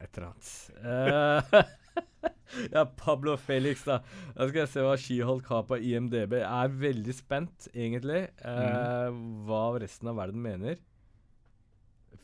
et 0.01 0.19
eller 0.19 0.31
annet. 0.31 0.53
Uh, 0.83 1.65
ja, 2.75 2.85
Pablo 2.85 3.37
Felix, 3.37 3.85
da. 3.85 4.01
Da 4.37 4.49
skal 4.49 4.63
jeg 4.63 4.73
se 4.73 4.85
hva 4.85 4.97
She-Hulk 5.01 5.49
har 5.51 5.65
på 5.69 5.79
IMDb. 5.81 6.39
Jeg 6.43 6.47
er 6.47 6.77
veldig 6.83 7.17
spent, 7.17 7.69
egentlig, 7.75 8.27
eh, 8.45 9.19
hva 9.49 9.65
resten 9.81 10.13
av 10.13 10.21
verden 10.21 10.43
mener. 10.45 10.79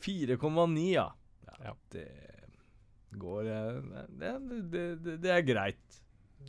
4,9, 0.02 0.87
ja. 0.92 1.09
Ja. 1.60 1.74
Det 1.92 2.06
går 3.20 3.50
eh, 3.52 4.06
det, 4.08 4.32
det, 4.72 4.86
det, 5.04 5.18
det 5.24 5.34
er 5.34 5.44
greit. 5.46 5.98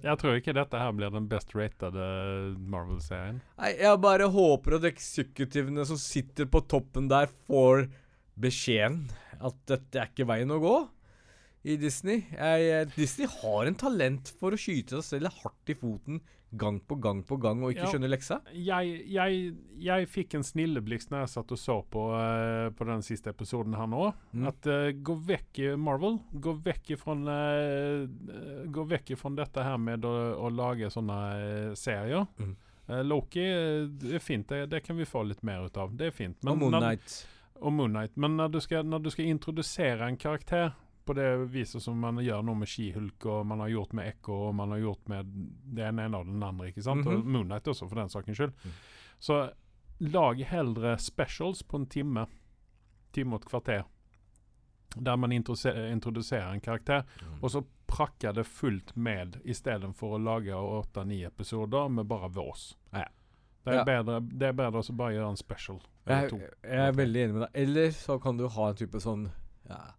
Jeg 0.01 0.17
tror 0.19 0.39
ikke 0.39 0.55
dette 0.57 0.79
her 0.79 0.93
blir 0.95 1.11
den 1.13 1.27
best 1.29 1.53
rated 1.55 1.97
eh, 1.99 2.55
Marvel-serien. 2.71 3.43
Nei, 3.59 3.73
jeg 3.77 4.01
bare 4.03 4.29
håper 4.33 4.79
at 4.79 4.87
eksekutivene 4.89 5.85
som 5.87 5.99
sitter 6.01 6.49
på 6.49 6.63
toppen 6.71 7.11
der, 7.11 7.29
får 7.47 7.85
beskjeden 8.41 9.05
at 9.43 9.57
dette 9.69 9.99
er 9.99 10.09
ikke 10.09 10.25
veien 10.31 10.53
å 10.55 10.61
gå 10.63 10.77
i 11.63 11.77
Disney. 11.79 12.25
Jeg, 12.35 12.69
eh, 12.71 12.85
Disney 12.95 13.27
har 13.41 13.65
en 13.69 13.75
talent 13.79 14.33
for 14.39 14.51
å 14.51 14.59
skyte 14.59 14.99
seg 15.01 15.21
selv 15.21 15.29
hardt 15.43 15.69
i 15.71 15.75
foten 15.79 16.19
gang 16.53 16.75
på 16.85 16.99
gang 17.01 17.23
på 17.25 17.37
gang 17.41 17.63
og 17.63 17.71
ikke 17.73 17.85
Ja. 17.87 17.91
skjønne 17.93 18.09
leksa. 18.11 18.35
Jeg, 18.53 19.07
jeg, 19.09 19.55
jeg 19.81 20.07
fikk 20.11 20.35
en 20.37 20.43
snilleblixt 20.45 21.09
når 21.09 21.23
jeg 21.23 21.31
satt 21.31 21.51
og 21.55 21.57
så 21.57 21.77
på, 21.89 22.03
uh, 22.13 22.69
på 22.77 22.85
den 22.85 23.01
siste 23.01 23.31
episoden 23.31 23.73
her 23.73 23.87
nå. 23.89 24.11
Mm. 24.35 24.45
At 24.51 24.67
uh, 24.69 24.91
gå 24.93 25.15
vekk 25.31 25.59
i 25.63 25.71
Marvel. 25.81 26.19
Gå 26.35 26.53
vekk 26.67 26.91
ifrån, 26.97 27.23
uh, 27.25 28.05
gå 28.69 28.85
vekk 28.91 29.15
ifrån 29.15 29.35
dette 29.39 29.63
her 29.65 29.79
med 29.81 30.05
å, 30.05 30.13
å 30.45 30.51
lage 30.53 30.91
sånne 30.93 31.73
serier. 31.79 32.27
Mm. 32.37 32.53
Loki 33.07 33.39
det 33.97 34.17
er 34.17 34.21
fint, 34.21 34.45
det, 34.51 34.65
det 34.69 34.81
kan 34.83 34.97
vi 34.99 35.05
få 35.07 35.23
litt 35.25 35.41
mer 35.47 35.63
ut 35.65 35.77
av. 35.79 35.95
Det 35.97 36.11
er 36.11 36.11
fint. 36.11 36.37
og 36.45 36.57
Moon 36.59 36.75
når- 36.75 36.81
Knight. 36.83 37.13
og 37.63 37.73
Moon 37.73 37.93
Knight. 37.95 38.17
Men 38.19 38.35
når 38.37 38.51
du, 38.51 38.59
skal, 38.61 38.83
når 38.85 38.99
du 39.05 39.09
skal 39.09 39.25
introdusere 39.31 40.05
en 40.05 40.17
karakter 40.19 40.73
på 41.05 41.13
det 41.17 41.27
viset 41.51 41.83
som 41.83 41.99
man 41.99 42.19
gjør 42.23 42.43
nå 42.45 42.55
med 42.57 42.69
She-Hulk, 42.69 43.25
og 43.25 43.45
man 43.47 43.63
har 43.63 43.71
gjort 43.73 43.93
med 43.97 44.07
ekko, 44.07 44.37
og 44.47 44.55
man 44.55 44.71
har 44.75 44.83
gjort 44.83 45.09
med 45.11 45.33
det 45.75 45.87
ene 45.89 46.07
og 46.17 46.29
den 46.29 46.43
andre, 46.43 46.67
ikke 46.71 46.83
sant? 46.83 47.05
Og 47.05 47.13
-hmm. 47.13 47.19
Og 47.19 47.25
Moonlight 47.25 47.67
også, 47.67 47.87
for 47.87 47.95
den 47.95 48.09
sakens 48.09 48.37
skyld. 48.37 48.53
Mm. 48.63 48.71
Så 49.19 49.51
lag 49.99 50.45
heller 50.45 50.97
specials 50.97 51.63
på 51.63 51.77
en 51.77 51.85
time, 51.85 52.25
time 53.13 53.35
og 53.35 53.41
et 53.41 53.45
kvarter, 53.45 53.83
der 54.95 55.15
man 55.15 55.31
introduserer, 55.31 56.53
en 56.53 56.61
karakter, 56.61 57.03
og 57.41 57.51
så 57.51 57.63
prakker 57.87 58.31
det 58.31 58.45
fullt 58.45 58.95
med, 58.95 59.37
istedenfor 59.45 60.15
å 60.15 60.17
lage 60.17 60.55
åtte-ni 60.55 61.23
episoder 61.23 61.87
med 61.87 62.05
bare 62.05 62.29
vås. 62.29 62.77
Ja. 62.93 63.05
Det 63.63 63.73
er, 63.73 63.77
Ja. 63.77 63.83
bedre, 63.83 64.19
det 64.19 64.47
er 64.47 64.51
bedre 64.51 64.79
å 64.79 64.95
bare 64.95 65.13
gjøre 65.13 65.29
en 65.29 65.37
special. 65.37 65.81
Jeg, 66.05 66.31
jeg 66.63 66.87
er 66.87 66.91
veldig 66.91 67.21
enig 67.23 67.33
med 67.33 67.41
deg. 67.41 67.49
Eller 67.53 67.91
så 67.91 68.19
kan 68.19 68.37
du 68.37 68.47
ha 68.47 68.69
en 68.69 68.75
type 68.75 68.99
sånn 68.99 69.31
ja, 69.69 69.93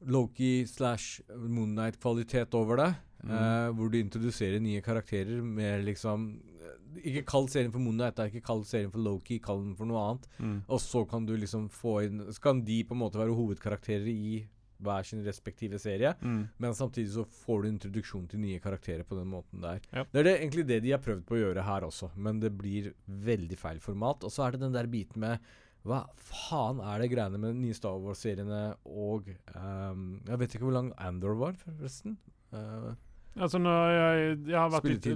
Loki 0.00 0.66
slash 0.66 1.22
Moon 1.34 1.74
Knight-kvalitet 1.74 2.54
over 2.54 2.82
det. 2.82 2.94
Mm. 3.24 3.30
eh, 3.32 3.70
hvor 3.72 3.88
du 3.88 3.98
introduserer 3.98 4.60
nye 4.60 4.82
karakterer 4.84 5.40
med 5.40 5.86
liksom 5.86 6.26
eh, 6.60 6.74
Ikke 7.08 7.22
kall 7.24 7.48
serien 7.48 7.72
for 7.72 7.80
Moon 7.80 7.96
Knight, 7.96 8.18
da, 8.18 8.26
ikke 8.28 8.44
kall 8.44 8.64
serien 8.68 8.92
for 8.92 9.00
Loki, 9.00 9.38
kall 9.40 9.62
den 9.62 9.76
for 9.78 9.88
noe 9.88 10.02
annet. 10.02 10.26
Mm. 10.38 10.58
Og 10.68 10.82
så 10.84 11.04
kan 11.08 11.24
du 11.26 11.32
liksom 11.36 11.70
få 11.72 12.02
inn 12.04 12.20
Så 12.28 12.42
kan 12.44 12.60
de 12.66 12.82
på 12.84 12.94
en 12.94 13.00
måte 13.00 13.20
være 13.20 13.36
hovedkarakterer 13.36 14.10
i 14.12 14.42
hver 14.84 15.06
sin 15.06 15.22
respektive 15.24 15.78
serie. 15.80 16.12
Mm. 16.20 16.48
Men 16.60 16.74
samtidig 16.76 17.14
så 17.14 17.24
får 17.24 17.62
du 17.62 17.68
introduksjon 17.70 18.26
til 18.28 18.42
nye 18.42 18.60
karakterer 18.60 19.06
på 19.08 19.16
den 19.16 19.30
måten 19.32 19.62
der. 19.62 19.80
Ja. 19.94 20.04
Det 20.10 20.20
er 20.20 20.28
det, 20.28 20.34
egentlig 20.40 20.66
det 20.68 20.80
de 20.84 20.92
har 20.92 21.02
prøvd 21.04 21.22
på 21.24 21.38
å 21.38 21.40
gjøre 21.40 21.64
her 21.64 21.86
også, 21.86 22.10
men 22.16 22.42
det 22.42 22.52
blir 22.58 22.92
veldig 23.06 23.58
feil 23.60 23.80
format. 23.80 24.26
Og 24.26 24.34
så 24.34 24.44
er 24.44 24.54
det 24.54 24.64
den 24.66 24.76
der 24.76 24.90
biten 24.90 25.24
med 25.24 25.54
Hva 25.84 26.04
faen 26.16 26.78
er 26.80 27.02
det 27.02 27.10
greiene 27.12 27.40
med 27.40 27.56
de 27.56 27.66
nye 27.66 27.76
Star 27.76 27.98
Wars-seriene 28.00 28.60
og 28.88 29.26
um, 29.52 30.06
Jeg 30.24 30.40
vet 30.40 30.54
ikke 30.56 30.64
hvor 30.64 30.78
lang 30.78 30.92
Andor 30.96 31.36
var, 31.36 31.58
forresten. 31.60 32.16
Uh, 32.54 32.94
Altså 33.34 33.58
jeg, 33.58 34.34
jeg 34.46 34.54
har 34.54 34.68
vært 34.70 34.84
litt 34.86 35.06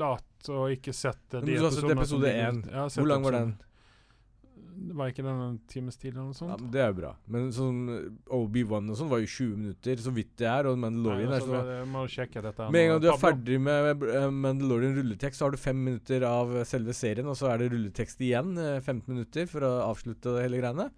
lat 0.00 0.48
og 0.50 0.72
ikke 0.74 0.94
sett 0.96 1.20
de 1.36 1.42
Men 1.44 1.52
du 1.52 1.62
har 1.62 1.74
sett 1.74 1.92
episodene 1.92 2.32
episode 2.32 2.32
én. 2.34 2.88
hvor 2.96 3.06
lang 3.06 3.26
var 3.26 3.36
den? 3.36 3.52
Var 4.70 5.10
ikke 5.12 5.24
den 5.24 5.40
en 5.44 5.58
times 5.70 5.96
tid 6.00 6.12
eller 6.12 6.28
noe 6.28 6.34
Ja, 6.34 6.38
sånt? 6.38 6.60
men 6.62 6.70
det 6.74 6.80
er 6.82 6.88
jo 6.92 6.96
bra. 7.00 7.10
Men 7.26 7.50
sånn 7.54 7.80
Obi-Wan 8.36 8.90
og 8.90 8.98
sånn 8.98 9.10
var 9.10 9.20
jo 9.22 9.28
20 9.30 9.56
minutter, 9.58 10.02
så 10.04 10.12
vidt 10.14 10.32
det 10.40 10.48
er. 10.50 10.68
Og 10.70 10.78
Mandalorian 10.80 11.30
Nei, 11.30 11.36
er 11.38 11.44
sånn 11.46 11.68
så 11.70 11.90
må 11.90 12.04
sjekke 12.10 12.42
dette. 12.46 12.70
Med 12.70 12.86
en 12.86 12.90
gang 12.94 13.02
du 13.04 13.08
er 13.12 13.20
ferdig 13.20 13.60
med 13.60 14.06
eh, 14.08 14.30
Mandalorian 14.30 14.96
rulletekst, 14.98 15.38
så 15.40 15.48
har 15.48 15.54
du 15.56 15.60
fem 15.60 15.78
minutter 15.90 16.26
av 16.28 16.54
eh, 16.56 16.66
selve 16.68 16.94
serien, 16.96 17.28
og 17.30 17.38
så 17.38 17.50
er 17.52 17.62
det 17.62 17.70
rulletekst 17.74 18.20
igjen, 18.26 18.56
eh, 18.58 18.80
15 18.80 19.04
minutter, 19.10 19.46
for 19.50 19.66
å 19.66 19.72
avslutte 19.90 20.38
hele 20.40 20.62
greiene. 20.62 20.90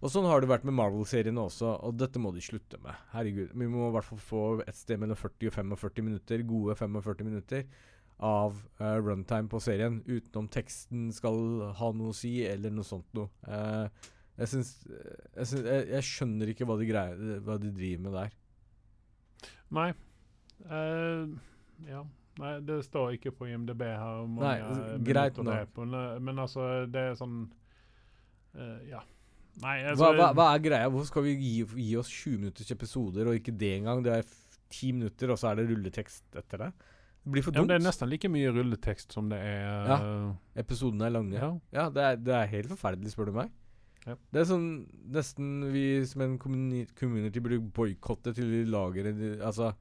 Og 0.00 0.08
sånn 0.08 0.24
har 0.24 0.40
det 0.40 0.48
vært 0.48 0.64
med 0.64 0.72
Marvel-seriene 0.78 1.42
også, 1.42 1.74
og 1.84 1.98
dette 2.00 2.20
må 2.22 2.30
de 2.32 2.40
slutte 2.40 2.78
med. 2.80 2.96
Herregud. 3.12 3.50
Vi 3.52 3.66
må 3.68 3.90
i 3.90 3.94
hvert 3.98 4.06
fall 4.08 4.22
få 4.24 4.44
et 4.64 4.78
sted 4.78 4.96
mellom 5.02 5.18
40 5.20 5.50
og 5.50 5.56
45 5.76 6.06
minutter, 6.06 6.44
gode 6.48 6.76
45 6.78 7.26
minutter, 7.28 7.66
av 8.20 8.56
uh, 8.80 8.96
runtime 9.00 9.48
på 9.48 9.60
serien, 9.64 10.02
utenom 10.06 10.48
teksten 10.52 11.06
skal 11.16 11.38
ha 11.78 11.90
noe 11.96 12.12
å 12.12 12.16
si, 12.16 12.34
eller 12.44 12.70
noe 12.74 12.84
sånt 12.84 13.08
noe. 13.16 13.30
Uh, 13.48 13.88
jeg 14.40 14.48
syns 14.52 14.72
jeg, 14.88 15.46
syns- 15.48 15.64
jeg, 15.68 15.86
jeg 15.94 16.04
skjønner 16.08 16.52
ikke 16.52 16.66
hva 16.68 16.76
de, 16.80 16.88
greier, 16.88 17.40
hva 17.46 17.56
de 17.60 17.70
driver 17.76 18.02
med 18.06 18.16
der. 18.18 18.34
Nei. 19.76 19.88
Uh, 20.68 21.32
ja. 21.88 22.02
Nei, 22.40 22.52
det 22.64 22.78
står 22.86 23.16
ikke 23.16 23.32
på 23.36 23.48
IMDb 23.50 23.82
her. 23.88 24.20
hvor 24.20 24.28
Nei, 24.44 24.56
mange 24.64 25.00
greit 25.04 25.36
nå. 25.40 25.44
men- 25.84 26.22
Men 26.24 26.38
altså, 26.44 26.86
det 26.90 27.00
er 27.10 27.16
sånn 27.18 27.40
uh, 28.56 28.78
Ja. 28.88 29.00
Nei, 29.60 29.80
Hva, 29.82 29.90
altså 29.90 30.12
hva, 30.14 30.28
hva 30.36 30.44
er 30.54 30.62
greia? 30.62 30.88
Hvorfor 30.88 31.08
skal 31.10 31.24
vi 31.26 31.32
gi, 31.36 31.64
gi 31.66 31.96
oss 31.98 32.08
20 32.08 32.38
minutters 32.38 32.70
episoder, 32.70 33.26
og 33.28 33.34
ikke 33.40 33.52
det 33.58 33.72
engang? 33.80 34.02
Det 34.04 34.12
er 34.14 34.22
ti 34.70 34.92
10 34.92 34.92
minutter, 35.00 35.32
og 35.34 35.38
så 35.40 35.50
er 35.50 35.56
det 35.58 35.66
rulletekst 35.72 36.36
etter 36.38 36.58
det. 36.62 36.68
Det 37.24 37.32
blir 37.34 37.42
for 37.44 37.52
dumt. 37.52 37.68
Ja, 37.68 37.76
Det 37.76 37.82
er 37.82 37.86
nesten 37.90 38.08
like 38.10 38.28
mye 38.32 38.50
rulletekst 38.52 39.12
som 39.12 39.28
det 39.28 39.38
er 39.38 39.86
Ja. 39.86 40.34
Episodene 40.56 41.06
er 41.06 41.10
lange. 41.10 41.34
ja. 41.36 41.50
Ja, 41.72 41.88
det 41.90 42.02
er, 42.02 42.16
det 42.16 42.34
er 42.34 42.46
helt 42.46 42.68
forferdelig, 42.72 43.12
spør 43.12 43.26
du 43.26 43.32
meg. 43.32 43.50
Ja. 44.06 44.14
Det 44.32 44.40
er 44.40 44.44
sånn 44.48 44.86
nesten 45.12 45.70
vi 45.72 46.04
som 46.08 46.22
en 46.22 46.38
community 46.38 47.38
burde 47.40 47.60
boikotte 47.60 48.32
til 48.34 48.48
de 48.50 48.62
lager 48.70 49.12
de, 49.12 49.36
Altså, 49.44 49.74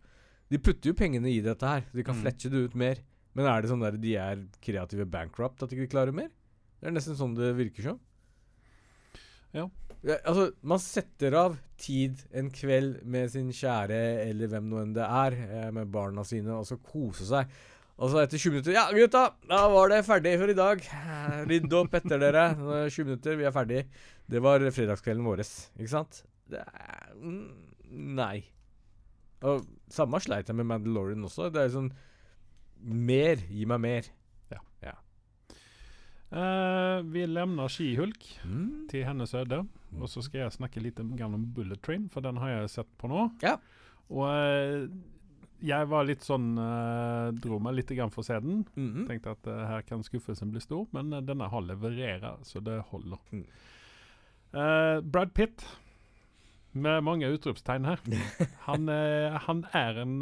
de 0.52 0.58
putter 0.60 0.90
jo 0.92 0.94
pengene 0.94 1.32
i 1.32 1.40
dette 1.42 1.64
her. 1.66 1.86
De 1.94 2.04
kan 2.04 2.16
Mm. 2.16 2.22
fletje 2.26 2.50
det 2.52 2.66
ut 2.66 2.76
mer. 2.76 2.98
Men 3.36 3.46
er 3.46 3.62
det 3.62 3.70
sånn 3.72 3.80
der 3.80 3.96
de 3.96 4.16
er 4.18 4.44
kreative 4.62 5.06
bankrupt 5.10 5.64
at 5.64 5.70
de 5.70 5.78
ikke 5.78 5.92
klarer 5.96 6.12
mer? 6.14 6.28
Det 6.82 6.88
er 6.90 6.92
nesten 6.92 7.16
sånn 7.16 7.36
det 7.36 7.56
virker 7.56 7.84
som. 7.84 8.00
Ja. 9.54 9.70
Altså, 10.04 10.50
man 10.64 10.80
setter 10.80 11.36
av 11.36 11.58
tid 11.80 12.22
en 12.36 12.50
kveld 12.52 13.02
med 13.08 13.32
sin 13.34 13.50
kjære, 13.56 13.98
eller 14.30 14.48
hvem 14.52 14.70
nå 14.72 14.82
enn 14.84 14.94
det 14.96 15.06
er, 15.06 15.36
eh, 15.48 15.72
med 15.76 15.92
barna 15.92 16.24
sine, 16.28 16.52
og 16.56 16.66
så 16.68 16.78
kose 16.84 17.28
seg. 17.28 17.50
Og 18.00 18.12
så 18.14 18.22
etter 18.24 18.40
20 18.40 18.54
minutter 18.54 18.72
Ja, 18.78 18.86
gutta! 18.96 19.26
Da 19.50 19.66
var 19.68 19.90
det 19.92 20.06
ferdig 20.08 20.38
for 20.40 20.48
i 20.52 20.56
dag. 20.56 20.80
Eh, 20.88 21.42
Rydd 21.50 21.74
opp 21.76 21.98
etter 22.00 22.22
dere. 22.22 22.46
Nå 22.56 22.70
er 22.72 22.86
det 22.88 22.94
20 22.96 23.10
minutter, 23.10 23.36
vi 23.36 23.48
er 23.50 23.52
ferdig. 23.56 23.82
Det 24.30 24.40
var 24.46 24.64
fredagskvelden 24.72 25.26
vår, 25.28 25.44
ikke 25.80 25.92
sant? 25.92 26.22
Det 26.50 26.62
er 26.64 27.10
mm, 27.20 27.50
Nei. 28.16 28.46
Og 29.44 29.66
samme 29.92 30.20
sleit 30.24 30.48
jeg 30.48 30.56
med 30.56 30.68
Mandalorian 30.70 31.24
også. 31.28 31.50
Det 31.52 31.62
er 31.66 31.74
sånn 31.76 31.92
Mer. 32.80 33.42
Gi 33.52 33.66
meg 33.68 33.80
mer. 33.84 34.08
Eh, 36.30 37.00
vi 37.10 37.24
levner 37.26 37.68
She-Hulk 37.74 38.26
Mm. 38.46 38.88
til 38.90 39.04
hennes 39.04 39.34
øde. 39.34 39.64
Og 39.98 40.10
så 40.12 40.22
skal 40.26 40.46
jeg 40.46 40.56
snakke 40.56 40.84
litt 40.84 41.00
om 41.02 41.16
Bullet 41.56 41.82
Train, 41.82 42.08
for 42.14 42.26
den 42.26 42.38
har 42.42 42.54
jeg 42.54 42.74
sett 42.76 42.92
på 43.02 43.10
nå. 43.10 43.26
Ja. 43.44 43.56
Og 44.10 44.26
eh, 44.30 44.86
jeg 45.66 45.90
var 45.92 46.08
litt 46.08 46.24
sånn 46.26 46.54
eh, 46.62 47.26
Dro 47.42 47.60
meg 47.62 47.76
litt 47.78 47.92
grann 47.98 48.14
for 48.14 48.24
å 48.24 48.30
se 48.30 48.38
den. 48.44 48.64
Mhm. 48.76 49.10
Tenkte 49.10 49.36
at 49.36 49.50
eh, 49.50 49.66
her 49.74 49.86
kan 49.88 50.06
skuffelsen 50.06 50.54
bli 50.54 50.64
stor, 50.64 50.88
men 50.96 51.14
denne 51.26 51.50
har 51.52 51.66
levererer, 51.66 52.42
så 52.48 52.62
det 52.64 52.80
holder. 52.94 53.22
Mm. 53.34 53.46
Uh, 54.50 54.98
Brad 55.06 55.30
Pitt, 55.38 55.62
med 56.74 57.04
mange 57.06 57.30
utropstegn 57.30 57.86
her. 57.86 58.02
Han, 58.70 58.90
han 58.90 59.62
er 59.74 59.98
en 60.04 60.20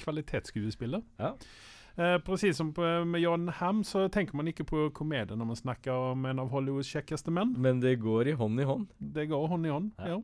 kvalitetsskuespiller. 0.00 1.00
Ja. 1.20 1.32
Eh, 1.96 2.18
precis 2.24 2.56
som 2.56 2.70
på, 2.72 2.86
med 3.04 3.20
John 3.20 3.48
Hamm 3.48 3.82
så 3.84 4.06
tenker 4.08 4.36
man 4.38 4.48
ikke 4.48 4.64
på 4.64 4.86
komedie 4.96 5.36
når 5.36 5.46
man 5.50 5.58
snakker 5.58 5.92
om 6.12 6.24
en 6.30 6.38
av 6.40 6.48
Hollywoods 6.54 6.88
kjekkeste 6.94 7.30
menn. 7.34 7.52
Men 7.60 7.80
det 7.84 7.98
går 8.00 8.30
i 8.32 8.36
hånd 8.38 8.60
i 8.60 8.64
hånd. 8.68 8.86
Det 8.98 9.26
går 9.28 9.48
hånd 9.52 9.66
i 9.68 9.74
hånd, 9.74 9.90
Ja. 9.98 10.14
ja. 10.16 10.22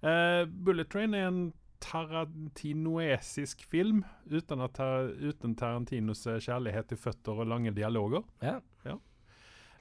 Eh, 0.00 0.44
Bullet 0.48 0.88
Train 0.88 1.12
er 1.14 1.26
en 1.28 1.40
tarantinoesisk 1.80 3.62
film 3.68 4.02
uten, 4.30 4.60
at, 4.60 4.72
tar- 4.76 5.10
uten 5.20 5.54
Tarantinos 5.56 6.26
eh, 6.28 6.38
kjærlighet 6.40 6.88
til 6.92 7.00
føtter 7.00 7.40
og 7.42 7.48
lange 7.50 7.72
dialoger. 7.76 8.22
Ja. 8.44 8.58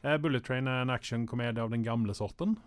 Eh, 0.02 0.18
Bullet 0.24 0.44
Train 0.48 0.68
er 0.68 0.82
en 0.86 0.94
actionkomedie 0.94 1.62
av 1.64 1.72
den 1.74 1.84
gamle 1.84 2.14
sorten, 2.16 2.58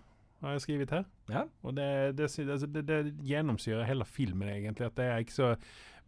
har 0.42 0.56
jeg 0.56 0.64
skrevet 0.66 0.90
her. 0.92 1.04
Ja. 1.32 1.44
Og 1.64 1.76
det, 1.78 1.86
det, 2.18 2.28
det, 2.74 2.82
det 2.88 2.98
gjennomsyrer 3.24 3.86
hele 3.88 4.04
filmen, 4.04 4.48
egentlig. 4.52 4.88
At 4.90 4.96
det 4.98 5.06
er 5.08 5.22
ikke 5.24 5.36
så 5.36 5.52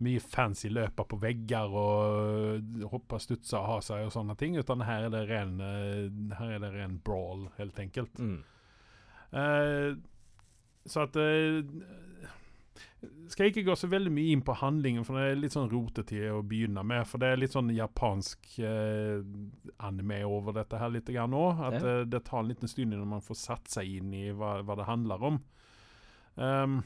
mye 0.02 0.20
fancy 0.20 0.70
løper 0.72 1.06
på 1.06 1.18
vegger 1.22 1.76
og 1.78 2.88
hopper, 2.90 3.22
stutser 3.22 3.60
og 3.60 3.68
har 3.68 3.84
seg 3.86 4.08
og 4.08 4.14
sånne 4.14 4.34
ting, 4.40 4.56
utan 4.58 4.82
her 4.86 5.06
er 5.06 5.14
det 5.14 5.26
ren, 5.30 5.54
eh, 5.62 6.08
her 6.40 6.56
er 6.56 6.64
det 6.64 6.72
ren 6.74 6.98
brawl, 7.04 7.46
helt 7.60 7.78
enkelt. 7.78 8.18
Mm. 8.18 8.40
Uh, 9.34 9.94
så 10.86 11.06
at 11.08 11.16
uh, 11.16 11.64
Skal 13.32 13.48
ikke 13.48 13.64
gå 13.66 13.74
så 13.76 13.88
veldig 13.88 14.12
mye 14.12 14.34
inn 14.34 14.42
på 14.44 14.56
handlingen, 14.60 15.04
for 15.06 15.18
det 15.18 15.30
er 15.30 15.40
litt 15.40 15.54
sånn 15.56 15.70
rotete 15.72 16.28
å 16.32 16.42
begynne 16.44 16.84
med. 16.86 17.06
For 17.08 17.20
det 17.20 17.30
er 17.30 17.40
litt 17.40 17.54
sånn 17.56 17.72
japansk 17.74 18.58
uh, 18.60 19.24
anime 19.84 20.22
over 20.28 20.56
dette 20.56 20.80
her 20.80 20.92
litt 20.92 21.08
grann. 21.12 21.34
At 21.34 21.80
eh, 21.80 22.02
det 22.08 22.24
tar 22.28 22.42
en 22.42 22.50
liten 22.52 22.70
stund 22.70 22.94
når 22.94 23.08
man 23.16 23.24
får 23.24 23.40
satt 23.40 23.72
seg 23.76 23.98
inn 23.98 24.12
i 24.16 24.26
hva, 24.32 24.58
hva 24.64 24.76
det 24.80 24.88
handler 24.88 25.28
om. 25.30 25.40
Um, 26.34 26.80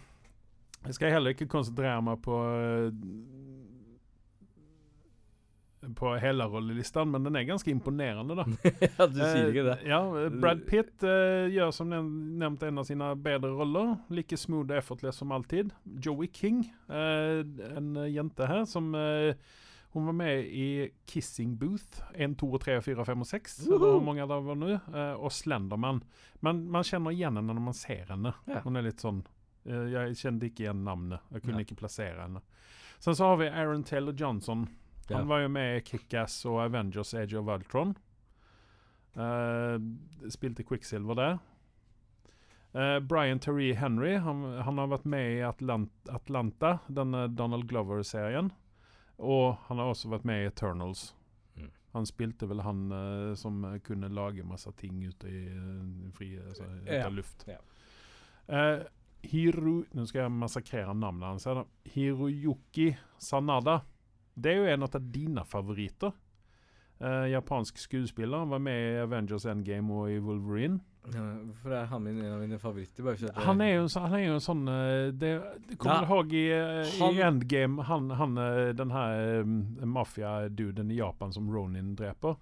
jeg 0.86 0.94
skal 0.94 1.10
heller 1.12 1.34
ikke 1.34 1.48
konsentrere 1.50 1.98
meg 2.04 2.20
på 2.24 2.36
på 5.96 6.10
hele 6.18 6.44
rollelisten, 6.50 7.10
men 7.14 7.22
den 7.24 7.36
er 7.38 7.44
ganske 7.46 7.70
imponerende, 7.70 8.34
da. 8.34 8.44
ja, 8.98 9.06
du 9.06 9.18
sier 9.20 9.46
ikke 9.52 9.62
det. 9.68 9.76
Eh, 9.84 9.92
ja, 9.92 10.00
Brad 10.42 10.64
Pitt 10.66 11.04
eh, 11.06 11.46
gjør 11.54 11.70
som 11.74 11.92
nevnt 11.92 12.64
en 12.66 12.82
av 12.82 12.88
sine 12.88 13.12
bedre 13.22 13.52
roller. 13.54 13.94
Like 14.12 14.36
smooth 14.36 14.66
og 14.66 14.74
effortless 14.80 15.20
som 15.22 15.32
alltid. 15.32 15.70
Joey 16.04 16.28
King, 16.34 16.64
eh, 16.90 17.40
en 17.78 17.94
jente 18.10 18.50
her 18.50 18.66
som 18.68 18.90
eh, 18.98 19.38
Hun 19.94 20.04
var 20.10 20.18
med 20.18 20.50
i 20.52 20.66
Kissing 21.08 21.54
Booth 21.56 22.02
1, 22.12 22.34
2, 22.42 22.50
3, 22.66 22.80
4, 22.84 23.06
5 23.08 23.22
og 23.24 23.30
6. 23.30 23.54
Eller 23.70 23.86
hvor 23.86 24.02
mange 24.04 24.26
det 24.28 24.42
var 24.50 24.58
nå. 24.60 24.74
eh, 24.74 25.14
og 25.16 25.32
Slenderman. 25.32 26.02
Men 26.44 26.66
man 26.74 26.84
kjenner 26.84 27.14
igjen 27.14 27.38
henne 27.40 27.54
når 27.54 27.64
man 27.70 27.78
ser 27.78 28.10
henne. 28.12 28.34
Ja. 28.50 28.60
Hun 28.66 28.76
er 28.76 28.84
litt 28.90 29.00
sånn 29.00 29.22
eh, 29.68 29.86
Jeg 29.92 30.16
kjente 30.16 30.48
ikke 30.50 30.64
igjen 30.66 30.84
navnet. 30.84 31.20
Jeg 31.32 31.42
kunne 31.44 31.60
Nei. 31.60 31.64
ikke 31.66 31.76
plassere 31.82 32.20
henne. 32.24 32.40
Sen 32.98 33.14
så 33.14 33.28
har 33.30 33.36
vi 33.36 33.46
Aaron 33.48 33.84
Taylor 33.84 34.12
Johnson. 34.16 34.66
Han 35.10 35.22
Ja. 35.22 35.24
var 35.24 35.40
jo 35.44 35.48
med 35.48 35.76
i 35.78 35.80
Kick-Ass 35.80 36.44
og 36.46 36.60
Avengers 36.64 37.14
Age 37.14 37.34
of 37.38 37.46
Ultron. 37.48 37.94
Uh, 39.16 39.78
spilte 40.30 40.62
Quicksilver 40.64 41.14
der. 41.16 41.38
Uh, 42.74 42.98
Brian 43.00 43.38
Terry 43.40 43.72
Henry 43.74 44.16
han, 44.20 44.42
han 44.62 44.78
har 44.78 44.90
vært 44.92 45.06
med 45.08 45.38
i 45.38 45.40
Atlant 45.42 45.90
Atlanta, 46.12 46.78
denne 46.88 47.26
Donald 47.34 47.66
Glover-serien. 47.70 48.52
Og 49.18 49.56
han 49.66 49.78
har 49.80 49.90
også 49.90 50.10
vært 50.12 50.24
med 50.28 50.44
i 50.44 50.50
Eternals. 50.50 51.14
Mm. 51.56 51.70
Han 51.96 52.06
spilte 52.06 52.46
vel 52.46 52.60
han 52.62 52.84
uh, 52.92 53.32
som 53.34 53.64
kunne 53.82 54.10
lage 54.14 54.44
masse 54.46 54.70
ting 54.78 55.00
ute 55.08 55.26
i 55.32 55.40
uh, 55.48 56.10
fri 56.14 56.34
ute 56.36 56.68
Ja. 56.86 57.08
luft. 57.08 57.48
Ja. 57.48 57.58
Hiro 59.28 59.82
Nå 59.94 60.04
skal 60.08 60.24
jeg 60.26 60.32
massakrere 60.32 60.94
navnet 60.96 61.26
hans. 61.28 61.44
her 61.48 61.54
da. 61.60 61.64
Hiroyuki 61.94 62.90
Sanada. 63.18 63.80
Det 64.38 64.52
er 64.52 64.56
jo 64.62 64.68
en 64.74 64.86
av 64.86 64.98
dine 65.12 65.44
favoritter. 65.44 66.12
Uh, 67.00 67.26
japansk 67.30 67.78
skuespiller. 67.78 68.44
Var 68.50 68.58
med 68.58 68.78
i 68.78 68.96
Avengers 69.02 69.44
Endgame 69.46 69.92
og 69.94 70.10
i 70.10 70.18
Wolverine. 70.18 70.80
Ja, 71.08 71.22
Hvorfor 71.46 71.72
er 71.72 71.86
han 71.88 72.02
min 72.04 72.18
en 72.20 72.32
av 72.34 72.40
mine 72.42 72.58
favoritter? 72.58 73.06
Han 73.46 73.60
er 73.64 73.70
jo, 73.78 73.84
han 74.02 74.14
er 74.18 74.24
jo 74.26 74.32
en 74.34 74.42
sånn 74.44 74.66
eh, 74.68 75.06
det, 75.16 75.30
det 75.70 75.78
Kommer 75.80 75.94
Ja. 75.94 76.00
du 76.02 76.10
ihåg 76.10 76.34
i, 76.36 76.42
eh, 76.52 76.98
i 77.14 77.22
Endgame 77.24 77.86
han, 77.88 78.10
han, 78.18 78.34
den 78.76 78.90
her 78.92 79.40
um, 79.40 79.54
mafia-duden 79.88 80.90
i 80.92 80.98
Japan 80.98 81.32
som 81.32 81.48
Ronin 81.48 81.94
dreper? 81.96 82.36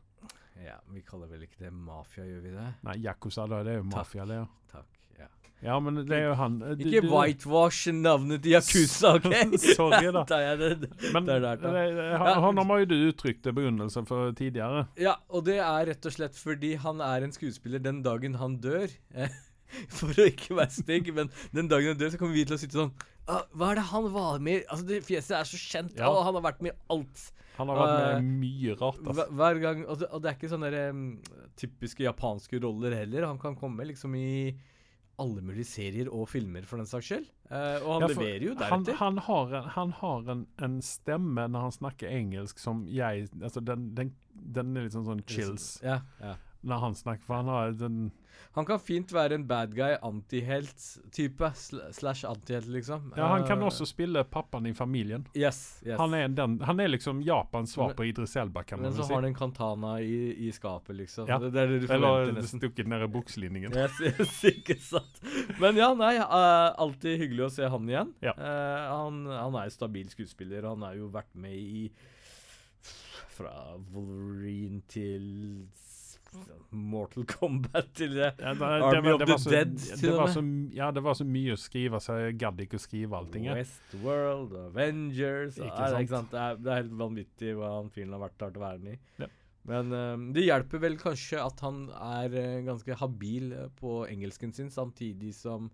Ja, 0.64 0.81
Vi 0.90 1.05
kaller 1.07 1.29
vel 1.31 1.44
ikke 1.46 1.61
det 1.68 1.70
mafia, 1.70 2.25
gjør 2.27 2.42
vi 2.42 2.55
det? 2.57 2.66
Nei, 2.88 2.96
Yakuza, 3.05 3.46
da. 3.46 3.62
Det 3.62 3.77
er 3.77 3.79
jo 3.85 3.87
mafia, 3.92 4.27
det. 4.27 4.40
Takk. 4.72 4.95
Ja 5.18 5.26
ja, 5.64 5.79
men 5.81 5.96
det 6.07 6.12
er 6.12 6.26
jo 6.29 6.35
han. 6.37 6.59
eh, 6.62 6.74
du- 6.76 6.85
Ikke 6.85 7.00
du- 7.02 7.09
whitewash 7.14 7.88
navnet 7.96 8.42
til 8.44 8.52
Yakuza, 8.52 9.14
OK? 9.16 9.57
Sorry, 9.76 10.11
da. 10.12 10.22
Da 10.29 10.38
er 10.52 10.57
det, 10.61 10.90
Men 11.14 11.24
det 11.26 11.35
er 11.38 11.40
der, 11.40 11.57
da. 11.57 11.72
det- 11.72 12.18
han, 12.20 12.42
han 12.44 12.61
har 12.70 12.79
jo 12.83 12.88
du 12.90 12.94
uttrykt 13.09 13.42
begrunnelsen 13.42 13.55
begrunnelse 13.57 14.05
for 14.07 14.33
tidligere. 14.37 14.85
Ja, 15.00 15.14
og 15.33 15.46
det 15.48 15.57
er 15.64 15.88
rett 15.88 16.07
og 16.07 16.12
slett 16.12 16.37
fordi 16.38 16.74
han 16.85 17.00
er 17.00 17.24
en 17.24 17.33
skuespiller 17.33 17.81
den 17.83 18.02
dagen 18.05 18.37
han 18.37 18.59
dør. 18.61 18.92
Eh, 19.16 19.33
For 19.96 20.12
å 20.14 20.29
ikke 20.29 20.55
være 20.55 20.70
stygg, 20.76 21.09
men 21.16 21.33
den 21.57 21.66
dagen 21.72 21.88
han 21.94 21.98
dør, 21.98 22.12
så 22.14 22.20
kommer 22.20 22.37
vi 22.37 22.44
til 22.46 22.55
å 22.55 22.61
sitte 22.61 22.79
sånn 22.79 22.92
ah, 23.26 23.42
Hva 23.57 23.72
er 23.72 23.81
det 23.81 23.88
han 23.88 24.07
var 24.14 24.38
med 24.38 24.61
i? 24.61 24.62
Altså, 24.70 24.87
det 24.87 25.00
Fjeset 25.09 25.35
er 25.40 25.48
så 25.48 25.59
kjent, 25.59 25.96
Ja. 25.98 26.12
og 26.12 26.20
han 26.29 26.37
har 26.38 26.44
vært 26.52 26.62
med 26.62 26.76
i 26.76 26.79
alt. 26.94 27.24
Han 27.57 27.72
har 27.72 27.81
vært 27.81 27.96
med 27.96 28.14
uh, 28.20 28.31
mye 28.44 28.76
rart. 28.79 29.00
Altså. 29.02 29.26
hver 29.40 29.59
gang 29.64 29.83
og 29.88 29.98
det, 29.98 30.12
og 30.12 30.22
det 30.22 30.31
er 30.31 30.37
ikke 30.38 30.52
sånne 30.52 30.70
um, 30.92 31.02
typiske 31.59 32.05
japanske 32.05 32.61
roller 32.62 32.94
heller. 33.00 33.26
Han 33.26 33.40
kan 33.42 33.57
komme 33.57 33.88
liksom 33.88 34.14
i 34.20 34.52
alle 35.18 35.42
mulige 35.42 35.64
serier 35.64 36.09
og 36.12 36.26
filmer, 36.29 36.62
for 36.68 36.76
den 36.81 36.87
saks 36.90 37.07
skyld. 37.11 37.26
Uh, 37.50 37.57
og 37.87 37.90
han 37.94 38.02
Ja, 38.05 38.09
leverer 38.11 38.42
jo 38.44 38.55
han, 38.59 38.61
deretter. 38.85 38.96
han 39.00 39.18
har, 39.29 39.55
en, 39.61 39.68
han 39.76 39.92
har 40.00 40.31
en, 40.35 40.46
en 40.66 40.76
stemme 40.83 41.44
når 41.48 41.61
han 41.68 41.72
snakker 41.76 42.11
engelsk 42.11 42.59
som 42.59 42.85
jeg 42.90 43.29
altså 43.40 43.61
den, 43.64 43.94
den, 43.96 44.11
den 44.35 44.76
er 44.76 44.88
litt 44.88 44.96
sånn, 44.96 45.07
sånn 45.07 45.22
chills 45.31 45.68
Ja, 45.87 46.00
ja. 46.20 46.35
når 46.66 46.83
han 46.88 46.94
snakker, 46.98 47.24
for 47.29 47.38
han 47.38 47.52
har 47.52 47.72
den 47.79 48.00
Han 48.57 48.64
kan 48.64 48.79
fint 48.81 49.11
være 49.12 49.35
en 49.37 49.42
bad 49.46 49.75
guy, 49.77 49.99
antihelt-type. 50.03 51.51
Sl 51.61 51.77
slash 51.92 52.25
antihelt, 52.29 52.66
liksom. 52.72 53.11
Ja, 53.16 53.27
han 53.35 53.44
kan 53.46 53.61
Eh, 53.61 53.66
også 53.66 53.85
spille 53.87 54.22
pappaen 54.25 54.66
i 54.66 54.72
familien. 54.75 55.27
Yes, 55.37 55.83
yes. 55.85 55.99
Han 56.01 56.14
er, 56.16 56.29
den, 56.29 56.55
han 56.64 56.81
er 56.81 56.88
liksom 56.88 57.20
Japans 57.22 57.72
svar 57.77 57.92
på 57.99 58.05
Idris 58.09 58.37
Elba, 58.40 58.62
kan 58.64 58.81
Men 58.81 58.90
man 58.90 58.92
så 58.96 58.99
Men 58.99 59.07
si. 59.07 59.12
har 59.14 59.20
han 59.22 59.29
en 59.29 59.35
kantana 59.37 59.92
i, 60.01 60.49
i 60.49 60.53
skapet, 60.53 60.96
liksom. 60.96 61.29
Ja. 61.29 61.38
Det, 61.38 61.51
det 61.53 61.61
er 61.61 61.66
det 61.75 61.81
du 61.87 61.92
Eller 61.92 62.33
nesten. 62.33 62.61
stukket 62.62 62.88
ned 62.88 63.03
i 63.05 63.11
bukselinningen. 63.12 63.77
Yes, 63.77 64.01
yes, 64.01 64.44
ikke 64.55 64.79
sant. 64.81 65.20
Men 65.61 65.77
ja, 65.77 65.92
nei, 65.94 66.14
Uh, 66.27 66.72
alltid 66.83 67.20
hyggelig 67.20 67.44
å 67.46 67.51
se 67.53 67.68
han 67.68 67.88
igjen. 67.88 68.09
Ja. 68.25 68.33
Uh, 68.37 68.83
han, 68.90 69.20
han 69.31 69.55
er 69.61 69.68
jo 69.68 69.75
stabil 69.77 70.09
skuespiller, 70.11 70.64
han 70.68 70.83
har 70.83 70.96
jo 70.99 71.07
vært 71.12 71.31
med 71.38 71.55
i 71.55 71.90
Fra 73.37 73.53
Wolverine 73.92 74.81
til 74.88 75.27
Mortal 76.76 77.24
Kombat 77.30 77.92
til 77.96 78.12
det. 78.16 78.32
Ja, 78.40 78.52
det, 78.52 78.58
det, 78.60 78.82
Army 78.88 79.12
var- 79.12 79.22
of 79.22 79.30
the 79.30 79.38
så, 79.38 79.52
Dead, 79.54 79.72
det 80.02 80.12
var 80.16 80.32
så, 80.32 80.42
ja, 80.76 80.90
det 80.92 81.02
var 81.06 81.16
så 81.18 81.26
mye 81.28 81.54
å 81.54 81.60
skrive, 81.60 82.00
så 82.02 82.18
jeg 82.20 82.36
gadd 82.42 82.60
ikke 82.66 82.80
å 82.80 82.82
skrive 82.82 83.16
allting. 83.20 83.48
Westworld, 83.56 84.54
Avengers 84.66 85.56
Ikke, 85.60 85.72
sant? 85.72 85.98
ikke 86.02 86.14
sant? 86.16 86.30
Det, 86.34 86.42
er, 86.42 86.60
det 86.60 86.72
er 86.72 86.82
helt 86.82 86.94
vanvittig 87.00 87.56
hva 87.58 87.72
han 87.78 87.90
fyren 87.94 88.14
har 88.16 88.24
vært 88.26 88.38
klart 88.42 88.60
å 88.60 88.64
være 88.66 88.82
med 88.84 88.98
i. 88.98 89.00
Ja. 89.24 89.30
Men 89.66 89.90
um, 89.90 90.28
det 90.34 90.44
hjelper 90.46 90.82
vel 90.84 90.94
kanskje 91.00 91.40
at 91.42 91.62
han 91.64 91.88
er 91.90 92.34
eh, 92.38 92.60
ganske 92.66 92.98
habil 93.00 93.50
eh, 93.50 93.70
på 93.80 94.04
engelsken 94.06 94.52
sin, 94.54 94.70
samtidig 94.70 95.32
som 95.34 95.72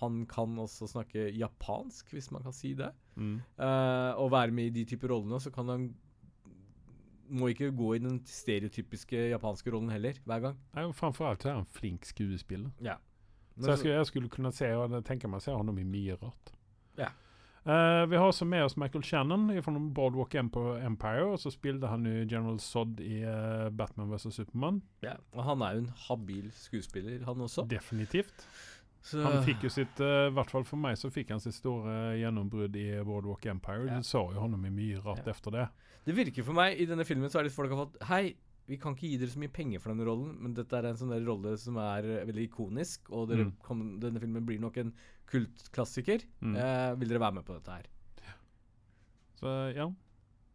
han 0.00 0.22
kan 0.26 0.56
også 0.58 0.88
snakke 0.88 1.28
japansk, 1.36 2.14
hvis 2.16 2.30
man 2.34 2.42
kan 2.42 2.54
si 2.56 2.72
det. 2.78 2.88
Mm. 3.20 3.36
Uh, 3.60 4.16
og 4.18 4.32
være 4.32 4.54
med 4.56 4.70
i 4.70 4.80
de 4.80 4.86
typer 4.88 5.12
rollene, 5.12 5.38
så 5.42 5.52
kan 5.54 5.68
han 5.70 5.90
må 7.30 7.50
ikke 7.52 7.70
gå 7.76 7.94
i 7.96 8.02
den 8.02 8.18
stereotypiske 8.26 9.28
japanske 9.30 9.70
rollen 9.72 9.90
heller, 9.94 10.18
hver 10.26 10.40
gang. 10.48 10.58
Nei, 10.76 10.84
Framfor 10.96 11.30
alt 11.30 11.46
er 11.46 11.56
han 11.60 11.68
flink 11.70 12.04
skuespiller. 12.08 12.70
Ja. 12.84 12.96
Så 13.60 13.74
jeg 13.74 13.78
skulle, 13.82 13.96
jeg 13.98 14.06
skulle 14.08 14.28
kunne 14.32 14.52
se 14.56 14.70
og 14.74 14.94
tenke 15.04 15.28
meg 15.28 15.42
å 15.42 15.44
se 15.44 15.52
ham 15.52 15.78
i 15.78 15.84
mye 15.84 16.16
rart. 16.20 16.54
Ja. 16.98 17.10
Uh, 17.60 18.06
vi 18.08 18.16
har 18.16 18.24
også 18.24 18.46
med 18.48 18.64
oss 18.64 18.76
Michael 18.80 19.04
Shannon 19.04 19.50
fra 19.62 19.72
Boardwalk 19.92 20.34
Empire. 20.40 21.26
Og 21.28 21.38
så 21.42 21.52
spilte 21.52 21.90
han 21.90 22.06
jo 22.08 22.24
General 22.24 22.56
Sod 22.62 23.02
i 23.04 23.18
uh, 23.20 23.68
Batman 23.68 24.08
vs. 24.14 24.30
Supermann. 24.38 24.80
ja. 25.04 25.18
Og 25.36 25.44
han 25.44 25.62
er 25.66 25.76
jo 25.76 25.82
en 25.84 25.92
habil 26.08 26.48
skuespiller, 26.56 27.20
han 27.28 27.44
også. 27.44 27.66
Definitivt. 27.68 28.46
Så, 29.02 29.20
Han 29.24 29.42
fikk 29.46 29.62
jo 29.64 29.70
sitt, 29.72 30.00
i 30.04 30.32
hvert 30.36 30.50
fall 30.52 30.64
for 30.68 30.76
meg, 30.76 30.98
så 31.00 31.08
fikk 31.08 31.30
han 31.32 31.40
sitt 31.40 31.54
store 31.56 32.18
gjennombrudd 32.20 32.74
i 32.76 32.88
Boardwalk 33.04 33.46
Empire. 33.48 33.86
Ja. 33.88 34.00
Du 34.00 34.04
så 34.04 34.26
jo 34.34 34.42
ham 34.42 34.58
i 34.68 34.72
mye 34.72 35.00
rart 35.00 35.24
Ja. 35.24 35.32
etter 35.32 35.54
det. 35.54 35.68
Det 36.06 36.14
virker 36.16 36.44
for 36.46 36.56
meg, 36.56 36.78
i 36.80 36.86
denne 36.88 37.04
filmen 37.04 37.28
så 37.30 37.40
er 37.40 37.48
det 37.48 37.52
folk 37.54 37.70
har 37.74 37.84
fått 37.84 37.98
Hei, 38.08 38.34
vi 38.70 38.76
kan 38.80 38.94
ikke 38.94 39.08
gi 39.10 39.16
dere 39.20 39.32
så 39.32 39.40
mye 39.42 39.52
penger 39.52 39.80
for 39.82 39.92
denne 39.92 40.06
rollen, 40.06 40.36
men 40.40 40.54
dette 40.54 40.76
er 40.78 40.86
en 40.90 40.96
sånn 41.00 41.10
der 41.12 41.24
rolle 41.26 41.56
som 41.58 41.76
er 41.82 42.06
eh, 42.06 42.24
veldig 42.28 42.44
ikonisk, 42.48 43.10
og 43.10 43.32
Mm. 43.34 43.50
kom, 43.66 43.80
denne 44.00 44.20
filmen 44.22 44.46
blir 44.46 44.60
nok 44.62 44.76
en 44.78 44.92
kultklassiker. 45.30 46.22
Mm. 46.40 46.54
Eh, 46.56 46.94
vil 47.00 47.08
dere 47.08 47.20
være 47.24 47.34
med 47.40 47.44
på 47.48 47.56
dette 47.58 47.70
her? 47.80 47.88
Så 49.40 49.48
ja. 49.74 49.86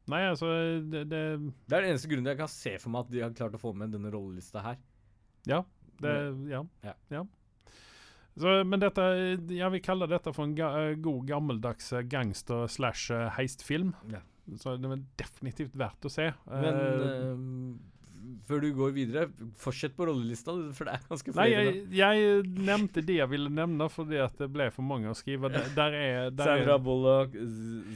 Nei, 0.08 0.20
altså 0.30 0.46
det, 0.86 1.08
det 1.10 1.22
Det 1.66 1.74
er 1.74 1.82
den 1.82 1.90
eneste 1.96 2.08
grunnen 2.12 2.28
jeg 2.30 2.38
kan 2.38 2.52
se 2.52 2.76
for 2.78 2.94
meg 2.94 3.08
at 3.08 3.12
de 3.16 3.22
har 3.24 3.32
klart 3.34 3.56
å 3.58 3.62
få 3.62 3.72
med 3.74 3.90
denne 3.96 4.12
rollelista 4.14 4.62
her. 4.62 4.78
Ja. 5.50 5.64
Det, 6.02 6.14
ja. 6.52 6.60
Ja. 6.86 6.94
ja. 7.10 7.24
Så, 8.38 8.52
men 8.68 8.82
dette 8.84 9.02
Jeg 9.50 9.72
vil 9.72 9.82
kalle 9.82 10.08
dette 10.12 10.34
for 10.36 10.44
en 10.46 10.54
ga, 10.58 10.70
eh, 10.84 10.96
god 11.02 11.26
gammeldags 11.30 11.92
eh, 11.96 12.04
gangster 12.12 12.68
slash 12.70 13.10
eh, 13.16 13.30
heistfilm. 13.40 13.96
Ja. 14.12 14.22
Så 14.62 14.76
det 14.78 14.90
er 14.92 15.04
definitivt 15.18 15.76
verdt 15.78 16.06
å 16.06 16.12
se. 16.12 16.30
Men 16.52 16.80
eh, 16.80 17.38
før 18.46 18.62
du 18.62 18.68
går 18.78 18.94
videre, 18.96 19.26
fortsett 19.60 19.96
på 19.98 20.06
rollelista, 20.10 20.54
for 20.78 20.88
det 20.88 20.96
er 20.98 21.08
ganske 21.10 21.34
Nei, 21.38 21.48
jeg, 21.52 21.74
jeg 21.98 22.44
nevnte 22.68 23.04
det 23.06 23.18
jeg 23.20 23.30
ville 23.32 23.52
nevne 23.54 23.88
fordi 23.92 24.20
at 24.22 24.38
det 24.42 24.50
ble 24.54 24.70
for 24.74 24.86
mange 24.88 25.12
å 25.12 25.18
skrive. 25.18 25.50
Der, 25.54 25.68
der 25.78 25.98
er, 25.98 26.30
der 26.34 26.52
Sandra 26.52 26.78
Bullock, 26.82 27.36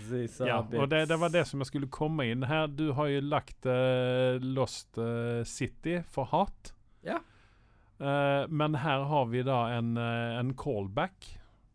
Zisa 0.09 0.49
ja, 0.49 0.59
ja, 0.61 0.81
og 0.81 0.89
det, 0.91 1.05
det 1.11 1.19
var 1.21 1.33
det 1.33 1.45
som 1.49 1.63
jeg 1.63 1.71
skulle 1.71 1.91
komme 1.93 2.27
inn 2.29 2.45
her. 2.49 2.69
Du 2.69 2.89
har 2.97 3.11
jo 3.13 3.23
lagt 3.25 3.69
uh, 3.69 4.37
Lost 4.41 4.99
uh, 5.01 5.41
City 5.49 5.99
for 6.09 6.29
hat. 6.33 6.73
Ja. 7.05 7.21
Men 7.99 8.77
her 8.79 9.01
har 9.09 9.25
vi 9.27 9.41
da 9.43 9.57
en, 9.75 9.97
en 9.99 10.53
callback, 10.55 11.25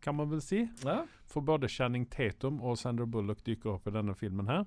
kan 0.01 0.15
man 0.17 0.31
vel 0.31 0.39
si. 0.41 0.63
Ja. 0.81 1.03
For 1.35 1.43
både 1.43 1.67
Channing 1.67 2.05
Tatum 2.07 2.61
og 2.63 2.77
Sandra 2.79 3.03
Bullock 3.11 3.43
dyker 3.43 3.73
opp 3.75 3.89
i 3.89 3.93
denne 3.95 4.15
filmen 4.15 4.47
her. 4.47 4.63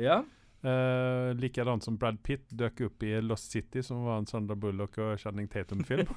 ja. 0.00 0.22
Uh, 0.64 1.34
Likedan 1.36 1.82
som 1.84 1.98
Brad 2.00 2.22
Pitt 2.24 2.46
dök 2.48 2.80
opp 2.86 3.02
i 3.04 3.20
Lost 3.20 3.50
City, 3.52 3.82
som 3.82 4.04
var 4.06 4.22
en 4.22 4.26
Sandra 4.26 4.56
Bullock 4.56 4.96
og 4.96 5.18
Channing 5.20 5.44
Tatum-film. 5.52 6.08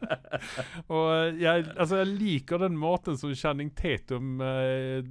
og 0.94 1.08
eh, 1.12 1.42
jeg, 1.42 1.66
altså, 1.74 1.98
jeg 2.00 2.08
liker 2.14 2.62
den 2.62 2.78
måten 2.80 3.20
som 3.20 3.34
Channing 3.36 3.68
Tatum 3.76 4.40
uh, 4.40 5.04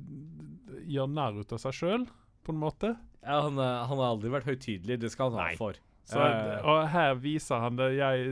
gjør 0.82 1.14
narr 1.14 1.38
ut 1.44 1.54
av 1.54 1.62
seg 1.62 1.78
sjøl, 1.78 2.08
på 2.42 2.56
en 2.56 2.64
måte. 2.64 2.96
ja 3.22 3.38
han, 3.46 3.62
han 3.62 3.94
har 3.94 4.08
aldri 4.16 4.34
vært 4.34 4.50
høytidelig, 4.50 4.98
det 5.04 5.14
skal 5.14 5.30
han 5.30 5.44
ha 5.44 5.62
for. 5.62 5.78
Så, 6.10 6.22
og 6.66 6.88
her 6.90 7.20
viser 7.22 7.62
han 7.62 7.78
det. 7.78 7.92
Jeg, 8.00 8.32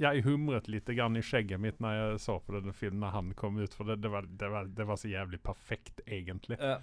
jeg 0.00 0.22
humret 0.24 0.70
litt 0.72 0.88
grann 0.96 1.18
i 1.18 1.24
skjegget 1.24 1.60
mitt 1.60 1.82
når 1.84 1.98
jeg 1.98 2.22
så 2.24 2.38
på 2.40 2.54
denne 2.56 2.72
filmen 2.72 3.02
når 3.04 3.12
han 3.18 3.34
kom 3.36 3.58
ut, 3.60 3.74
for 3.76 3.90
det, 3.90 3.98
det, 4.00 4.12
var, 4.14 4.28
det, 4.40 4.48
var, 4.54 4.70
det 4.78 4.86
var 4.88 5.00
så 5.00 5.10
jævlig 5.12 5.42
perfekt, 5.44 6.00
egentlig. 6.06 6.56
ja. 6.60 6.78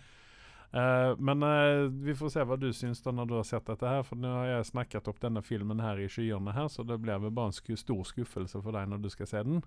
Uh, 0.76 1.16
men 1.18 1.43
uh, 1.43 1.86
vi 1.88 2.16
får 2.16 2.34
se 2.34 2.43
hva 2.43 2.58
du 2.60 2.68
syns 2.76 3.00
da 3.00 3.14
når 3.16 3.30
du 3.30 3.36
har 3.38 3.46
sett 3.48 3.68
dette 3.70 3.88
her. 3.88 4.02
For 4.04 4.20
nå 4.20 4.32
har 4.41 4.50
jeg 4.50 4.72
snakket 4.74 5.08
opp 5.08 5.22
denne 5.24 5.43
filmen 5.46 5.80
her 5.80 6.02
i 6.04 6.10
skyene 6.12 6.56
her, 6.56 6.68
så 6.72 6.84
det 6.84 6.98
blir 7.04 7.22
vel 7.24 7.32
bare 7.32 7.54
en 7.54 7.56
sku 7.56 7.78
stor 7.80 8.04
skuffelse 8.10 8.60
for 8.60 8.76
deg 8.76 8.89
når 8.91 9.06
du 9.06 9.10
skal 9.14 9.30
se 9.32 9.43
den. 9.48 9.64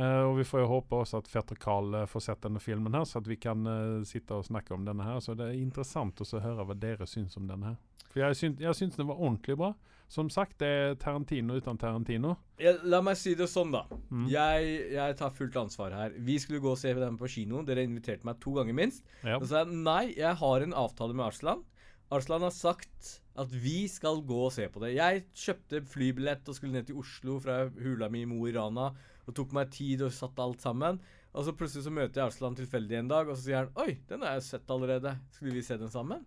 Eh, 0.00 0.22
og 0.24 0.38
vi 0.38 0.46
får 0.48 0.62
jo 0.62 0.70
håpe 0.70 1.02
også 1.02 1.20
at 1.20 1.28
fetter 1.28 1.58
Carl 1.60 1.92
eh, 1.98 2.08
får 2.08 2.24
sett 2.24 2.42
denne 2.46 2.62
filmen 2.62 2.94
her, 2.96 3.04
så 3.08 3.20
at 3.20 3.28
vi 3.28 3.36
kan 3.40 3.66
eh, 3.68 4.00
sitte 4.08 4.38
og 4.38 4.46
snakke 4.48 4.72
om 4.76 4.86
denne 4.86 5.04
her. 5.04 5.20
Så 5.24 5.36
det 5.36 5.50
er 5.50 5.60
interessant 5.60 6.22
å 6.22 6.40
høre 6.40 6.64
hva 6.64 6.76
dere 6.78 7.08
syns 7.10 7.36
om 7.40 7.50
denne 7.50 7.74
her. 7.74 7.78
For 8.10 8.24
jeg 8.24 8.38
syns, 8.38 8.62
jeg 8.64 8.78
syns 8.78 8.96
den 8.98 9.10
var 9.10 9.20
ordentlig 9.20 9.58
bra. 9.60 9.74
Som 10.10 10.26
sagt, 10.32 10.56
det 10.58 10.68
er 10.74 10.96
Tarantino 10.98 11.54
uten 11.54 11.76
Tarantino. 11.78 12.32
Ja, 12.58 12.72
la 12.82 12.98
meg 13.04 13.14
si 13.20 13.36
det 13.38 13.46
sånn, 13.46 13.70
da. 13.70 13.84
Mm. 14.10 14.24
Jeg, 14.32 14.72
jeg 14.96 15.16
tar 15.20 15.36
fullt 15.36 15.58
ansvar 15.60 15.94
her. 15.94 16.16
Vi 16.26 16.34
skulle 16.42 16.62
gå 16.64 16.72
og 16.72 16.80
se 16.80 16.90
den 16.98 17.18
på 17.20 17.30
kino. 17.30 17.62
Dere 17.66 17.84
inviterte 17.86 18.26
meg 18.26 18.40
to 18.42 18.56
ganger 18.56 18.74
minst. 18.74 19.04
Ja. 19.22 19.36
Og 19.36 19.44
så 19.44 19.52
sa 19.52 19.62
jeg 19.62 19.84
nei, 19.84 20.02
jeg 20.18 20.34
har 20.40 20.66
en 20.66 20.74
avtale 20.82 21.14
med 21.14 21.28
Arslan. 21.28 21.62
Arslan 22.10 22.42
har 22.42 22.56
sagt 22.56 23.12
at 23.38 23.54
vi 23.54 23.84
skal 23.86 24.18
gå 24.26 24.40
og 24.48 24.50
se 24.56 24.66
på 24.66 24.82
det. 24.82 24.96
Jeg 24.96 25.22
kjøpte 25.44 25.84
flybillett 25.92 26.48
og 26.50 26.58
skulle 26.58 26.74
ned 26.74 26.88
til 26.88 26.98
Oslo 26.98 27.38
fra 27.42 27.62
hula 27.70 28.10
mi 28.10 28.24
i 28.24 28.28
Mo 28.28 28.42
i 28.50 28.54
Rana. 28.56 28.90
Og 29.30 29.34
tok 29.38 29.52
meg 29.54 29.70
tid 29.74 30.02
og 30.06 30.14
satt 30.14 30.40
alt 30.42 30.62
sammen. 30.64 30.98
Og 31.30 31.46
så 31.46 31.54
plutselig 31.54 31.86
så 31.86 31.92
møter 31.94 32.18
jeg 32.18 32.32
Arslan 32.32 32.56
tilfeldig 32.58 32.96
en 32.98 33.10
dag, 33.12 33.28
og 33.30 33.36
så 33.38 33.44
sier 33.44 33.60
han 33.62 33.76
Oi, 33.78 34.00
den 34.10 34.24
har 34.26 34.34
jeg 34.38 34.48
sett 34.48 34.72
allerede. 34.74 35.12
Skulle 35.36 35.54
vi 35.54 35.62
se 35.62 35.76
den 35.78 35.92
sammen? 35.92 36.24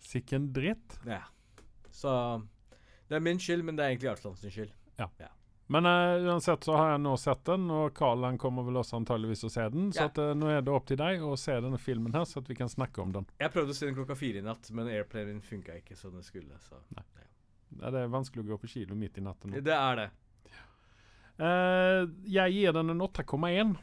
Sikken 0.00 0.48
dritt. 0.56 0.96
Ja. 1.04 1.26
Så 1.92 2.14
det 3.10 3.18
er 3.18 3.26
min 3.26 3.42
skyld, 3.42 3.66
men 3.66 3.76
det 3.76 3.84
er 3.84 3.92
egentlig 3.92 4.14
Arslans 4.14 4.40
skyld. 4.40 4.72
Ja. 4.96 5.10
skyld. 5.12 5.36
Men 5.70 5.86
uh, 5.86 6.16
uansett 6.26 6.64
så 6.66 6.74
har 6.74 6.88
jeg 6.96 7.02
nå 7.04 7.12
sett 7.20 7.44
den, 7.46 7.68
og 7.70 7.92
Carl 7.94 8.24
han 8.26 8.38
kommer 8.42 8.64
vel 8.66 8.80
også 8.80 8.96
antageligvis 8.98 9.44
å 9.46 9.50
se 9.52 9.68
den. 9.70 9.92
Så 9.94 10.00
Ja. 10.02 10.08
at, 10.08 10.16
uh, 10.18 10.32
nå 10.34 10.48
er 10.50 10.64
det 10.66 10.72
opp 10.74 10.88
til 10.88 10.98
deg 10.98 11.22
å 11.22 11.36
se 11.38 11.54
denne 11.62 11.78
filmen 11.78 12.16
her, 12.16 12.24
så 12.26 12.40
at 12.42 12.48
vi 12.50 12.56
kan 12.58 12.72
snakke 12.72 13.04
om 13.04 13.12
den. 13.14 13.28
Jeg 13.38 13.52
prøvde 13.54 13.76
å 13.76 13.78
se 13.78 13.86
den 13.86 13.94
klokka 13.94 14.16
fire 14.18 14.40
i 14.40 14.46
natt, 14.46 14.70
men 14.74 14.90
airplanen 14.90 15.38
funka 15.44 15.76
ikke 15.78 15.94
som 16.00 16.16
den 16.16 16.26
skulle. 16.26 16.58
Så. 16.64 16.80
Ja, 16.96 17.90
det 17.94 18.02
er 18.02 18.10
vanskelig 18.10 18.42
å 18.42 18.48
gå 18.48 18.58
på 18.64 18.72
kilo 18.72 18.98
midt 18.98 19.20
i 19.20 19.22
natten. 19.22 19.52
nå. 19.52 19.62
Det 19.62 19.76
er 19.76 20.00
det. 20.00 20.08
Eh, 21.40 22.02
jeg 22.28 22.52
gir 22.52 22.74
den 22.76 22.92
en 22.92 23.00
8,1. 23.06 23.76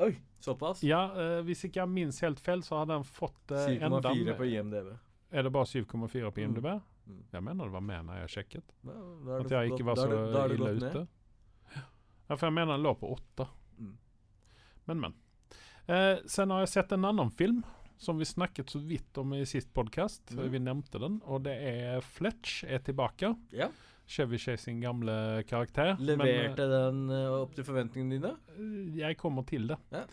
Oi, 0.00 0.12
såpass? 0.42 0.82
Ja, 0.86 1.04
eh, 1.14 1.40
hvis 1.46 1.62
ikke 1.68 1.82
jeg 1.82 1.92
minst 1.92 2.22
helt 2.24 2.40
feil, 2.42 2.62
så 2.66 2.80
hadde 2.80 2.96
den 2.96 3.06
fått 3.06 3.52
uh, 3.54 3.66
7,4 3.68 4.34
på 4.38 4.48
IMDv. 4.48 4.90
Er 5.30 5.46
det 5.46 5.52
bare 5.54 5.68
7,4 5.70 6.32
på 6.34 6.42
IMDb? 6.42 6.66
Mm. 7.06 7.22
Jeg 7.32 7.42
mener 7.46 7.68
det 7.70 7.74
var 7.74 7.84
med 7.86 8.06
når 8.08 8.20
jeg 8.24 8.32
sjekket. 8.34 8.74
Ja, 8.86 8.94
da 9.26 9.36
er 9.36 9.44
At 9.44 9.54
jeg 9.56 9.72
ikke 9.72 9.86
var 9.86 9.98
da 9.98 10.02
så 10.02 10.08
da 10.10 10.20
det- 10.20 10.32
da 10.34 10.46
det 10.48 10.58
ille 10.58 10.72
ute. 10.80 11.06
Ja, 12.30 12.36
for 12.36 12.46
jeg 12.46 12.54
mener 12.54 12.76
den 12.76 12.84
lå 12.86 12.94
på 12.98 13.10
8. 13.16 13.46
Mm. 13.78 13.94
Men, 14.86 15.00
men. 15.00 15.14
Eh, 15.86 16.18
sen 16.26 16.50
har 16.50 16.60
jeg 16.64 16.68
sett 16.74 16.92
en 16.92 17.04
annen 17.04 17.30
film 17.30 17.62
som 17.98 18.18
vi 18.18 18.24
snakket 18.24 18.70
så 18.70 18.78
vidt 18.78 19.18
om 19.18 19.34
i 19.34 19.44
sist 19.44 19.72
podkast. 19.74 20.30
Mm. 20.32 20.44
Vi 20.50 20.58
nevnte 20.62 20.98
den, 21.02 21.20
og 21.26 21.42
det 21.44 21.56
er 21.58 22.00
Fletch 22.00 22.62
er 22.64 22.78
tilbake. 22.86 23.34
Ja. 23.52 23.68
Chevy 24.10 24.38
Chase 24.38 24.64
sin 24.64 24.80
gamle 24.82 25.44
karakter. 25.46 25.94
Leverte 26.02 26.66
den 26.66 27.04
eh, 27.14 27.30
opp 27.30 27.54
til 27.54 27.66
forventningene 27.66 28.16
dine? 28.18 28.34
Men, 28.56 28.68
eh, 28.90 29.00
jeg 29.04 29.18
kommer 29.20 29.46
til 29.46 29.68
det. 29.70 29.78
Ja. 29.94 30.04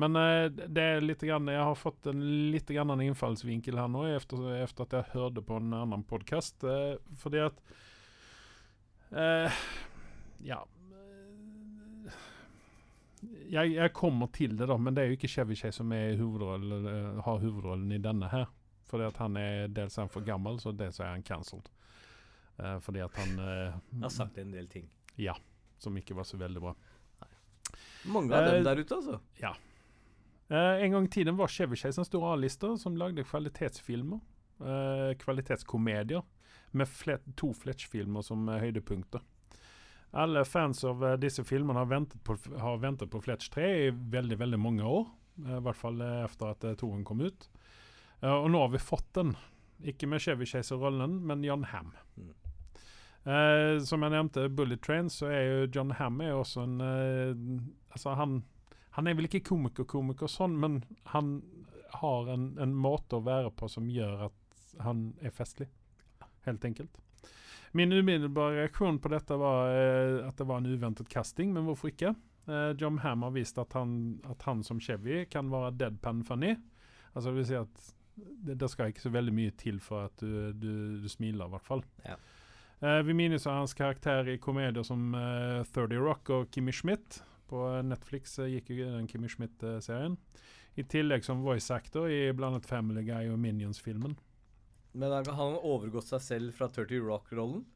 Men 0.00 0.16
eh, 0.16 0.46
det 0.50 0.84
er 0.84 1.04
litt 1.04 1.22
grann, 1.26 1.50
jeg 1.50 1.62
har 1.66 1.78
fått 1.78 2.06
en 2.12 2.22
litt 2.54 2.70
grann 2.70 2.92
annen 2.92 3.10
innfallsvinkel 3.10 3.80
her 3.80 3.90
nå, 3.90 4.06
efter, 4.14 4.44
efter 4.62 4.86
at 4.86 4.94
jeg 4.96 5.14
hørte 5.16 5.42
på 5.44 5.58
en 5.58 5.74
annen 5.76 6.04
podkast. 6.06 6.62
Eh, 6.62 6.94
fordi 7.18 7.42
at 7.48 7.64
eh, 9.10 9.64
Ja 10.46 10.62
eh, 10.62 12.20
jeg, 13.50 13.74
jeg 13.74 13.92
kommer 13.92 14.30
til 14.32 14.54
det, 14.56 14.70
da, 14.70 14.78
men 14.78 14.94
det 14.94 15.02
er 15.02 15.10
jo 15.10 15.18
ikke 15.18 15.28
Chevy 15.28 15.58
Chase 15.58 15.82
som 15.82 15.90
hovedrollen, 15.92 17.18
har 17.20 17.42
hovedrollen 17.42 17.90
i 17.92 17.98
denne 18.00 18.30
her. 18.30 18.46
Fordi 18.90 19.04
at 19.10 19.18
han 19.20 19.36
er 19.36 19.68
dels 19.74 19.98
er 19.98 20.06
han 20.06 20.12
for 20.14 20.24
gammel, 20.26 20.56
så 20.62 20.72
dels 20.72 21.02
er 21.02 21.12
han 21.12 21.26
cancelled. 21.26 21.68
Eh, 22.60 22.76
fordi 22.84 23.00
at 23.04 23.14
han 23.16 23.38
eh, 23.40 23.78
har 24.02 24.12
sagt 24.12 24.38
en 24.38 24.50
del 24.52 24.66
ting. 24.68 24.88
Ja. 25.16 25.34
Som 25.80 25.96
ikke 25.96 26.14
var 26.18 26.24
så 26.28 26.36
veldig 26.40 26.60
bra. 26.60 26.74
Mange 28.04 28.34
av 28.36 28.44
Eh, 28.46 28.52
dem 28.58 28.64
der 28.64 28.80
ute, 28.82 28.94
altså. 28.96 29.20
Eh, 30.50 30.82
en 30.84 30.92
gang 30.92 31.04
i 31.04 31.08
tiden 31.08 31.36
var 31.38 31.48
Chevy 31.48 31.76
Chase 31.76 32.00
en 32.00 32.04
stor 32.08 32.24
A-lister 32.32 32.76
som 32.76 32.96
lagde 32.96 33.24
kvalitetsfilmer. 33.24 34.20
eh, 34.60 35.14
kvalitetskomedier. 35.16 36.22
Med 36.72 36.86
flet, 36.88 37.22
to 37.36 37.52
Fletch-filmer 37.56 38.22
som 38.22 38.48
eh, 38.48 38.58
høydepunkter. 38.60 39.20
Alle 40.12 40.44
fans 40.44 40.84
av 40.84 41.04
eh, 41.06 41.16
disse 41.16 41.44
filmene 41.44 41.78
har 41.78 41.86
ventet 41.86 42.20
på, 42.24 42.36
har 42.58 42.76
ventet 42.82 43.10
på 43.10 43.20
Fletch 43.24 43.48
3 43.54 43.68
i 43.86 43.90
veldig 43.90 44.36
veldig 44.38 44.58
mange 44.60 44.82
år. 44.84 45.06
eh, 45.46 45.56
I 45.56 45.62
hvert 45.64 45.76
fall 45.80 46.00
eh, 46.04 46.24
etter 46.26 46.50
at 46.52 46.66
toren 46.78 47.04
kom 47.04 47.20
ut. 47.24 47.48
Eh, 48.20 48.28
og 48.34 48.50
nå 48.50 48.60
har 48.60 48.68
vi 48.74 48.78
fått 48.84 49.12
den. 49.16 49.32
Ikke 49.82 50.06
med 50.06 50.20
Chevy 50.20 50.44
Chase-rollen 50.46 51.20
men 51.26 51.42
John 51.46 51.64
Ham. 51.64 51.94
Mm. 52.18 52.34
Eh, 53.30 53.78
som 53.86 54.02
jeg 54.02 54.14
nevnte, 54.16 54.48
Bullet 54.50 54.82
Train, 54.82 55.10
så 55.12 55.28
er 55.30 55.42
jo 55.46 55.68
John 55.76 55.94
Hamm 55.98 56.22
er 56.24 56.34
også 56.34 56.64
en 56.66 56.80
eh, 56.84 57.36
Altså, 57.90 58.14
han 58.18 58.40
han 58.90 59.06
er 59.06 59.16
vel 59.18 59.28
ikke 59.28 59.44
komiker-komiker 59.46 60.30
sånn, 60.30 60.56
men 60.58 60.80
han 61.12 61.36
har 62.00 62.30
en, 62.32 62.50
en 62.60 62.72
måte 62.74 63.18
å 63.18 63.24
være 63.26 63.52
på 63.54 63.68
som 63.70 63.86
gjør 63.90 64.26
at 64.30 64.64
han 64.84 65.10
er 65.22 65.34
festlig. 65.34 65.68
Helt 66.46 66.64
enkelt. 66.66 66.98
Min 67.76 67.94
umiddelbare 67.94 68.64
reaksjon 68.64 68.98
på 69.02 69.12
dette 69.12 69.36
var 69.38 69.70
eh, 69.70 70.16
at 70.26 70.38
det 70.38 70.46
var 70.48 70.58
en 70.58 70.72
uventet 70.72 71.10
casting, 71.10 71.52
men 71.54 71.68
hvorfor 71.68 71.92
ikke? 71.92 72.14
Eh, 72.50 72.72
John 72.80 72.98
Hamm 73.04 73.22
har 73.28 73.34
vist 73.36 73.60
at 73.62 73.76
han, 73.78 74.18
at 74.26 74.42
han 74.48 74.64
som 74.66 74.82
Chevy 74.82 75.22
kan 75.30 75.52
være 75.52 75.76
deadpan 75.84 76.24
funny. 76.26 76.56
Altså 77.12 77.30
det 77.30 77.38
vil 77.38 77.48
si 77.52 77.58
at 77.60 77.86
det, 78.16 78.58
det 78.58 78.70
skal 78.72 78.90
ikke 78.90 79.06
så 79.06 79.14
veldig 79.14 79.36
mye 79.36 79.54
til 79.58 79.78
for 79.82 80.10
at 80.10 80.18
du, 80.22 80.50
du, 80.50 80.72
du 81.02 81.08
smiler, 81.10 81.46
i 81.46 81.54
hvert 81.54 81.68
fall. 81.68 81.86
Ja. 82.02 82.18
Eh, 82.80 83.02
vi 83.02 83.14
minnes 83.14 83.44
hans 83.44 83.74
karakter 83.74 84.28
i 84.28 84.38
komedier 84.38 84.82
som 84.82 85.14
eh, 85.14 85.64
30 85.64 85.96
Rock 86.00 86.30
og 86.30 86.54
Kimmy 86.54 86.72
Schmidt. 86.72 87.22
På 87.50 87.66
Netflix 87.84 88.38
eh, 88.38 88.54
gikk 88.54 88.70
jo 88.72 88.88
den 88.88 89.08
Kimmy 89.08 89.28
Schmidt-serien. 89.28 90.16
I 90.80 90.86
tillegg 90.88 91.26
som 91.26 91.42
voice 91.44 91.74
actor 91.74 92.08
i 92.08 92.30
bl.a. 92.32 92.54
Family 92.64 93.02
Guy 93.04 93.28
og 93.28 93.36
Minions-filmen. 93.42 94.16
Men 94.92 95.12
har 95.12 95.28
han 95.36 95.58
overgått 95.60 96.08
seg 96.08 96.24
selv 96.24 96.56
fra 96.56 96.70
30 96.72 97.04
Rock-rollen? 97.04 97.66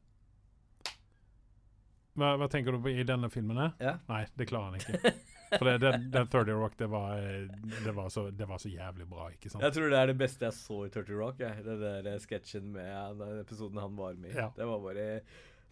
Hva, 2.15 2.33
hva 2.39 2.47
tenker 2.49 2.73
du 2.73 2.81
på 2.81 2.95
i 2.95 3.05
denne 3.05 3.29
filmen? 3.29 3.59
her? 3.59 3.73
Ja. 3.83 3.97
Nei, 4.09 4.23
det 4.39 4.49
klarer 4.49 4.73
han 4.73 4.81
ikke. 4.81 5.13
For 5.57 5.65
det, 5.69 5.77
den, 5.83 6.05
den 6.11 6.27
30 6.27 6.51
Rock, 6.59 6.77
det 6.77 6.87
var, 6.91 7.17
eh, 7.17 7.47
det, 7.85 7.93
var 7.95 8.09
så, 8.13 8.27
det 8.31 8.47
var 8.49 8.57
så 8.61 8.69
jævlig 8.71 9.07
bra, 9.09 9.29
ikke 9.33 9.49
sant? 9.53 9.63
Jeg 9.63 9.73
tror 9.77 9.89
det 9.93 9.99
er 10.03 10.11
det 10.13 10.17
beste 10.19 10.45
jeg 10.49 10.53
så 10.57 10.79
i 10.85 10.93
30 10.93 11.19
Rock. 11.19 11.39
Jeg. 11.43 11.63
Den 11.65 11.81
der 11.81 12.07
eh, 12.13 12.19
sketsjen 12.23 12.71
med 12.75 13.19
den 13.23 13.41
episoden 13.41 13.77
han 13.83 13.95
var 13.99 14.13
med 14.19 14.31
i. 14.33 14.37
Ja. 14.37 14.49
Det 14.57 14.67
var 14.69 14.79
bare 14.83 15.09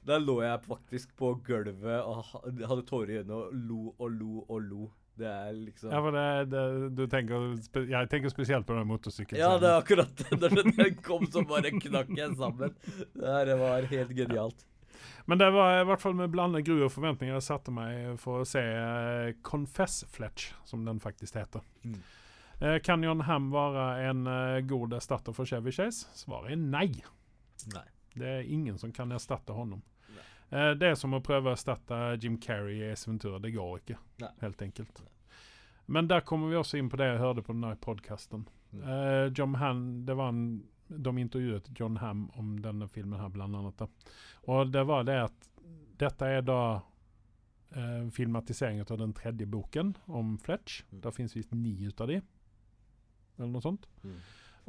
Da 0.06 0.18
lå 0.20 0.42
jeg 0.44 0.60
faktisk 0.68 1.14
på 1.16 1.30
gulvet 1.48 2.02
og 2.04 2.26
hadde 2.44 2.84
tårer 2.90 3.14
i 3.14 3.22
øynene 3.22 3.38
og 3.40 3.54
lo 3.56 3.94
og 3.98 4.12
lo 4.12 4.42
og 4.50 4.62
lo. 4.68 4.90
Det 5.16 5.28
er 5.30 5.52
liksom 5.54 5.92
Ja, 5.94 6.00
for 6.02 6.16
det, 6.16 6.50
det, 6.50 6.62
du 6.98 7.04
tenker 7.08 7.44
Jeg 7.86 8.10
tenker 8.10 8.32
spesielt 8.34 8.66
på 8.66 8.74
den 8.74 8.88
motorsykkelen. 8.90 9.40
Ja, 9.40 9.52
det 9.62 9.70
er 9.70 9.78
akkurat 9.78 10.10
det. 10.24 10.40
Når 10.42 10.56
den- 10.58 10.74
den 10.80 10.96
kom, 11.06 11.28
så 11.32 11.44
bare 11.48 11.70
knakk 11.78 12.10
jeg 12.18 12.34
sammen. 12.40 12.74
Det 13.14 13.22
her 13.36 13.54
var 13.62 13.86
helt 13.92 14.16
genialt. 14.18 14.66
Men 15.26 15.40
det 15.40 15.50
var 15.56 15.78
i 15.80 15.86
hvert 15.88 16.02
fall 16.04 16.18
med 16.20 16.34
blandet 16.34 16.66
gru 16.68 16.82
og 16.84 16.92
forventninger 16.92 17.38
jeg 17.38 17.46
satte 17.46 17.72
meg 17.72 18.18
for 18.20 18.44
å 18.44 18.48
se 18.48 18.60
eh, 18.60 19.36
Confess 19.46 20.02
Fletch, 20.12 20.52
som 20.68 20.84
den 20.84 21.00
faktisk 21.04 21.38
heter. 21.40 21.64
Mm. 21.88 22.02
Eh, 22.60 22.80
kan 22.84 23.04
John 23.04 23.24
Ham 23.28 23.50
være 23.52 23.86
en 24.10 24.28
eh, 24.28 24.60
god 24.68 24.94
erstatter 25.00 25.36
for 25.36 25.48
Chevy 25.48 25.72
Chase? 25.72 26.10
Svaret 26.16 26.54
er 26.54 26.60
nei. 26.60 26.90
Nei. 27.74 27.88
Det 28.14 28.30
er 28.30 28.52
ingen 28.52 28.78
som 28.78 28.92
kan 28.94 29.12
erstatte 29.16 29.56
honom. 29.56 29.82
Nei. 30.14 30.26
Eh, 30.60 30.72
det 30.80 30.92
er 30.92 31.00
som 31.00 31.16
å 31.16 31.24
prøve 31.24 31.52
å 31.52 31.58
erstatte 31.58 32.02
Jim 32.22 32.38
Carrey 32.38 32.82
i 32.82 32.92
Ace 32.92 33.10
Ventura. 33.10 33.40
Det 33.40 33.52
går 33.56 33.80
ikke, 33.80 33.98
Nei. 34.22 34.32
helt 34.44 34.62
enkelt. 34.62 35.04
Men 35.86 36.08
der 36.08 36.22
kommer 36.22 36.52
vi 36.52 36.60
også 36.60 36.80
inn 36.80 36.92
på 36.92 37.00
det 37.00 37.10
jeg 37.10 37.24
hørte 37.24 37.44
på 37.44 37.56
denne 37.56 37.74
podkasten. 37.84 38.46
Mm. 38.74 38.84
Eh, 38.84 39.26
John 39.36 39.56
Ham, 39.60 39.82
det 40.06 40.16
var 40.20 40.32
en, 40.32 40.46
de 40.88 41.18
intervjuet 41.20 41.68
John 41.80 41.98
Ham 41.98 42.30
om 42.40 42.56
denne 42.64 42.88
filmen 42.88 43.20
her, 43.20 43.34
blant 43.34 43.56
annet. 43.60 43.82
Da. 43.82 43.88
Og 44.52 44.72
det 44.72 44.84
var 44.88 45.06
det 45.08 45.20
at 45.30 45.50
dette 46.02 46.28
er 46.28 46.44
da 46.44 46.82
eh, 47.76 48.10
filmatiseringen 48.12 48.86
av 48.90 49.00
den 49.00 49.14
tredje 49.16 49.48
boken 49.48 49.94
om 50.06 50.38
Fletch. 50.38 50.84
Mm. 50.92 51.02
Det 51.06 51.16
fins 51.16 51.36
visst 51.36 51.54
ni 51.56 51.76
ut 51.86 52.02
av 52.02 52.12
de, 52.12 52.20
eller 53.38 53.54
noe 53.54 53.64
sånt. 53.64 53.88
Mm. 54.04 54.20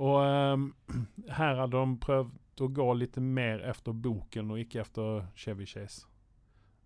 Og 0.05 0.17
ehm, 0.23 0.67
her 1.39 1.61
hadde 1.63 1.79
de 1.79 2.01
prøvd 2.03 2.65
å 2.65 2.71
gå 2.71 2.89
litt 2.99 3.19
mer 3.19 3.63
efter 3.67 3.95
boken 3.99 4.53
og 4.55 4.63
ikke 4.63 4.83
efter 4.85 5.25
Chevy 5.39 5.67
Chase 5.67 6.07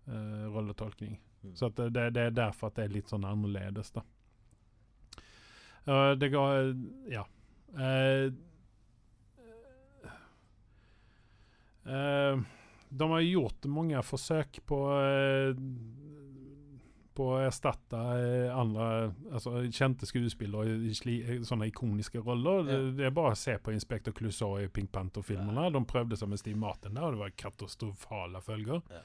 eh, 0.09 0.45
rolletolkning. 0.49 1.19
Mm. 1.43 1.55
Så 1.55 1.69
det, 1.69 1.91
det, 1.93 2.21
er 2.21 2.35
derfor 2.35 2.69
at 2.69 2.79
det 2.79 2.87
er 2.87 2.95
litt 2.97 3.11
sånn 3.11 3.27
annerledes, 3.27 3.93
da. 3.95 4.05
Uh, 5.87 6.11
det 6.19 6.27
ga 6.33 6.45
Ja. 7.09 7.23
Uh, 7.69 8.33
eh, 11.85 12.41
de 12.89 13.09
har 13.11 13.21
gjort 13.21 13.65
mange 13.69 14.01
forsøk 14.03 14.61
på 14.65 14.77
eh, 14.97 15.55
på 17.19 17.25
å 17.33 17.39
erstatte 17.43 17.99
eh, 17.99 18.53
andre 18.55 19.09
altså, 19.33 19.57
kjente 19.75 20.07
skuespillere 20.07 20.77
i 20.87 20.93
eh, 21.19 21.41
sånne 21.43 21.67
ikoniske 21.67 22.21
roller. 22.23 22.63
Det, 22.63 22.77
Ja. 22.77 22.91
det 22.95 23.07
er 23.09 23.15
bare 23.17 23.33
å 23.35 23.39
se 23.39 23.57
på 23.59 23.73
Inspector 23.75 24.15
Clouseau 24.15 24.55
i 24.61 24.69
Pink 24.71 24.91
Panther-filmene. 24.95 25.67
De 25.75 25.81
prøvde 25.85 26.15
seg 26.17 26.31
med 26.31 26.39
Steve 26.39 26.57
Martin 26.57 26.95
der, 26.95 27.09
og 27.09 27.17
det 27.17 27.23
var 27.25 27.35
katastrofale 27.43 28.41
følger. 28.41 28.81
Ja. 28.93 29.01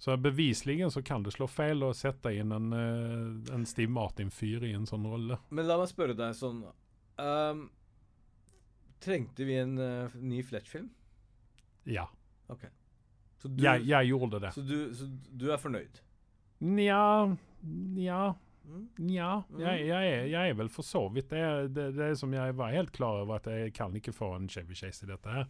Så 0.00 0.14
beviselig 0.16 0.78
så 0.94 1.02
kan 1.04 1.26
det 1.26 1.34
slå 1.34 1.48
feil 1.50 1.82
å 1.84 1.90
sette 1.92 2.30
inn 2.32 2.54
en, 2.56 2.70
en 2.72 3.66
Steve 3.68 3.90
Martin-fyr 3.92 4.64
i 4.64 4.72
en 4.72 4.86
sånn 4.88 5.04
rolle. 5.04 5.36
Men 5.50 5.66
la 5.68 5.76
meg 5.76 5.90
spørre 5.90 6.14
deg 6.16 6.32
sånn 6.38 6.62
um, 7.20 7.66
Trengte 9.04 9.44
vi 9.44 9.58
en 9.60 9.74
uh, 9.76 10.16
ny 10.16 10.40
Fletch-film? 10.46 10.88
Ja. 11.84 12.06
Ok. 12.48 12.64
Du, 13.48 13.62
Jeg, 13.64 13.86
jeg 13.88 14.10
gjorde 14.12 14.40
det. 14.42 14.52
så 14.52 14.62
du, 14.66 14.76
så 14.94 15.08
du 15.32 15.48
er 15.50 15.60
fornøyd? 15.62 16.00
Nja 16.60 17.02
Nja 17.64 18.22
Mm. 18.70 18.88
Nja, 19.02 19.42
jeg, 19.58 19.86
jeg, 19.88 20.10
er, 20.12 20.26
jeg 20.30 20.50
er 20.52 20.54
vel 20.54 20.68
for 20.70 20.86
så 20.86 21.00
vidt 21.10 21.32
det. 21.32 21.42
Det, 21.74 21.88
det 21.96 22.12
som 22.20 22.30
jeg 22.34 22.54
var 22.54 22.74
helt 22.74 22.92
klar 22.94 23.24
over 23.24 23.40
at 23.40 23.48
jeg 23.50 23.72
kan 23.74 23.96
ikke 23.98 24.14
få 24.14 24.34
en 24.36 24.48
Chevy 24.52 24.76
Chase 24.78 25.06
i 25.06 25.10
dette 25.10 25.32
her. 25.32 25.48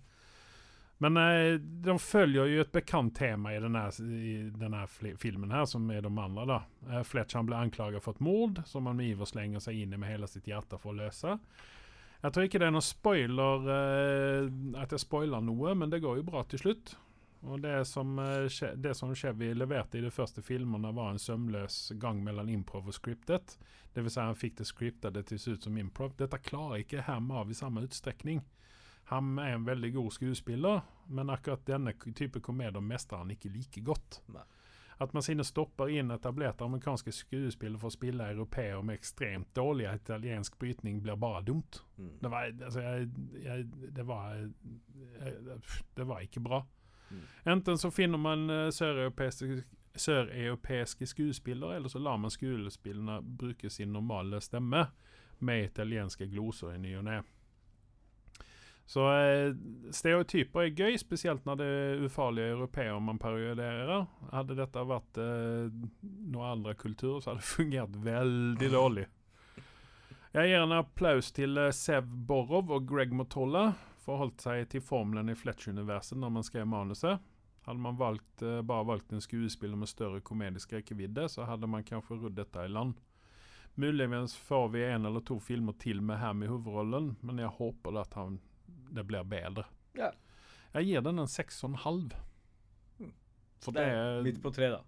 Men 1.01 1.17
eh, 1.17 1.55
de 1.61 1.97
følger 2.01 2.49
jo 2.49 2.63
et 2.65 2.73
bekant 2.73 3.15
tema 3.17 3.55
i 3.57 3.61
denne, 3.63 3.83
i 4.05 4.35
denne 4.53 4.83
filmen 5.21 5.53
her, 5.53 5.65
som 5.69 5.87
er 5.93 6.05
de 6.05 6.11
andre. 6.13 6.47
da. 6.49 6.59
Eh, 6.91 7.05
Fletch 7.09 7.39
ble 7.49 7.57
anklaget 7.57 8.05
for 8.05 8.17
et 8.17 8.25
mord, 8.25 8.61
som 8.69 8.89
han 8.89 8.99
med 9.01 9.15
iver 9.15 9.29
slenger 9.29 9.65
seg 9.65 9.81
inn 9.81 9.97
i 9.97 10.01
med 10.01 10.13
hele 10.13 10.29
sitt 10.29 10.49
hjerte 10.49 10.81
for 10.81 10.93
å 10.93 10.99
løse. 11.03 11.39
Jeg 12.21 12.35
tror 12.37 12.45
ikke 12.45 12.61
det 12.61 12.69
er 12.69 12.75
noen 12.77 12.85
spoiler 12.85 13.71
eh, 13.77 14.51
at 14.83 14.93
jeg 14.93 15.01
spoiler 15.07 15.41
noe, 15.45 15.73
men 15.73 15.93
det 15.93 16.03
går 16.05 16.21
jo 16.21 16.27
bra 16.29 16.45
til 16.45 16.61
slutt. 16.61 16.97
Og 17.41 17.61
det 17.61 17.85
som, 17.89 18.19
eh, 18.19 18.75
det 18.77 18.95
som 18.95 19.15
Chevy 19.15 19.55
leverte 19.55 19.99
i 19.99 20.05
de 20.05 20.11
første 20.11 20.43
filmene, 20.43 20.93
var 20.93 21.11
en 21.11 21.19
sømløs 21.19 21.93
gang 21.99 22.25
mellom 22.25 22.49
improv 22.49 22.89
og 22.89 22.95
scriptet. 22.95 23.57
Det 23.95 24.05
vil 24.05 24.13
si 24.13 24.21
han 24.21 24.37
fikk 24.37 24.59
det 24.61 24.69
scriptede 24.69 25.23
til 25.23 25.39
å 25.39 25.41
se 25.41 25.57
ut 25.57 25.63
som 25.63 25.79
improv. 25.79 26.17
Dette 26.17 26.39
klarer 26.39 26.85
ikke 26.85 27.07
Ham 27.09 27.31
av 27.31 27.51
i 27.51 27.57
samme 27.57 27.83
utstrekning. 27.87 28.43
Ham 29.11 29.39
er 29.39 29.57
en 29.57 29.65
veldig 29.67 29.95
god 29.95 30.13
skuespiller, 30.13 30.83
men 31.09 31.31
akkurat 31.31 31.65
denne 31.67 31.95
type 32.15 32.41
komedier 32.41 32.81
mestrer 32.81 33.25
han 33.25 33.31
ikke 33.31 33.51
like 33.51 33.83
godt. 33.83 34.21
Nei. 34.29 34.45
At 35.01 35.15
man 35.17 35.25
sine 35.25 35.45
stopper 35.49 35.89
inn 35.89 36.13
etablerte 36.13 36.67
amerikanske 36.67 37.13
skuespillere 37.17 37.81
for 37.81 37.89
å 37.89 37.95
spille 37.95 38.27
europeere 38.35 38.83
med 38.85 38.99
ekstremt 39.01 39.49
dårlig 39.57 39.89
italiensk 39.89 40.59
brytning, 40.61 41.01
blir 41.01 41.17
bare 41.17 41.41
dumt. 41.43 41.81
Mm. 41.97 42.11
Det 42.21 42.31
var, 42.31 42.51
altså, 42.67 42.83
jeg, 42.85 43.09
jeg, 43.47 43.65
det 43.97 44.05
var 44.07 44.35
jeg, 44.37 45.57
Det 45.97 46.07
var 46.07 46.21
ikke 46.21 46.45
bra. 46.45 46.61
Enten 47.45 47.79
så 47.79 47.91
finner 47.91 48.19
man 48.19 48.51
eh, 48.51 48.71
søreuropeiske 48.75 49.63
sør 49.97 51.07
skuespillere, 51.07 51.77
eller 51.77 51.89
så 51.89 51.99
lar 51.99 52.17
man 52.17 52.31
skuespillerne 52.31 53.21
bruke 53.23 53.71
sin 53.71 53.93
normale 53.93 54.41
stemme 54.41 54.87
med 55.39 55.65
italienske 55.65 56.29
gloser 56.29 56.75
i 56.75 56.79
ny 56.79 56.97
og 56.99 57.05
ne. 57.05 57.21
Så 58.91 59.05
eh, 59.07 59.53
stereotyper 59.95 60.65
er 60.65 60.73
gøy, 60.75 60.97
spesielt 60.99 61.45
når 61.47 61.59
det 61.61 61.67
er 61.67 62.01
ufarlige 62.09 62.57
europeere 62.57 62.99
man 63.01 63.21
parodierer. 63.23 64.09
Hadde 64.33 64.57
dette 64.59 64.83
vært 64.83 65.21
eh, 65.23 65.71
noen 66.03 66.49
andre 66.57 66.75
kulturer, 66.75 67.21
så 67.23 67.31
hadde 67.31 67.45
det 67.45 67.53
fungert 67.59 68.01
veldig 68.05 68.71
dårlig. 68.73 69.07
Jeg 70.35 70.51
gir 70.51 70.65
en 70.65 70.75
applaus 70.75 71.31
til 71.35 71.59
eh, 71.59 71.71
Sev 71.75 72.11
Borov 72.27 72.75
og 72.75 72.91
Greg 72.91 73.15
Motolla 73.15 73.69
for 74.11 74.17
å 74.17 74.19
ha 74.19 74.27
holdt 74.27 74.43
seg 74.43 74.65
til 74.73 74.83
formelen 74.83 75.31
i 75.31 75.37
Fletch-universet 75.39 76.19
når 76.19 76.33
man 76.35 76.47
skrev 76.47 76.67
manuset. 76.67 77.23
Hadde 77.67 77.83
man 77.83 77.99
valgt, 78.01 78.43
eh, 78.43 78.63
bare 78.63 78.87
valgt 78.89 79.13
en 79.13 79.23
skuespiller 79.23 79.77
med 79.77 79.89
større 79.89 80.21
komedisk 80.21 80.73
rekkevidde, 80.73 81.29
så 81.29 81.47
hadde 81.47 81.69
man 81.71 81.85
kanskje 81.85 82.19
rodd 82.19 82.35
dette 82.35 82.65
i 82.65 82.69
land. 82.69 82.99
Muligens 83.77 84.35
får 84.37 84.69
vi 84.73 84.85
en 84.85 85.07
eller 85.07 85.21
to 85.21 85.39
filmer 85.39 85.77
til 85.79 86.01
med 86.03 86.19
Ham 86.19 86.43
i 86.43 86.49
hovedrollen, 86.51 87.17
men 87.23 87.39
jeg 87.39 87.55
håper 87.55 88.01
at 88.01 88.15
han, 88.15 88.41
det 88.91 89.07
blir 89.07 89.23
bedre. 89.23 89.65
Ja. 89.95 90.11
Jeg 90.75 90.87
gir 90.87 91.03
den 91.03 91.19
en 91.19 91.31
seks 91.31 91.63
og 91.65 91.71
en 91.71 91.83
halv. 91.85 92.15
For 93.61 93.73
Det 93.73 93.85
er 93.85 94.23
midt 94.25 94.43
på 94.43 94.51
tre, 94.51 94.71
da. 94.71 94.83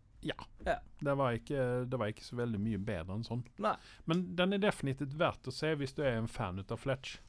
det, 0.99 1.15
var 1.15 1.33
ikke, 1.35 1.85
det 1.85 1.99
var 1.99 2.11
ikke 2.11 2.25
så 2.25 2.37
veldig 2.37 2.59
mye 2.63 2.79
bedre 2.79 3.15
enn 3.15 3.27
sånn. 3.27 3.43
Nei. 3.59 3.77
Men 4.07 4.35
den 4.35 4.55
er 4.55 4.63
definitivt 4.63 5.15
verdt 5.19 5.47
å 5.47 5.55
se 5.55 5.75
hvis 5.77 5.95
du 5.95 6.03
er 6.03 6.17
en 6.17 6.31
fan 6.31 6.59
av 6.63 6.79
Fletch. 6.81 7.21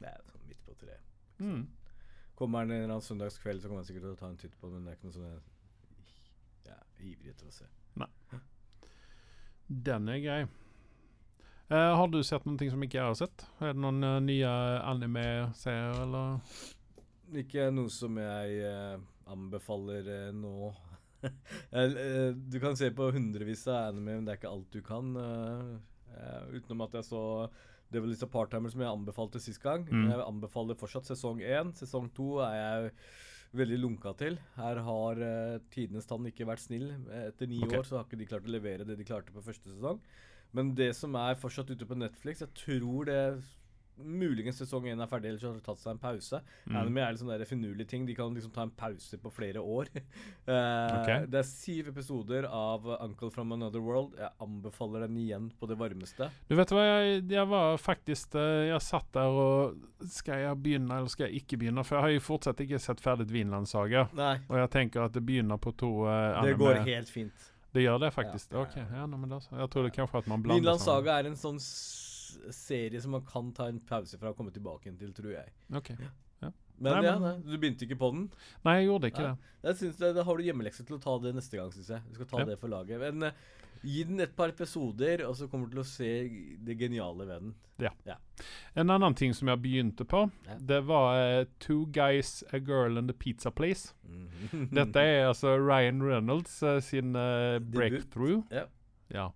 Det 0.00 0.10
er 0.10 0.22
sånn 0.28 0.46
midt 0.48 0.62
på 0.66 0.76
treet. 0.80 1.16
Mm. 1.40 1.64
Kommer 2.36 2.64
han 2.64 2.70
en 2.70 2.82
eller 2.82 2.96
annen 2.96 3.06
søndagskveld, 3.06 3.62
så 3.62 3.70
kommer 3.70 3.84
han 3.84 3.88
sikkert 3.88 4.08
til 4.08 4.16
å 4.16 4.20
ta 4.20 4.28
en 4.28 4.40
titt 4.40 4.56
på 4.60 4.68
den. 4.68 4.82
Men 4.82 4.90
det 4.90 4.94
er 4.94 5.00
ikke 5.00 5.10
noe 5.10 5.18
sånn 5.18 5.30
jeg 6.66 6.76
er 6.76 7.10
ivrig 7.10 7.32
etter 7.32 7.48
å 7.48 7.54
se. 7.54 7.72
Den 9.66 10.08
er 10.08 10.22
grei. 10.22 10.40
Uh, 11.66 11.96
har 11.98 12.06
du 12.06 12.20
sett 12.22 12.44
noe 12.46 12.70
som 12.70 12.82
ikke 12.86 13.00
jeg 13.00 13.08
har 13.08 13.16
sett? 13.18 13.42
Er 13.58 13.72
det 13.74 13.82
noen 13.82 14.04
uh, 14.06 14.20
nye 14.22 14.50
anime-serier, 14.86 15.96
eller? 16.04 16.36
Ikke 17.42 17.64
noe 17.74 17.90
som 17.90 18.20
jeg 18.22 18.60
uh, 18.62 19.00
anbefaler 19.34 20.30
nå. 20.36 20.70
Du 22.52 22.60
kan 22.62 22.76
se 22.78 22.92
på 22.94 23.08
hundrevis 23.10 23.64
av 23.66 23.88
anime, 23.88 24.20
men 24.20 24.28
det 24.28 24.36
er 24.36 24.38
ikke 24.38 24.52
alt 24.52 24.76
du 24.76 24.82
kan. 24.84 25.08
utenom 26.52 26.84
at 26.84 26.94
jeg 27.00 27.08
så 27.08 27.22
Devil's 27.94 28.22
a 28.24 28.28
Part-Timer, 28.30 28.72
som 28.72 28.82
jeg 28.82 28.90
anbefalte 28.90 29.42
sist 29.42 29.62
gang. 29.62 29.86
Mm. 29.86 30.08
Jeg 30.10 30.24
anbefaler 30.26 30.78
fortsatt 30.78 31.08
sesong 31.08 31.42
én. 31.44 31.72
Sesong 31.78 32.08
to 32.16 32.40
er 32.44 32.56
jeg 32.56 32.94
veldig 33.56 33.78
lunka 33.80 34.12
til. 34.18 34.38
Her 34.56 34.80
har 34.86 35.20
uh, 35.22 35.58
tidenes 35.72 36.08
tann 36.08 36.26
ikke 36.28 36.48
vært 36.48 36.64
snill. 36.64 36.88
Etter 37.24 37.50
ni 37.50 37.60
okay. 37.62 37.78
år 37.78 37.86
så 37.88 38.00
har 38.00 38.08
ikke 38.08 38.20
de 38.20 38.30
klart 38.32 38.48
å 38.48 38.56
levere 38.56 38.88
det 38.88 38.98
de 38.98 39.06
klarte 39.06 39.34
på 39.34 39.44
første 39.44 39.70
sesong. 39.70 40.00
Men 40.56 40.74
det 40.78 40.92
som 40.98 41.14
er 41.20 41.38
fortsatt 41.38 41.70
ute 41.72 41.88
på 41.88 41.98
Netflix, 41.98 42.42
jeg 42.44 42.52
tror 42.58 43.08
det 43.08 43.20
Muligens 43.96 44.58
sesong 44.60 44.84
én 44.90 45.00
er 45.00 45.08
ferdig, 45.08 45.30
eller 45.30 45.40
så 45.40 45.50
har 45.50 45.56
de 45.56 45.64
tatt 45.64 45.80
seg 45.80 45.94
en 45.94 46.00
pause. 46.02 46.40
Mm. 46.66 46.76
Anime 46.80 47.02
er 47.04 47.14
liksom 47.14 47.30
der 47.32 47.44
finurlig 47.48 47.86
ting. 47.88 48.04
De 48.08 48.14
kan 48.18 48.34
liksom 48.34 48.52
ta 48.52 48.66
en 48.66 48.72
pause 48.76 49.18
på 49.22 49.32
flere 49.32 49.62
år. 49.62 49.88
uh, 49.96 50.52
okay. 51.00 51.24
Det 51.30 51.40
er 51.40 51.48
syv 51.48 51.88
episoder 51.94 52.48
av 52.50 52.84
Uncle 52.98 53.30
from 53.32 53.52
Another 53.56 53.80
World. 53.80 54.14
Jeg 54.20 54.30
anbefaler 54.42 55.06
den 55.06 55.16
igjen 55.22 55.48
på 55.58 55.70
det 55.70 55.78
varmeste. 55.80 56.30
Du 56.50 56.56
vet 56.58 56.74
hva, 56.76 56.84
jeg, 56.84 57.24
jeg 57.32 57.48
var 57.50 57.80
faktisk 57.80 58.36
eh, 58.38 58.68
Jeg 58.70 58.82
satt 58.84 59.08
der 59.16 59.32
og 59.32 60.06
Skal 60.12 60.42
jeg 60.44 60.60
begynne, 60.62 61.00
eller 61.00 61.10
skal 61.12 61.30
jeg 61.30 61.42
ikke 61.42 61.60
begynne? 61.62 61.84
For 61.86 61.98
jeg 61.98 62.06
har 62.06 62.14
jo 62.16 62.24
fortsatt 62.28 62.62
ikke 62.64 62.80
sett 62.82 63.02
ferdig 63.02 63.28
Vinlandssaga. 63.32 64.08
Nei, 64.16 64.34
Og 64.50 64.60
jeg 64.60 64.72
tenker 64.76 65.06
at 65.08 65.16
det 65.16 65.24
begynner 65.26 65.60
på 65.60 65.72
to 65.78 65.92
eh, 66.10 66.42
det 66.46 66.56
går 66.60 66.82
helt 66.86 67.10
fint. 67.10 67.52
Det 67.76 67.82
gjør 67.84 67.98
det 68.00 68.12
faktisk? 68.14 68.52
Ja. 68.52 68.62
Ok, 68.64 68.76
ja, 68.78 69.04
nei, 69.04 69.18
men 69.18 69.28
da, 69.28 69.40
så- 69.40 69.58
Jeg 69.58 69.70
trodde 69.70 69.90
kanskje 69.92 70.18
at 70.22 70.28
man 70.32 70.42
blander 70.42 70.62
Vinland 70.62 70.80
Saga 70.80 71.18
er 71.20 71.26
en 71.28 71.36
sånn 71.36 71.58
serie 72.54 73.00
som 73.02 73.10
man 73.16 73.24
kan 73.26 73.52
ta 73.56 73.68
en 73.68 73.80
pause 73.80 74.18
fra 74.20 74.30
og 74.32 74.36
komme 74.38 74.52
tilbake 74.54 74.92
til, 74.98 75.12
tror 75.16 75.32
jeg. 75.36 75.52
Okay. 75.74 75.96
Ja. 76.00 76.12
Men 76.78 76.92
Nei, 76.92 77.04
ja, 77.06 77.12
nei, 77.18 77.34
du 77.40 77.54
begynte 77.56 77.86
ikke 77.86 77.96
på 77.96 78.10
den? 78.12 78.24
Nei, 78.66 78.74
jeg 78.82 78.88
gjorde 78.90 79.08
ikke 79.08 79.22
Nei. 79.24 79.36
det. 79.64 79.76
Jeg 80.02 80.14
Da 80.18 80.24
har 80.28 80.36
du 80.36 80.42
hjemmelekse 80.44 80.84
til 80.84 80.98
å 80.98 81.00
ta 81.00 81.14
det 81.22 81.30
neste 81.32 81.56
gang, 81.56 81.70
syns 81.72 81.88
jeg. 81.88 82.02
Du 82.10 82.18
skal 82.18 82.26
ta 82.28 82.38
Ja. 82.42 82.44
det 82.50 82.58
for 82.60 82.68
laget. 82.68 83.00
Men 83.00 83.30
uh, 83.30 83.38
gi 83.82 84.02
den 84.04 84.20
et 84.20 84.34
par 84.36 84.52
episoder, 84.52 85.22
og 85.24 85.36
så 85.38 85.48
kommer 85.48 85.70
du 85.70 85.78
til 85.78 85.80
å 85.80 85.86
se 85.88 86.10
det 86.68 86.76
geniale 86.76 87.24
ved 87.24 87.40
den. 87.46 87.54
Ja. 87.80 88.16
En 88.76 88.90
annen 88.92 89.14
ting 89.16 89.32
som 89.32 89.48
jeg 89.48 89.62
begynte 89.64 90.04
på, 90.04 90.26
Ja. 90.44 90.58
det 90.60 90.82
var 90.84 91.40
uh, 91.40 91.46
Two 91.58 91.86
Guys, 91.86 92.44
A 92.52 92.58
Girl 92.58 92.98
and 92.98 93.08
a 93.08 93.14
Pizza 93.14 93.50
Place. 93.50 93.94
Mhm. 94.04 94.68
Dette 94.74 94.96
er 95.00 95.28
altså 95.30 95.56
Ryan 95.56 96.02
Reynolds 96.02 96.62
uh, 96.62 96.78
sin 96.80 97.12
breakthrough. 97.72 98.44
Ja. 98.52 98.66
Ja. 99.08 99.30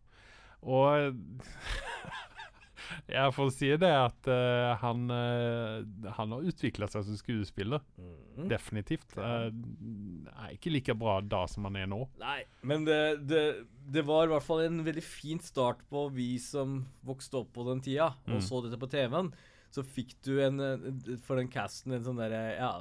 Og 0.61 1.17
jeg 3.17 3.33
får 3.37 3.51
si 3.55 3.69
det 3.81 3.91
at 3.95 4.29
uh, 4.31 4.75
han, 4.83 5.05
uh, 5.11 6.11
han 6.17 6.33
har 6.37 6.47
utviklet 6.51 6.93
seg 6.95 7.05
som 7.07 7.19
skuespiller. 7.21 7.83
Mm. 8.01 8.49
Definitivt. 8.51 9.17
Eh, 9.21 9.49
er 9.51 10.55
ikke 10.57 10.73
like 10.73 10.95
bra 10.99 11.19
da 11.21 11.43
som 11.51 11.67
han 11.69 11.77
er 11.77 11.87
nå. 11.91 12.01
Nei, 12.23 12.41
men 12.67 12.87
det, 12.89 13.01
det, 13.29 13.43
det 13.93 14.05
var 14.09 14.27
i 14.29 14.33
hvert 14.35 14.47
fall 14.47 14.63
en 14.65 14.81
veldig 14.87 15.05
fin 15.05 15.41
start 15.45 15.83
på 15.91 16.07
vi 16.15 16.33
som 16.41 16.81
vokste 17.07 17.43
opp 17.43 17.53
på 17.57 17.67
den 17.69 17.83
tida, 17.85 18.13
og 18.27 18.39
Mm. 18.41 18.45
så 18.49 18.63
dette 18.65 18.79
på 18.81 18.89
TV-en. 18.91 19.33
Så 19.71 19.85
fikk 19.87 20.17
du 20.27 20.33
en, 20.43 20.59
en- 20.61 21.19
for 21.23 21.37
den 21.39 21.51
casten 21.53 21.93
en 21.95 22.03
sånn 22.07 22.19
derre 22.19 22.41
Ja, 22.59 22.73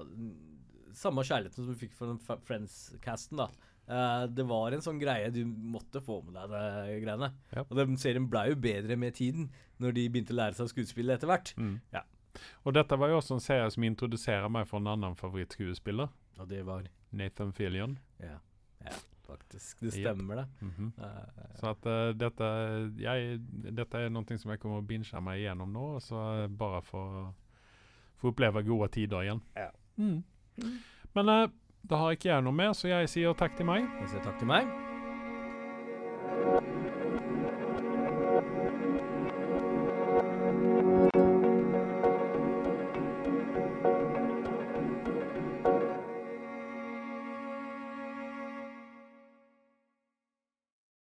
samme 0.98 1.22
kjærligheten 1.28 1.64
som 1.66 1.74
du 1.74 1.78
fikk 1.80 1.94
for 1.96 2.10
den 2.10 2.18
Friends-casten, 2.48 3.38
da. 3.44 3.50
Eh, 3.90 4.24
det 4.30 4.46
var 4.46 4.76
en 4.76 4.84
sånn 4.86 5.00
greie 5.02 5.32
du 5.34 5.42
måtte 5.46 6.02
få 6.06 6.20
med 6.26 6.36
deg, 6.38 6.52
det 6.54 7.00
greiene. 7.04 7.32
Ja. 7.56 7.66
Og 7.66 7.76
den 7.80 7.98
serien 7.98 8.28
ble 8.30 8.46
jo 8.52 8.60
bedre 8.62 8.98
med 9.02 9.18
tiden, 9.18 9.50
når 9.82 9.96
de 9.98 10.08
begynte 10.14 10.36
å 10.36 10.40
lære 10.44 10.60
seg 10.60 10.70
skuespillet 10.76 11.18
etter 11.18 11.32
hvert. 11.32 11.54
Mm. 11.58 11.80
Ja. 11.96 12.04
Og 12.68 12.76
dette 12.78 12.98
var 13.00 13.10
jo 13.10 13.18
også 13.18 13.40
en 13.40 13.44
serie 13.44 13.70
som 13.74 13.86
introduserer 13.88 14.52
meg 14.54 14.68
for 14.70 14.82
en 14.82 14.92
annen 14.94 15.18
favorittskuespiller. 15.18 16.12
Og 16.40 16.52
det 16.52 16.62
var 16.68 16.86
Nathan 17.18 17.54
Fillion. 17.58 17.98
Ja, 18.22 18.38
ja 18.86 18.98
faktisk. 19.26 19.82
Det 19.82 19.92
stemmer, 19.94 20.44
det. 20.44 20.46
Mhm. 20.66 20.94
Eh, 20.98 21.58
Så 21.60 21.74
at 21.74 21.86
uh, 21.86 22.12
dette, 22.18 22.46
jeg, 23.02 23.40
dette 23.74 23.98
er 23.98 24.14
noe 24.14 24.38
som 24.38 24.54
jeg 24.54 24.62
kommer 24.62 24.82
å 24.82 24.86
binge 24.86 25.22
meg 25.26 25.42
igjennom 25.42 25.74
nå, 25.74 25.88
så 26.02 26.48
bare 26.50 26.82
for 26.86 27.20
å 27.24 28.30
oppleve 28.30 28.64
gode 28.68 28.90
tider 28.94 29.26
igjen. 29.26 29.42
Ja. 29.58 29.70
Mm. 29.98 30.24
Men 31.16 31.30
da 31.88 31.96
har 32.02 32.18
ikke 32.18 32.30
jeg 32.30 32.46
noe 32.46 32.56
mer, 32.56 32.74
så 32.78 32.92
jeg 32.92 33.10
sier 33.10 33.34
takk 33.38 33.56
til 33.58 33.70
meg. 33.70 33.88
jeg 34.02 34.16
sier 34.16 34.24
takk 34.26 34.38
til 34.42 34.48
meg. 34.52 34.68